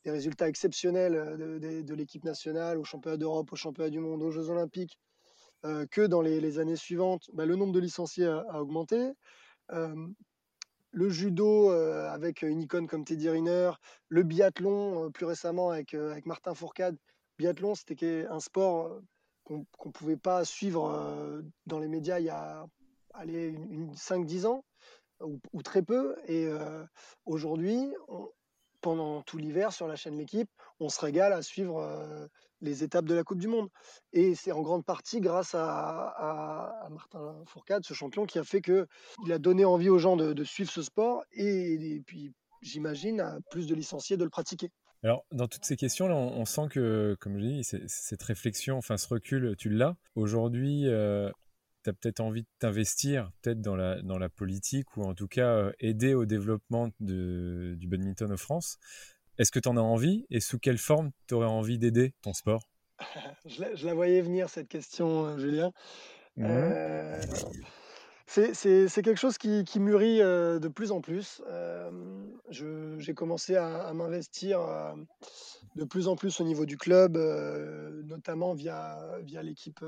des 0.04 0.12
résultats 0.12 0.50
exceptionnels 0.50 1.38
de, 1.38 1.82
de 1.82 1.94
l'équipe 1.96 2.26
nationale, 2.26 2.78
au 2.78 2.84
championnat 2.84 3.18
d'Europe, 3.18 3.52
au 3.52 3.56
championnat 3.56 3.90
du 3.90 4.00
monde, 4.00 4.22
aux 4.22 4.30
Jeux 4.30 4.50
olympiques 4.50 5.00
euh, 5.66 5.86
que 5.90 6.02
dans 6.02 6.22
les, 6.22 6.60
années 6.60 6.76
suivantes, 6.76 7.30
bah, 7.34 7.46
le 7.46 7.56
nombre 7.56 7.72
de 7.72 7.80
licenciés 7.80 8.28
a, 8.28 8.62
augmenté. 8.62 9.12
Euh, 9.72 10.08
le 10.92 11.10
judo 11.10 11.72
avec 11.72 12.44
une 12.44 12.62
icône 12.62 12.86
comme 12.86 13.04
Teddy 13.04 13.28
Riner, 13.28 13.72
le 14.10 14.22
biathlon 14.22 15.10
plus 15.12 15.26
récemment 15.26 15.72
avec, 15.72 15.96
avec 15.96 16.28
Martin 16.28 16.54
Fourcade. 16.54 16.96
Biathlon, 17.40 17.74
c'était 17.74 18.28
un 18.30 18.40
sport 18.40 19.02
qu'on 19.44 19.66
ne 19.86 19.92
pouvait 19.92 20.18
pas 20.18 20.46
suivre 20.46 21.42
dans 21.66 21.80
les 21.80 21.88
médias 21.88 22.20
il 22.20 22.26
y 22.26 22.30
a 22.30 22.68
5-10 23.16 24.46
ans, 24.46 24.64
ou, 25.20 25.64
très 25.64 25.82
peu. 25.82 26.16
Et 26.28 26.48
aujourd'hui, 27.26 27.92
pendant 28.82 29.24
tout 29.24 29.40
l'hiver 29.40 29.74
sur 29.74 29.88
la 29.88 29.96
chaîne 29.96 30.16
L'équipe, 30.16 30.52
on 30.80 30.90
se 30.90 31.02
régale 31.02 31.34
à 31.34 31.42
suivre 31.42 32.30
les 32.64 32.84
étapes 32.84 33.06
de 33.06 33.14
la 33.14 33.24
Coupe 33.24 33.40
du 33.40 33.48
Monde. 33.48 33.70
Et 34.12 34.36
c'est 34.36 34.52
en 34.52 34.62
grande 34.62 34.86
partie 34.86 35.22
grâce 35.22 35.54
à, 35.54 36.88
Martin 36.90 37.36
Fourcade, 37.46 37.84
ce 37.86 37.94
champion, 37.94 38.26
qui 38.26 38.40
a 38.40 38.44
fait 38.44 38.62
qu'il 38.62 39.32
a 39.32 39.38
donné 39.38 39.66
envie 39.66 39.90
aux 39.90 40.00
gens 40.00 40.16
de, 40.16 40.44
suivre 40.44 40.72
ce 40.72 40.82
sport 40.82 41.24
et, 41.32 42.02
puis, 42.06 42.34
j'imagine, 42.62 43.20
à 43.20 43.38
plus 43.52 43.68
de 43.68 43.76
licenciés 43.76 44.18
de 44.18 44.24
le 44.24 44.30
pratiquer. 44.30 44.70
Alors, 45.04 45.26
dans 45.32 45.48
toutes 45.48 45.66
ces 45.66 45.76
questions, 45.76 46.08
là, 46.08 46.16
on, 46.16 46.46
sent 46.46 46.70
que, 46.72 47.16
comme 47.20 47.38
je 47.38 47.46
dis, 47.46 47.64
cette 47.88 48.24
réflexion, 48.24 48.78
enfin 48.78 48.98
ce 48.98 49.08
recul, 49.08 49.56
tu 49.58 49.70
l'as. 49.70 49.98
Aujourd'hui, 50.16 50.88
euh, 50.88 51.30
tu 51.84 51.90
as 51.90 51.94
peut-être 51.94 52.22
envie 52.22 52.44
de 52.44 52.48
t'investir 52.60 53.32
peut-être 53.42 53.62
dans 53.62 53.76
la, 53.76 54.02
dans 54.02 54.18
la 54.18 54.30
politique 54.30 54.96
ou 54.96 55.04
en 55.04 55.14
tout 55.14 55.28
cas 55.28 55.50
euh, 55.50 55.72
aider 55.80 56.14
au 56.14 56.26
développement 56.26 56.90
du 57.02 57.88
badminton 57.88 58.32
en 58.32 58.38
France. 58.38 58.78
Est-ce 59.40 59.52
que 59.52 59.60
tu 59.60 59.68
en 59.68 59.78
as 59.78 59.82
envie 59.82 60.26
et 60.30 60.40
sous 60.40 60.60
quelle 60.60 60.78
forme 60.78 61.12
tu 61.28 61.34
aurais 61.34 61.48
envie 61.48 61.80
d'aider 61.80 62.14
ton 62.22 62.34
sport? 62.34 62.70
Je, 63.46 63.86
la, 63.86 63.94
voyais 63.94 64.22
venir 64.22 64.50
cette 64.50 64.68
question, 64.68 65.26
euh, 65.26 65.38
Julien. 65.38 65.72
Euh, 66.40 67.22
c'est 68.28 69.02
quelque 69.04 69.16
chose 69.20 69.38
qui, 69.38 69.64
qui 69.64 69.80
mûrit 69.80 70.22
euh, 70.22 70.60
de 70.60 70.68
plus 70.68 70.92
en 70.92 71.02
plus. 71.02 71.42
J'ai 72.50 73.14
commencé 73.16 73.56
à, 73.56 73.92
m'investir 73.94 74.60
de 75.76 75.84
plus 75.84 76.08
en 76.08 76.16
plus 76.16 76.40
au 76.40 76.44
niveau 76.44 76.66
du 76.66 76.78
club, 76.78 77.18
notamment 78.06 78.54
via, 78.54 79.00
via 79.24 79.42
l'équipe 79.42 79.84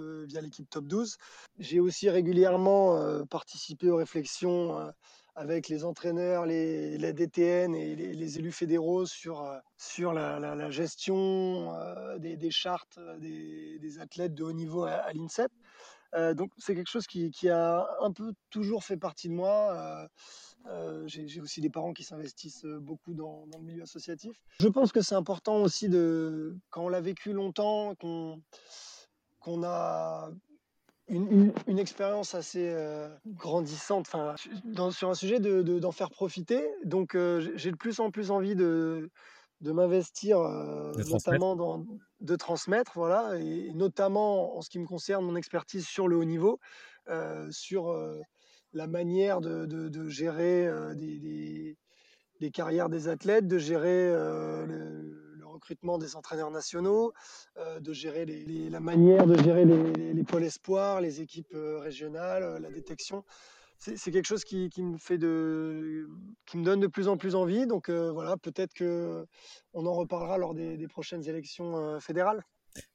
Top 0.71 0.87
12. 0.87 1.17
J'ai 1.59 1.79
aussi 1.79 2.09
régulièrement 2.09 3.25
participé 3.25 3.89
aux 3.89 3.97
réflexions 3.97 4.91
avec 5.35 5.67
les 5.67 5.83
entraîneurs, 5.83 6.45
les, 6.45 6.97
la 6.97 7.11
DTN 7.11 7.75
et 7.75 7.95
les, 7.95 8.39
élus 8.39 8.53
fédéraux 8.53 9.05
sur, 9.05 9.43
euh, 9.43 9.57
sur 9.77 10.13
la, 10.13 10.69
gestion 10.71 11.75
euh, 11.75 12.17
des, 12.17 12.51
chartes 12.51 12.97
euh, 12.97 13.17
des, 13.19 13.99
athlètes 13.99 14.33
de 14.33 14.43
haut 14.43 14.53
niveau 14.53 14.83
à, 14.85 15.11
l'INSEP. 15.13 15.51
donc 16.33 16.51
c'est 16.57 16.75
quelque 16.75 16.89
chose 16.89 17.07
qui, 17.07 17.49
a 17.49 17.85
un 18.01 18.11
peu 18.11 18.33
toujours 18.49 18.83
fait 18.83 18.97
partie 18.97 19.27
de 19.27 19.33
moi. 19.33 20.07
J'ai 21.05 21.41
aussi 21.41 21.59
des 21.61 21.69
parents 21.69 21.93
qui 21.93 22.03
s'investissent 22.03 22.65
beaucoup 22.65 23.13
dans, 23.13 23.45
le 23.57 23.63
milieu 23.63 23.83
associatif. 23.83 24.41
Je 24.59 24.69
pense 24.69 24.91
que 24.91 25.01
c'est 25.01 25.15
important 25.15 25.57
aussi 25.57 25.89
de, 25.89 26.57
quand 26.69 26.85
on 26.85 26.89
l'a 26.89 27.01
vécu 27.01 27.33
longtemps, 27.33 27.95
qu'on 27.95 28.41
qu'on 29.39 29.63
a 29.63 30.31
une, 31.07 31.79
expérience 31.79 32.33
assez 32.33 32.69
euh, 32.69 33.07
grandissante 33.27 34.07
enfin, 34.11 34.35
sur 34.91 35.09
un 35.09 35.13
sujet 35.13 35.39
d'en 35.39 35.61
de, 35.61 35.91
faire 35.91 36.09
profiter. 36.09 36.67
Donc 36.83 37.15
euh, 37.15 37.47
j'ai 37.55 37.71
de 37.71 37.75
plus 37.75 37.99
en 37.99 38.11
plus 38.11 38.31
envie 38.31 38.55
de, 38.55 39.09
de 39.61 39.71
m'investir, 39.71 40.39
euh, 40.39 40.91
notamment 41.09 41.55
dans, 41.55 41.85
de 42.21 42.35
transmettre, 42.35 42.93
voilà, 42.95 43.37
et, 43.37 43.71
notamment 43.73 44.57
en 44.57 44.61
ce 44.61 44.69
qui 44.69 44.79
me 44.79 44.87
concerne 44.87 45.25
mon 45.25 45.35
expertise 45.35 45.85
sur 45.85 46.07
le 46.07 46.17
haut 46.17 46.25
niveau, 46.25 46.59
sur 47.51 47.95
la 48.73 48.87
manière 48.87 49.41
de, 49.41 49.65
de 49.65 50.09
gérer 50.09 50.67
des, 50.95 51.77
des, 52.39 52.51
carrières 52.51 52.89
des 52.89 53.07
athlètes, 53.07 53.47
de 53.47 53.59
gérer 53.59 54.09
le 54.11 55.24
recrutement 55.55 55.97
des 55.97 56.15
entraîneurs 56.15 56.51
nationaux, 56.51 57.13
euh, 57.57 57.79
de 57.79 57.93
gérer 57.93 58.25
la 58.25 58.79
manière 58.79 59.25
de 59.25 59.41
gérer 59.41 59.65
les, 59.65 60.23
pôles 60.23 60.43
espoirs, 60.43 61.01
les 61.01 61.21
équipes 61.21 61.53
euh, 61.53 61.79
régionales, 61.79 62.43
euh, 62.43 62.59
la 62.59 62.69
détection. 62.69 63.23
C'est 63.77 64.11
quelque 64.11 64.25
chose 64.25 64.45
qui, 64.45 64.71
me 64.77 64.97
fait 64.97 65.17
de, 65.17 66.07
qui 66.45 66.57
me 66.57 66.63
donne 66.63 66.79
de 66.79 66.87
plus 66.87 67.09
en 67.09 67.17
plus 67.17 67.35
envie. 67.35 67.67
Donc 67.67 67.89
voilà, 67.89 68.37
peut-être 68.37 68.73
que 68.73 69.27
on 69.73 69.85
en 69.85 69.93
reparlera 69.93 70.37
lors 70.37 70.55
des, 70.55 70.87
prochaines 70.87 71.27
élections 71.27 71.99
fédérales. 71.99 72.41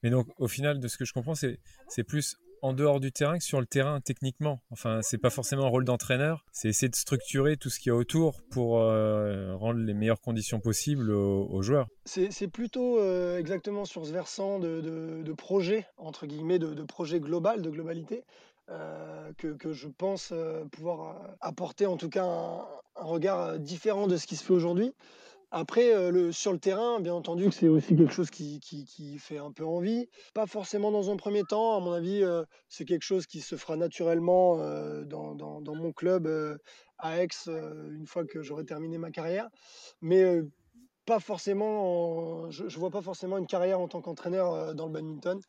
Mais 0.02 0.08
donc, 0.08 0.26
au 0.38 0.48
final, 0.48 0.80
de 0.80 0.88
ce 0.88 0.96
que 0.96 1.04
je 1.04 1.12
comprends, 1.12 1.34
c'est 1.34 2.04
plus 2.04 2.38
en 2.62 2.72
dehors 2.72 3.00
du 3.00 3.12
terrain 3.12 3.38
que 3.38 3.44
sur 3.44 3.60
le 3.60 3.66
terrain 3.66 4.00
techniquement. 4.00 4.60
Enfin, 4.70 5.00
c'est 5.02 5.18
pas 5.18 5.30
forcément 5.30 5.64
un 5.64 5.68
rôle 5.68 5.84
d'entraîneur, 5.84 6.44
c'est 6.52 6.68
essayer 6.68 6.88
de 6.88 6.96
structurer 6.96 7.56
tout 7.56 7.70
ce 7.70 7.78
qu'il 7.78 7.90
y 7.90 7.92
a 7.92 7.96
autour 7.96 8.42
pour 8.50 8.80
euh, 8.80 9.54
rendre 9.56 9.80
les 9.80 9.94
meilleures 9.94 10.20
conditions 10.20 10.60
possibles 10.60 11.10
aux, 11.10 11.62
joueurs. 11.62 11.88
C'est 12.04 12.48
plutôt 12.48 12.98
euh, 12.98 13.38
exactement 13.38 13.84
sur 13.84 14.06
ce 14.06 14.12
versant 14.12 14.58
de, 14.58 15.32
projet, 15.36 15.86
entre 15.96 16.26
guillemets, 16.26 16.58
de, 16.58 16.82
projet 16.84 17.20
global, 17.20 17.62
de 17.62 17.70
globalité, 17.70 18.24
euh, 18.70 19.32
que, 19.36 19.72
je 19.72 19.88
pense 19.88 20.32
pouvoir 20.72 21.36
apporter 21.40 21.86
en 21.86 21.96
tout 21.96 22.08
cas 22.08 22.24
un 22.24 23.04
regard 23.04 23.58
différent 23.58 24.06
de 24.06 24.16
ce 24.16 24.26
qui 24.26 24.36
se 24.36 24.44
fait 24.44 24.52
aujourd'hui. 24.52 24.92
Après, 25.52 25.92
euh, 25.92 26.30
sur 26.30 26.52
le 26.52 26.60
terrain, 26.60 27.00
bien 27.00 27.14
entendu 27.14 27.50
c'est 27.50 27.66
aussi 27.66 27.96
quelque 27.96 28.12
chose 28.12 28.30
qui, 28.30 28.60
fait 29.18 29.38
un 29.38 29.50
peu 29.50 29.64
envie. 29.64 30.08
Pas 30.32 30.46
forcément 30.46 30.92
dans 30.92 31.10
un 31.10 31.16
premier 31.16 31.42
temps, 31.42 31.76
à 31.76 31.80
mon 31.80 31.92
avis, 31.92 32.22
euh, 32.22 32.44
c'est 32.68 32.84
quelque 32.84 33.02
chose 33.02 33.26
qui 33.26 33.40
se 33.40 33.56
fera 33.56 33.76
naturellement 33.76 34.60
euh, 34.60 35.04
dans, 35.04 35.74
mon 35.74 35.92
club 35.92 36.28
à 36.98 37.22
Aix 37.22 37.28
une 37.46 38.06
fois 38.06 38.24
que 38.24 38.42
j'aurai 38.42 38.64
terminé 38.64 38.98
ma 38.98 39.10
carrière. 39.10 39.48
Mais 40.00 40.40
pas 41.04 41.18
forcément, 41.18 42.48
je 42.50 42.64
ne 42.64 42.78
vois 42.78 42.90
pas 42.90 43.02
forcément 43.02 43.36
une 43.38 43.46
carrière 43.46 43.80
en 43.80 43.88
tant 43.88 44.00
qu'entraîneur 44.00 44.74
dans 44.74 44.86
le 44.86 44.92
badminton 44.92 45.40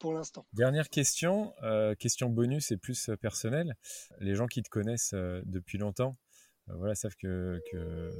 pour 0.00 0.12
l'instant. 0.12 0.44
Dernière 0.54 0.88
question, 0.88 1.52
question 1.98 2.28
bonus 2.30 2.72
et 2.72 2.76
plus 2.76 3.10
personnelle. 3.20 3.74
Les 4.18 4.34
gens 4.34 4.46
qui 4.46 4.62
te 4.62 4.70
connaissent 4.70 5.14
depuis 5.14 5.78
longtemps, 5.78 6.16
voilà, 6.74 6.94
savent 6.94 7.16
que, 7.16 7.60
que 7.70 8.10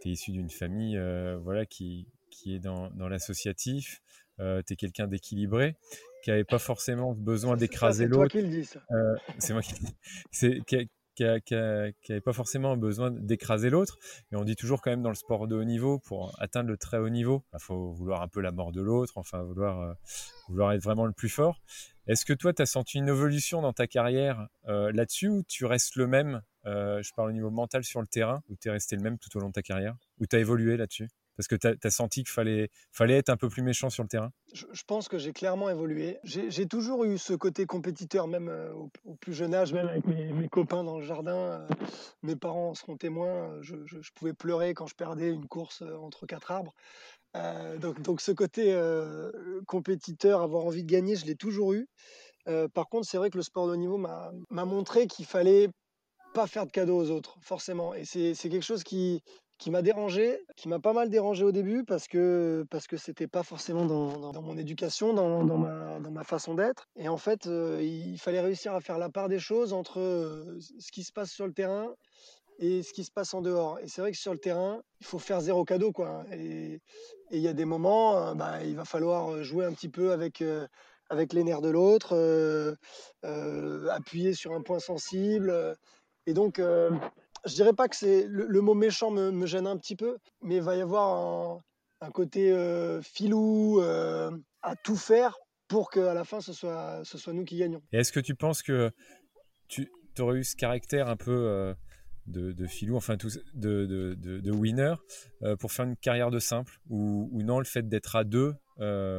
tu 0.00 0.08
es 0.08 0.12
issu 0.12 0.32
d'une 0.32 0.50
famille 0.50 0.96
euh, 0.96 1.38
voilà, 1.42 1.66
qui, 1.66 2.06
qui 2.30 2.54
est 2.54 2.60
dans, 2.60 2.90
dans 2.90 3.08
l'associatif, 3.08 4.00
euh, 4.40 4.62
tu 4.66 4.74
es 4.74 4.76
quelqu'un 4.76 5.08
d'équilibré, 5.08 5.76
qui 6.22 6.30
n'avait 6.30 6.44
pas 6.44 6.58
forcément 6.58 7.12
besoin 7.14 7.56
d'écraser 7.56 8.06
l'autre. 8.06 8.32
C'est 8.32 8.40
toi 8.40 8.40
qui 8.40 8.46
le 8.46 8.60
dis, 8.60 8.64
ça. 8.64 8.80
c'est 9.38 9.52
moi 9.52 9.62
qui 9.62 9.74
c'est 10.30 10.60
qui 10.64 11.24
n'avait 11.24 12.20
pas 12.20 12.32
forcément 12.32 12.76
besoin 12.76 13.10
d'écraser 13.10 13.70
l'autre. 13.70 13.98
Mais 14.30 14.38
on 14.38 14.44
dit 14.44 14.54
toujours 14.54 14.80
quand 14.80 14.90
même 14.90 15.02
dans 15.02 15.08
le 15.08 15.16
sport 15.16 15.48
de 15.48 15.56
haut 15.56 15.64
niveau, 15.64 15.98
pour 15.98 16.32
atteindre 16.40 16.68
le 16.68 16.76
très 16.76 16.98
haut 16.98 17.08
niveau, 17.08 17.42
il 17.48 17.52
bah, 17.54 17.58
faut 17.58 17.90
vouloir 17.90 18.22
un 18.22 18.28
peu 18.28 18.40
la 18.40 18.52
mort 18.52 18.70
de 18.70 18.80
l'autre, 18.80 19.14
enfin 19.16 19.42
vouloir, 19.42 19.96
vouloir 20.48 20.72
être 20.72 20.82
vraiment 20.82 21.06
le 21.06 21.12
plus 21.12 21.28
fort. 21.28 21.60
Est-ce 22.06 22.24
que 22.24 22.32
toi, 22.32 22.52
tu 22.52 22.62
as 22.62 22.66
senti 22.66 22.98
une 22.98 23.08
évolution 23.08 23.60
dans 23.60 23.72
ta 23.72 23.88
carrière 23.88 24.46
là-dessus 24.66 25.28
ou 25.28 25.42
tu 25.42 25.64
restes 25.64 25.96
le 25.96 26.06
même 26.06 26.42
euh, 26.68 27.02
je 27.02 27.12
parle 27.14 27.30
au 27.30 27.32
niveau 27.32 27.50
mental 27.50 27.84
sur 27.84 28.00
le 28.00 28.06
terrain, 28.06 28.42
où 28.48 28.56
tu 28.56 28.68
es 28.68 28.70
resté 28.70 28.96
le 28.96 29.02
même 29.02 29.18
tout 29.18 29.34
au 29.36 29.40
long 29.40 29.48
de 29.48 29.52
ta 29.52 29.62
carrière, 29.62 29.96
où 30.18 30.26
tu 30.26 30.36
as 30.36 30.38
évolué 30.38 30.76
là-dessus? 30.76 31.08
Parce 31.36 31.46
que 31.46 31.54
tu 31.54 31.68
as, 31.68 31.90
senti 31.90 32.24
qu'il 32.24 32.32
fallait, 32.32 32.68
fallait 32.90 33.16
être 33.16 33.28
un 33.28 33.36
peu 33.36 33.48
plus 33.48 33.62
méchant 33.62 33.90
sur 33.90 34.02
le 34.02 34.08
terrain? 34.08 34.32
Je, 34.52 34.82
pense 34.88 35.08
que 35.08 35.18
j'ai 35.18 35.32
clairement 35.32 35.70
évolué. 35.70 36.18
J'ai 36.24 36.66
toujours 36.66 37.04
eu 37.04 37.16
ce 37.16 37.32
côté 37.32 37.64
compétiteur, 37.64 38.26
même 38.26 38.48
euh, 38.48 38.72
au, 39.04 39.14
plus 39.14 39.34
jeune 39.34 39.54
âge, 39.54 39.72
même 39.72 39.86
avec 39.86 40.04
mes, 40.04 40.48
copains 40.48 40.82
dans 40.82 40.98
le 40.98 41.06
jardin. 41.06 41.36
Euh, 41.36 41.68
mes 42.24 42.34
parents 42.34 42.74
seront 42.74 42.96
témoins. 42.96 43.56
Je, 43.62 43.76
pouvais 44.16 44.34
pleurer 44.34 44.74
quand 44.74 44.88
je 44.88 44.96
perdais 44.96 45.30
une 45.30 45.46
course 45.46 45.82
entre 46.02 46.26
quatre 46.26 46.50
arbres. 46.50 46.74
donc 47.78 48.20
ce 48.20 48.32
côté 48.32 48.76
compétiteur, 49.68 50.42
avoir 50.42 50.64
envie 50.64 50.82
de 50.82 50.90
gagner, 50.90 51.14
je 51.14 51.24
l'ai 51.24 51.36
toujours 51.36 51.72
eu. 51.72 51.88
par 52.74 52.88
contre, 52.88 53.06
c'est 53.08 53.16
vrai 53.16 53.30
que 53.30 53.36
le 53.36 53.44
sport 53.44 53.68
de 53.68 53.74
haut 53.74 53.76
niveau 53.76 53.96
m'a 53.96 54.64
montré 54.64 55.06
qu'il 55.06 55.24
fallait 55.24 55.68
pas 56.34 56.46
faire 56.46 56.66
de 56.66 56.70
cadeaux 56.70 56.98
aux 56.98 57.10
autres, 57.10 57.36
forcément. 57.40 57.94
Et 57.94 58.04
c'est 58.04 58.34
quelque 58.34 58.62
chose 58.62 58.84
qui, 58.84 59.22
qui 59.58 59.70
m'a 59.70 59.82
dérangé, 59.82 60.40
qui 60.56 60.68
m'a 60.68 60.78
pas 60.78 60.92
mal 60.92 61.10
dérangé 61.10 61.44
au 61.44 61.52
début 61.52 61.84
parce 61.84 62.06
que 62.06 62.64
parce 62.70 62.86
que 62.86 62.96
c'était 62.96 63.26
pas 63.26 63.42
forcément 63.42 63.86
dans, 63.86 64.32
dans, 64.32 64.42
mon 64.42 64.56
éducation, 64.56 65.12
dans, 65.12 65.44
dans, 65.44 65.58
ma, 65.58 65.98
ma 65.98 66.24
façon 66.24 66.54
d'être. 66.54 66.88
Et 66.96 67.08
en 67.08 67.16
fait, 67.16 67.46
euh, 67.46 67.82
il 67.82 68.18
fallait 68.18 68.40
réussir 68.40 68.72
à 68.72 68.80
faire 68.80 68.98
la 68.98 69.10
part 69.10 69.28
des 69.28 69.40
choses 69.40 69.72
entre 69.72 69.98
euh, 69.98 70.58
ce 70.78 70.92
qui 70.92 71.02
se 71.02 71.12
passe 71.12 71.32
sur 71.32 71.46
le 71.46 71.52
terrain 71.52 71.92
et 72.60 72.82
ce 72.82 72.92
qui 72.92 73.04
se 73.04 73.10
passe 73.10 73.34
en 73.34 73.40
dehors. 73.40 73.78
Et 73.80 73.88
c'est 73.88 74.00
vrai 74.00 74.12
que 74.12 74.18
sur 74.18 74.32
le 74.32 74.38
terrain, 74.38 74.80
il 75.00 75.06
faut 75.06 75.18
faire 75.18 75.40
zéro 75.40 75.64
cadeau, 75.64 75.92
quoi. 75.92 76.24
Et 76.32 76.80
il 77.30 77.40
y 77.40 77.48
a 77.48 77.52
des 77.52 77.64
moments, 77.64 78.16
euh, 78.18 78.34
bah, 78.34 78.64
il 78.64 78.76
va 78.76 78.84
falloir 78.84 79.42
jouer 79.42 79.64
un 79.64 79.72
petit 79.72 79.88
peu 79.88 80.12
avec 80.12 80.42
avec 81.10 81.32
les 81.32 81.42
nerfs 81.42 81.62
de 81.62 81.70
l'autre, 81.70 82.14
appuyer 83.90 84.34
sur 84.34 84.52
un 84.52 84.60
point 84.60 84.78
sensible. 84.78 85.74
Et 86.28 86.34
donc, 86.34 86.58
euh, 86.58 86.90
je 87.46 87.54
dirais 87.54 87.72
pas 87.72 87.88
que 87.88 87.96
c'est 87.96 88.26
le, 88.28 88.60
mot 88.60 88.74
méchant 88.74 89.10
me, 89.10 89.46
gêne 89.46 89.66
un 89.66 89.78
petit 89.78 89.96
peu, 89.96 90.18
mais 90.42 90.56
il 90.56 90.62
va 90.62 90.76
y 90.76 90.82
avoir 90.82 91.62
un, 92.02 92.10
côté 92.10 92.52
euh, 92.52 93.00
filou 93.00 93.80
euh, 93.80 94.30
à 94.60 94.76
tout 94.76 94.96
faire 94.96 95.38
pour 95.68 95.88
qu'à 95.88 96.12
la 96.12 96.24
fin 96.24 96.42
ce 96.42 96.52
soit, 96.52 97.00
ce 97.04 97.16
soit 97.16 97.32
nous 97.32 97.46
qui 97.46 97.56
gagnons. 97.56 97.80
Et 97.92 98.00
est-ce 98.00 98.12
que 98.12 98.20
tu 98.20 98.34
penses 98.34 98.62
que 98.62 98.90
tu 99.68 99.88
aurais 100.18 100.40
eu 100.40 100.44
ce 100.44 100.54
caractère 100.54 101.08
un 101.08 101.16
peu 101.16 101.74
de, 102.26 102.52
de 102.52 102.66
filou, 102.66 102.96
enfin 102.96 103.16
tout, 103.16 103.30
de, 103.54 103.86
de, 103.86 104.14
de 104.14 104.50
winner, 104.50 104.96
pour 105.60 105.72
faire 105.72 105.86
une 105.86 105.96
carrière 105.96 106.30
de 106.30 106.40
simple? 106.40 106.78
Ou, 106.90 107.30
ou 107.32 107.42
non, 107.42 107.58
le 107.58 107.64
fait 107.64 107.88
d'être 107.88 108.16
à 108.16 108.24
deux, 108.24 108.54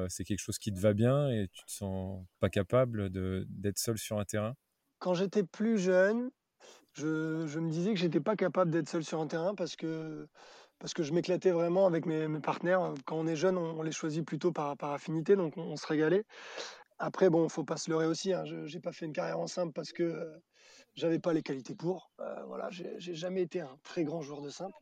c'est 0.10 0.26
quelque 0.26 0.41
chose 0.41 0.60
qui 0.60 0.72
te 0.72 0.80
va 0.80 0.93
bien 0.93 1.28
et 1.32 1.47
tu 1.51 1.66
te 1.66 1.72
sens 1.72 2.24
pas 2.39 2.49
capable 2.49 3.10
d'être 3.10 3.80
seul 3.80 3.97
sur 3.97 4.20
un 4.20 4.26
terrain? 4.26 4.53
Quand 4.99 5.16
j'étais 5.16 5.43
plus 5.43 5.80
jeune, 5.80 6.30
je, 6.93 7.59
me 7.59 7.69
disais 7.69 7.93
que 7.93 7.99
j'étais 7.99 8.19
pas 8.19 8.35
capable 8.35 8.71
d'être 8.71 8.89
seul 8.89 9.03
sur 9.03 9.19
un 9.19 9.27
terrain 9.27 9.55
parce 9.55 9.75
que 9.75 10.27
parce 10.79 10.93
que 10.93 11.03
je 11.03 11.13
m'éclatais 11.13 11.51
vraiment 11.51 11.85
avec 11.85 12.05
mes, 12.05 12.27
partenaires. 12.39 12.93
Quand 13.05 13.17
on 13.17 13.27
est 13.27 13.35
jeune, 13.35 13.57
on, 13.57 13.81
les 13.83 13.91
choisit 13.91 14.25
plutôt 14.25 14.53
par, 14.53 14.77
affinité, 14.81 15.35
donc 15.35 15.57
on, 15.57 15.75
se 15.75 15.85
régalait. 15.85 16.23
Après, 16.99 17.29
bon, 17.29 17.47
faut 17.49 17.65
pas 17.65 17.75
se 17.75 17.91
leurrer 17.91 18.05
aussi. 18.05 18.33
Hein. 18.33 18.45
Je 18.45 18.73
n'ai 18.73 18.81
pas 18.81 18.93
fait 18.93 19.05
une 19.05 19.11
carrière 19.13 19.39
en 19.39 19.47
simple 19.47 19.73
parce 19.73 19.91
que 19.91 20.03
euh, 20.03 20.37
j'avais 20.95 21.19
pas 21.19 21.33
les 21.33 21.43
qualités 21.43 21.75
pour. 21.75 22.11
Euh, 22.21 22.43
voilà, 22.47 22.69
j'ai 22.71 23.13
jamais 23.13 23.41
été 23.41 23.59
un 23.59 23.77
très 23.83 24.05
grand 24.05 24.21
joueur 24.21 24.41
de 24.41 24.49
simple. 24.49 24.75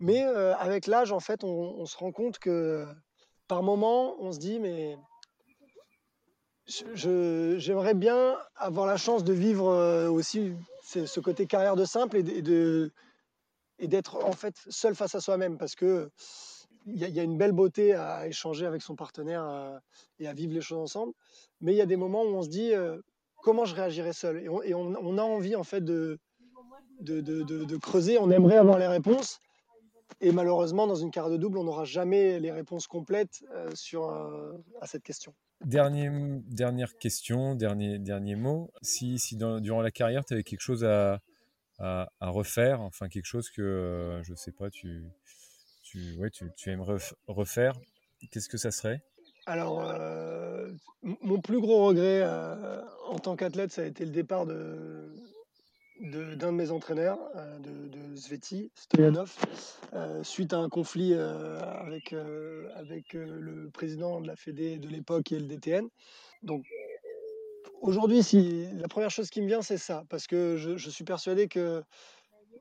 Mais 0.00 0.22
euh, 0.22 0.54
avec 0.56 0.86
l'âge, 0.86 1.12
en 1.12 1.20
fait, 1.20 1.44
on, 1.44 1.86
se 1.86 1.96
rend 1.96 2.12
compte 2.12 2.38
que 2.38 2.86
par 3.48 3.62
moment, 3.62 4.16
on 4.20 4.32
se 4.32 4.38
dit, 4.38 4.60
mais 4.60 4.98
j'aimerais 6.66 7.94
bien 7.94 8.36
avoir 8.56 8.86
la 8.86 8.98
chance 8.98 9.24
de 9.24 9.32
vivre 9.32 10.08
aussi 10.10 10.52
ce 11.06 11.20
côté 11.20 11.46
carrière 11.46 11.76
de 11.76 11.84
simple 11.84 12.16
et 12.16 12.42
de 12.42 12.92
et 13.78 13.88
d'être 13.88 14.24
en 14.24 14.32
fait 14.32 14.54
seul 14.68 14.94
face 14.94 15.14
à 15.14 15.20
soi-même 15.20 15.58
parce 15.58 15.74
que 15.74 16.10
il 16.86 16.96
y, 16.96 17.20
a 17.20 17.22
une 17.22 17.38
belle 17.38 17.52
beauté 17.52 17.94
à 17.94 18.26
échanger 18.26 18.66
avec 18.66 18.82
son 18.82 18.96
partenaire 18.96 19.46
euh, 19.48 19.78
et 20.18 20.26
à 20.26 20.32
vivre 20.32 20.52
les 20.52 20.60
choses 20.60 20.78
ensemble. 20.78 21.12
Mais 21.60 21.72
il 21.72 21.76
y 21.76 21.80
a 21.80 21.86
des 21.86 21.96
moments 21.96 22.24
où 22.24 22.34
on 22.34 22.42
se 22.42 22.48
dit 22.48 22.74
euh, 22.74 22.98
comment 23.36 23.64
je 23.64 23.76
réagirais 23.76 24.12
seul? 24.12 24.38
Et, 24.38 24.74
on, 24.74 25.18
a 25.18 25.22
envie 25.22 25.54
en 25.54 25.62
fait 25.62 25.84
de 25.84 26.18
de, 27.00 27.76
creuser. 27.76 28.18
On 28.18 28.30
aimerait 28.30 28.56
avoir 28.56 28.78
les 28.78 28.88
réponses. 28.88 29.38
Et 30.20 30.32
malheureusement, 30.32 30.88
dans 30.88 30.96
une 30.96 31.12
carrière 31.12 31.32
de 31.32 31.36
double, 31.36 31.58
on 31.58 31.64
n'aura 31.64 31.84
jamais 31.84 32.40
les 32.40 32.50
réponses 32.50 32.88
complètes 32.88 33.44
euh, 33.52 33.70
sur, 33.74 34.10
à 34.80 34.86
cette 34.86 35.04
question. 35.04 35.34
Dernière 35.64 36.96
question, 36.98 37.54
dernier, 37.54 37.98
dernier 37.98 38.36
mot. 38.36 38.72
Si, 38.82 39.18
si 39.18 39.36
durant 39.36 39.82
la 39.82 39.90
carrière, 39.90 40.24
tu 40.24 40.34
avais 40.34 40.42
quelque 40.42 40.60
chose 40.60 40.84
à, 40.84 41.20
à, 41.78 42.08
refaire, 42.20 42.80
enfin 42.80 43.08
quelque 43.08 43.26
chose 43.26 43.50
que, 43.50 43.62
euh, 43.62 44.22
je 44.22 44.34
sais 44.34 44.52
pas, 44.52 44.70
tu, 44.70 45.04
tu, 45.82 46.16
ouais, 46.16 46.30
tu, 46.30 46.50
tu 46.56 46.70
aimerais 46.70 46.96
refaire, 47.26 47.74
qu'est-ce 48.30 48.48
que 48.48 48.58
ça 48.58 48.70
serait? 48.70 49.02
Alors, 49.46 49.80
euh, 49.84 50.70
mon 51.02 51.40
plus 51.40 51.60
gros 51.60 51.86
regret 51.86 52.20
euh, 52.22 52.80
en 53.08 53.18
tant 53.18 53.34
qu'athlète, 53.34 53.72
ça 53.72 53.82
a 53.82 53.86
été 53.86 54.04
le 54.04 54.12
départ 54.12 54.46
de, 54.46 55.12
d'un 56.02 56.36
de, 56.36 56.56
mes 56.56 56.70
entraîneurs, 56.70 57.18
de, 57.60 57.88
de 57.88 58.16
Sveti 58.16 58.70
Stoyanov, 58.74 59.34
suite 60.22 60.52
à 60.52 60.58
un 60.58 60.68
conflit 60.68 61.14
avec, 61.14 62.12
avec 62.74 63.12
le 63.12 63.70
président 63.70 64.20
de 64.20 64.26
la 64.26 64.36
Fédé 64.36 64.78
de 64.78 64.88
l'époque 64.88 65.32
et 65.32 65.38
le 65.38 65.46
DTN. 65.46 65.88
Donc 66.42 66.64
Aujourd'hui, 67.82 68.22
si, 68.22 68.68
la 68.76 68.86
première 68.86 69.10
chose 69.10 69.28
qui 69.28 69.42
me 69.42 69.48
vient, 69.48 69.60
c'est 69.60 69.76
ça, 69.76 70.04
parce 70.08 70.28
que 70.28 70.56
je, 70.56 70.88
suis 70.88 71.02
persuadé 71.02 71.48
que 71.48 71.82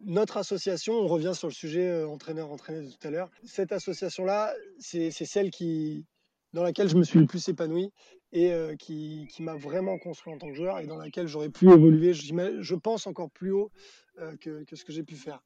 notre 0.03 0.37
association, 0.37 0.93
on 0.93 1.07
revient 1.07 1.33
sur 1.35 1.47
le 1.47 1.53
sujet 1.53 1.87
euh, 1.87 2.07
entraîneur-entraîné 2.07 2.87
de 2.87 2.91
tout 2.91 3.07
à 3.07 3.11
l'heure, 3.11 3.29
cette 3.45 3.71
association-là, 3.71 4.51
c'est 4.79 5.11
celle 5.11 5.51
qui, 5.51 6.07
dans 6.53 6.63
laquelle 6.63 6.89
je 6.89 6.95
me 6.95 7.03
suis 7.03 7.19
le 7.19 7.25
plus 7.25 7.47
épanoui 7.47 7.91
et 8.33 8.51
euh, 8.51 8.75
qui, 8.75 9.27
m'a 9.39 9.55
vraiment 9.55 9.97
construit 9.97 10.33
en 10.33 10.37
tant 10.37 10.47
que 10.47 10.55
joueur 10.55 10.79
et 10.79 10.87
dans 10.87 10.97
laquelle 10.97 11.27
j'aurais 11.27 11.49
pu 11.49 11.71
évoluer, 11.71 12.13
je, 12.13 12.75
pense, 12.75 13.07
encore 13.07 13.29
plus 13.31 13.51
haut 13.51 13.71
euh, 14.19 14.35
que, 14.37 14.63
ce 14.73 14.83
que 14.83 14.91
j'ai 14.91 15.03
pu 15.03 15.15
faire. 15.15 15.41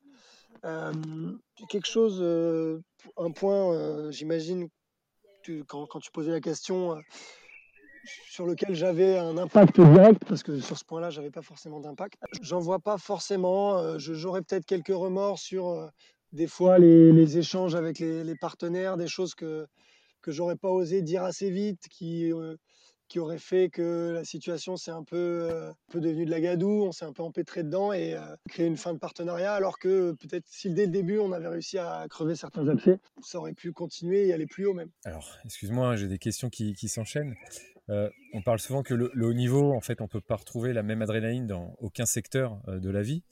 quelque 0.61 1.87
chose, 1.87 2.21
un 3.17 3.31
point, 3.31 4.11
j'imagine, 4.11 4.69
quand, 5.67 5.99
tu 5.99 6.11
posais 6.11 6.31
la 6.31 6.41
question 6.41 6.95
sur 8.29 8.45
lequel 8.45 8.75
j'avais 8.75 9.17
un 9.17 9.37
impact 9.37 9.79
direct, 9.79 10.23
parce 10.27 10.43
que 10.43 10.59
sur 10.59 10.77
ce 10.77 10.85
point-là, 10.85 11.09
j'avais 11.09 11.31
pas 11.31 11.41
forcément 11.41 11.79
d'impact. 11.79 12.15
J'en 12.41 12.59
vois 12.59 12.79
pas 12.79 12.97
forcément. 12.97 13.77
Euh, 13.77 13.97
j'aurais 13.97 14.41
peut-être 14.41 14.65
quelques 14.65 14.87
remords 14.87 15.39
sur 15.39 15.69
euh, 15.69 15.87
des 16.31 16.47
fois 16.47 16.77
les, 16.77 17.37
échanges 17.37 17.75
avec 17.75 17.99
les, 17.99 18.35
partenaires, 18.35 18.97
des 18.97 19.07
choses 19.07 19.35
que 19.35 19.65
que 20.25 20.31
j'aurais 20.31 20.55
pas 20.55 20.69
osé 20.69 21.01
dire 21.01 21.23
assez 21.23 21.51
vite, 21.51 21.87
qui 21.89 22.31
euh, 22.33 22.55
qui 23.07 23.19
aurait 23.19 23.37
fait 23.37 23.69
que 23.69 24.13
la 24.15 24.23
situation 24.23 24.77
s'est 24.77 24.89
un 24.89 25.03
peu, 25.03 25.47
peu 25.91 26.01
devenue 26.01 26.25
de 26.25 26.31
la 26.31 26.41
gadoue, 26.41 26.85
on 26.85 26.91
s'est 26.91 27.05
un 27.05 27.13
peu 27.13 27.21
empêtré 27.21 27.61
dedans 27.61 27.93
et 27.93 28.15
créé 28.49 28.65
une 28.65 28.77
fin 28.77 28.93
de 28.93 28.97
partenariat, 28.97 29.53
alors 29.53 29.77
que 29.77 30.13
peut-être 30.13 30.45
si 30.47 30.71
dès 30.71 30.87
le 30.87 30.91
début 30.91 31.19
on 31.19 31.31
avait 31.31 31.47
réussi 31.47 31.77
à 31.77 32.07
crever 32.09 32.35
certains 32.35 32.67
abcès, 32.67 32.99
ça 33.21 33.37
aurait 33.37 33.53
pu 33.53 33.71
continuer 33.73 34.27
et 34.27 34.33
aller 34.33 34.47
plus 34.47 34.65
haut 34.65 34.73
même. 34.73 34.89
Alors, 35.03 35.37
excuse-moi, 35.45 35.89
hein, 35.89 35.95
j'ai 35.95 36.07
des 36.07 36.17
questions 36.17 36.49
qui, 36.49 36.75
s'enchaînent. 36.87 37.35
Euh, 37.89 38.09
on 38.33 38.41
parle 38.41 38.59
souvent 38.59 38.83
que 38.83 38.93
le, 38.93 39.11
haut 39.15 39.33
niveau, 39.33 39.73
en 39.73 39.81
fait, 39.81 40.01
on 40.01 40.07
peut 40.07 40.21
pas 40.21 40.35
retrouver 40.35 40.73
la 40.73 40.83
même 40.83 41.01
adrénaline 41.01 41.45
dans 41.45 41.75
aucun 41.79 42.05
secteur 42.05 42.59
euh, 42.67 42.79
de 42.79 42.89
la 42.89 43.01
vie. 43.01 43.23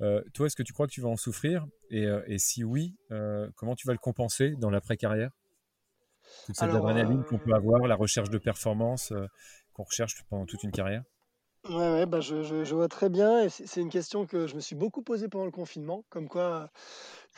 Euh, 0.00 0.22
toi, 0.34 0.46
est-ce 0.46 0.56
que 0.56 0.62
tu 0.62 0.72
crois 0.72 0.86
que 0.86 0.92
tu 0.92 1.00
vas 1.00 1.08
en 1.08 1.16
souffrir? 1.16 1.66
Et, 1.90 2.38
si 2.38 2.64
oui, 2.64 2.96
comment 3.54 3.74
tu 3.74 3.86
vas 3.86 3.92
le 3.92 3.98
compenser 3.98 4.54
dans 4.58 4.70
l'après-carrière? 4.70 5.30
Toute 6.46 6.56
cette 6.56 6.70
adrénaline 6.70 7.24
qu'on 7.24 7.38
peut 7.38 7.54
avoir, 7.54 7.80
la 7.86 7.96
recherche 7.96 8.30
de 8.30 8.38
performance 8.38 9.12
qu'on 9.72 9.84
recherche 9.84 10.14
pendant 10.28 10.46
toute 10.46 10.62
une 10.62 10.72
carrière 10.72 11.02
Ouais, 11.68 11.92
ouais 11.92 12.06
bah 12.06 12.20
je, 12.20 12.74
vois 12.74 12.88
très 12.88 13.08
bien. 13.08 13.44
Et 13.44 13.48
c'est 13.48 13.80
une 13.80 13.90
question 13.90 14.26
que 14.26 14.48
je 14.48 14.56
me 14.56 14.60
suis 14.60 14.74
beaucoup 14.74 15.02
posée 15.02 15.28
pendant 15.28 15.44
le 15.44 15.52
confinement, 15.52 16.04
comme 16.08 16.28
quoi 16.28 16.70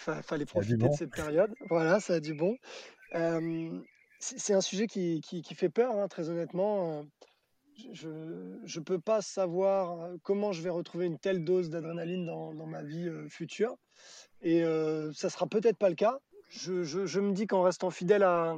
il 0.08 0.22
fallait 0.22 0.46
profiter 0.46 0.88
de 0.88 0.92
cette 0.92 1.14
période. 1.14 1.52
Voilà, 1.68 2.00
ça 2.00 2.14
a 2.14 2.20
du 2.20 2.34
bon 2.34 2.56
c'est 4.24 4.54
un 4.54 4.60
sujet 4.60 4.86
qui, 4.86 5.20
fait 5.54 5.68
peur, 5.68 5.96
hein, 5.96 6.08
très 6.08 6.30
honnêtement. 6.30 7.04
Euh, 8.04 8.58
je 8.64 8.78
ne 8.78 8.84
peux 8.84 9.00
pas 9.00 9.20
savoir 9.20 10.00
euh, 10.00 10.16
comment 10.22 10.52
je 10.52 10.62
vais 10.62 10.70
retrouver 10.70 11.06
une 11.06 11.18
telle 11.18 11.44
dose 11.44 11.70
d'adrénaline 11.70 12.24
dans, 12.24 12.52
ma 12.66 12.82
vie 12.82 13.08
euh, 13.08 13.28
future. 13.28 13.76
Et 14.40 14.62
ça 15.14 15.30
sera 15.30 15.46
peut-être 15.46 15.78
pas 15.78 15.88
le 15.88 15.94
cas. 15.94 16.18
Je, 16.56 17.20
me 17.20 17.32
dis 17.32 17.46
qu'en 17.46 17.62
restant 17.62 17.90
fidèle 17.90 18.22
à, 18.22 18.56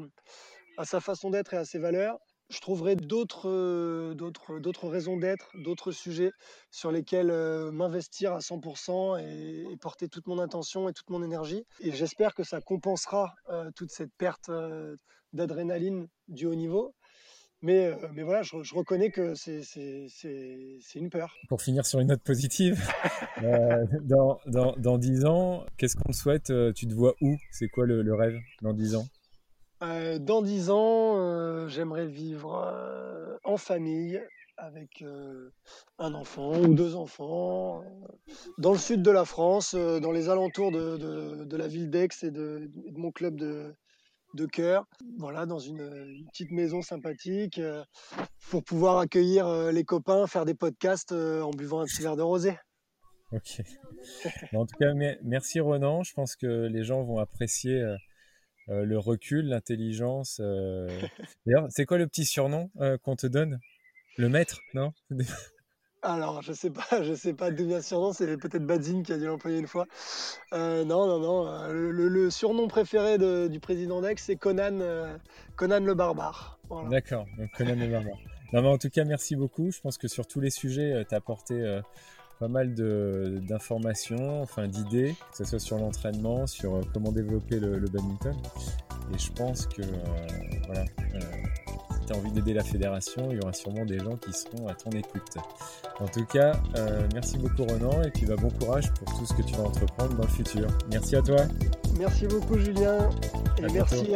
sa 0.85 1.01
façon 1.01 1.31
d'être 1.31 1.55
et 1.55 1.57
à 1.57 1.65
ses 1.65 1.79
valeurs, 1.79 2.19
je 2.49 2.61
trouverai 2.61 2.95
d'autres 2.95 4.15
d'autres 4.15 4.89
raisons 4.89 5.17
d'être, 5.17 5.51
d'autres 5.55 5.91
sujets 5.91 6.31
sur 6.71 6.93
lesquels 6.93 7.33
m'investir 7.73 8.35
à 8.35 8.39
100% 8.39 9.19
et, 9.21 9.77
porter 9.79 10.09
toute 10.09 10.27
mon 10.27 10.39
attention 10.39 10.89
et 10.89 10.93
toute 10.93 11.11
mon 11.11 11.23
énergie. 11.23 11.65
Et 11.81 11.93
j'espère 11.93 12.35
que 12.35 12.45
ça 12.45 12.61
compensera 12.61 13.35
toute 13.75 13.91
cette 13.91 14.13
perte 14.19 14.51
d'adrénaline 15.33 16.07
du 16.29 16.47
haut 16.47 16.55
niveau. 16.55 16.95
Mais, 17.63 17.87
euh, 17.87 17.95
mais 18.15 18.23
voilà, 18.23 18.43
je, 18.43 18.75
reconnais 18.75 19.11
que 19.11 19.35
c'est 19.35 19.65
une 20.95 21.11
peur. 21.11 21.35
Pour 21.49 21.63
finir 21.63 21.87
sur 21.87 22.01
une 22.01 22.09
note 22.09 22.23
positive, 22.23 22.83
euh, 23.43 23.85
dans, 24.03 24.41
dans, 24.47 24.75
dans, 24.77 24.99
10 24.99 25.25
ans, 25.25 25.65
qu'est-ce 25.79 25.97
qu'on 25.97 26.13
souhaite 26.13 26.51
euh, 26.51 26.73
Tu 26.73 26.87
te 26.87 26.93
vois 26.93 27.15
où? 27.21 27.37
C'est 27.51 27.69
quoi 27.69 27.87
le, 27.87 28.15
rêve 28.15 28.39
dans 28.63 28.75
10 28.75 28.97
ans? 28.97 29.07
Dans 29.81 30.43
10 30.43 30.71
ans, 30.71 31.69
j'aimerais 31.69 32.07
vivre 32.07 33.39
en 33.45 33.57
famille 33.57 34.23
avec 34.57 35.05
un 35.99 36.15
enfant 36.15 36.59
ou 36.59 36.75
deux 36.75 36.97
enfants, 36.97 37.85
dans 38.57 38.73
le 38.73 38.79
sud 38.79 39.03
de 39.03 39.11
la 39.11 39.27
France, 39.27 39.75
dans 39.75 40.13
les 40.13 40.31
alentours 40.31 40.73
de, 40.73 40.97
de, 40.97 41.45
de 41.45 41.57
la 41.57 41.69
ville 41.69 41.91
d'Aix 41.91 42.09
et 42.23 42.31
de, 42.31 42.71
de, 42.75 42.99
mon 42.99 43.13
club 43.13 43.37
de, 43.37 43.75
de 44.37 44.47
cœur, 44.47 44.87
voilà, 45.19 45.47
dans 45.47 45.59
une, 45.59 46.27
petite 46.31 46.53
maison 46.53 46.83
sympathique, 46.83 47.59
euh, 47.59 47.83
pour 48.51 48.63
pouvoir 48.63 48.99
accueillir 48.99 49.47
euh, 49.47 49.73
les 49.73 49.85
copains, 49.85 50.27
faire 50.27 50.45
des 50.45 50.55
podcasts 50.55 51.13
euh, 51.13 51.43
en 51.43 51.51
buvant 51.51 51.81
un 51.81 51.85
petit 51.87 52.03
verre 52.03 52.17
de 52.17 52.23
rosé. 52.23 52.57
Ok. 53.33 53.63
en 54.53 54.67
tout 54.67 54.77
cas, 54.79 54.93
merci 55.25 55.59
Ronan. 55.59 56.05
Je 56.05 56.13
pense 56.15 56.37
que 56.37 56.69
les 56.69 56.85
gens 56.85 57.03
vont 57.03 57.19
apprécier 57.19 57.83
le 58.69 58.99
recul, 58.99 59.47
l'intelligence. 59.47 60.41
D'ailleurs, 60.41 61.67
c'est 61.71 61.87
quoi 61.87 61.99
le 61.99 62.07
petit 62.07 62.25
surnom 62.25 62.71
qu'on 63.03 63.17
te 63.17 63.27
donne? 63.27 63.59
Le 64.17 64.29
maître, 64.29 64.61
non? 64.75 64.93
Alors, 66.07 66.43
je 66.43 66.53
sais 66.53 66.71
pas, 66.71 66.85
je 67.03 67.15
sais 67.15 67.35
pas 67.35 67.51
d'où 67.51 67.67
vient 67.67 67.81
ce 67.81 67.89
surnom, 67.89 68.13
c'est 68.13 68.37
peut-être 68.37 68.65
Badzine 68.65 69.03
qui 69.03 69.13
a 69.13 69.19
dû 69.19 69.27
l'employer 69.27 69.59
une 69.59 69.67
fois. 69.67 69.87
Euh, 70.53 70.85
non, 70.85 71.07
non, 71.07 71.19
non. 71.19 71.47
Euh, 71.49 71.91
le, 71.91 72.31
surnom 72.31 72.69
préféré 72.69 73.19
du 73.49 73.61
président 73.61 74.01
Dex, 74.01 74.23
c'est 74.23 74.37
Conan, 74.37 74.81
euh, 74.81 75.17
Conan 75.57 75.81
le 75.81 75.95
barbare. 75.95 76.59
D'accord, 76.91 77.27
Conan 77.57 77.75
le 77.77 77.89
barbare. 77.89 78.19
Non, 78.53 78.63
mais 78.63 78.69
en 78.69 78.79
tout 78.79 78.91
cas, 78.91 79.05
merci 79.05 79.35
beaucoup. 79.35 79.71
Je 79.73 79.81
pense 79.81 79.99
que 79.99 80.07
sur 80.07 80.27
tous 80.27 80.41
les 80.41 80.51
sujets, 80.51 81.05
tu 81.09 81.15
as 81.15 81.19
apporté 81.19 81.81
pas 82.39 82.49
mal 82.49 82.75
d'informations, 82.75 84.43
enfin 84.43 84.69
d'idées, 84.69 85.15
que 85.31 85.37
ce 85.39 85.45
soit 85.45 85.59
sur 85.59 85.79
l'entraînement, 85.79 86.47
sur 86.47 86.81
comment 86.93 87.13
développer 87.13 87.59
le, 87.59 87.79
badminton. 87.79 88.35
Et 89.15 89.19
je 89.19 89.33
pense 89.33 89.67
que 89.67 89.83
voilà, 90.67 90.85
si 90.85 92.07
tu 92.07 92.13
as 92.13 92.17
envie 92.17 92.33
d'aider 92.33 92.55
la 92.55 92.65
fédération, 92.65 93.29
il 93.31 93.37
y 93.37 93.41
aura 93.41 93.53
sûrement 93.53 93.85
des 93.85 93.99
gens 93.99 94.17
qui 94.17 94.33
seront 94.33 94.69
à 94.69 94.75
ton 94.75 94.91
écoute. 94.91 95.37
En 96.01 96.07
tout 96.07 96.27
cas, 96.27 96.61
merci 97.15 97.39
beaucoup 97.39 97.65
Renan 97.65 98.03
et 98.03 98.11
puis 98.11 98.27
bah, 98.27 98.37
bon 98.37 98.51
courage 98.51 98.93
pour 98.95 99.19
tout 99.19 99.27
ce 99.27 99.33
que 99.33 99.43
tu 99.43 99.55
vas 99.55 99.65
entreprendre 99.65 100.15
dans 100.15 100.25
le 100.25 100.29
futur. 100.29 100.67
Merci 100.91 101.17
à 101.17 101.23
toi. 101.23 101.39
Merci 101.99 102.27
beaucoup 102.27 102.59
Julien 102.59 103.09
et 103.59 103.73
merci 103.73 104.13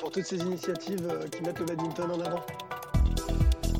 pour 0.00 0.10
toutes 0.10 0.24
ces 0.24 0.38
initiatives 0.38 1.06
qui 1.30 1.42
mettent 1.42 1.58
le 1.58 1.66
badminton 1.66 2.10
en 2.12 2.20
avant. 2.20 2.40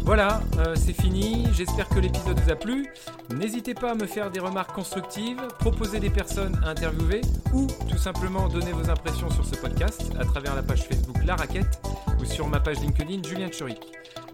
Voilà, 0.08 0.40
euh, 0.56 0.74
c'est 0.74 0.94
fini. 0.94 1.46
J'espère 1.52 1.86
que 1.86 1.98
l'épisode 1.98 2.40
vous 2.40 2.50
a 2.50 2.56
plu. 2.56 2.86
N'hésitez 3.28 3.74
pas 3.74 3.90
à 3.90 3.94
me 3.94 4.06
faire 4.06 4.30
des 4.30 4.40
remarques 4.40 4.74
constructives, 4.74 5.36
proposer 5.58 6.00
des 6.00 6.08
personnes 6.08 6.58
à 6.64 6.70
interviewer 6.70 7.20
ou 7.52 7.66
tout 7.90 7.98
simplement 7.98 8.48
donner 8.48 8.72
vos 8.72 8.88
impressions 8.88 9.28
sur 9.28 9.44
ce 9.44 9.54
podcast 9.56 10.10
à 10.18 10.24
travers 10.24 10.54
la 10.56 10.62
page 10.62 10.84
Facebook 10.84 11.18
La 11.26 11.36
Raquette 11.36 11.82
ou 12.18 12.24
sur 12.24 12.48
ma 12.48 12.58
page 12.58 12.80
LinkedIn 12.80 13.22
Julien 13.22 13.50
Churik. 13.52 13.82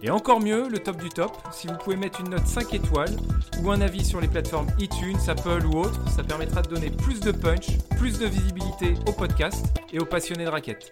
Et 0.01 0.09
encore 0.09 0.39
mieux, 0.39 0.69
le 0.69 0.79
top 0.79 0.95
du 0.95 1.09
top, 1.09 1.33
si 1.51 1.67
vous 1.67 1.75
pouvez 1.75 1.97
mettre 1.97 2.21
une 2.21 2.29
note 2.29 2.47
5 2.47 2.73
étoiles 2.73 3.17
ou 3.61 3.69
un 3.69 3.81
avis 3.81 4.05
sur 4.05 4.21
les 4.21 4.29
plateformes 4.29 4.67
iTunes, 4.79 5.17
Apple 5.27 5.65
ou 5.65 5.79
autres, 5.79 5.99
ça 6.09 6.23
permettra 6.23 6.61
de 6.61 6.69
donner 6.69 6.89
plus 6.89 7.19
de 7.19 7.33
punch, 7.33 7.79
plus 7.97 8.17
de 8.17 8.27
visibilité 8.27 8.93
au 9.09 9.11
podcast 9.11 9.65
et 9.91 9.99
aux 9.99 10.05
passionnés 10.05 10.45
de 10.45 10.49
raquettes. 10.49 10.89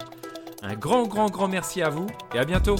Un 0.62 0.74
grand, 0.74 1.08
grand, 1.08 1.30
grand 1.30 1.48
merci 1.48 1.82
à 1.82 1.90
vous 1.90 2.08
et 2.36 2.40
à 2.40 2.44
bientôt 2.44 2.76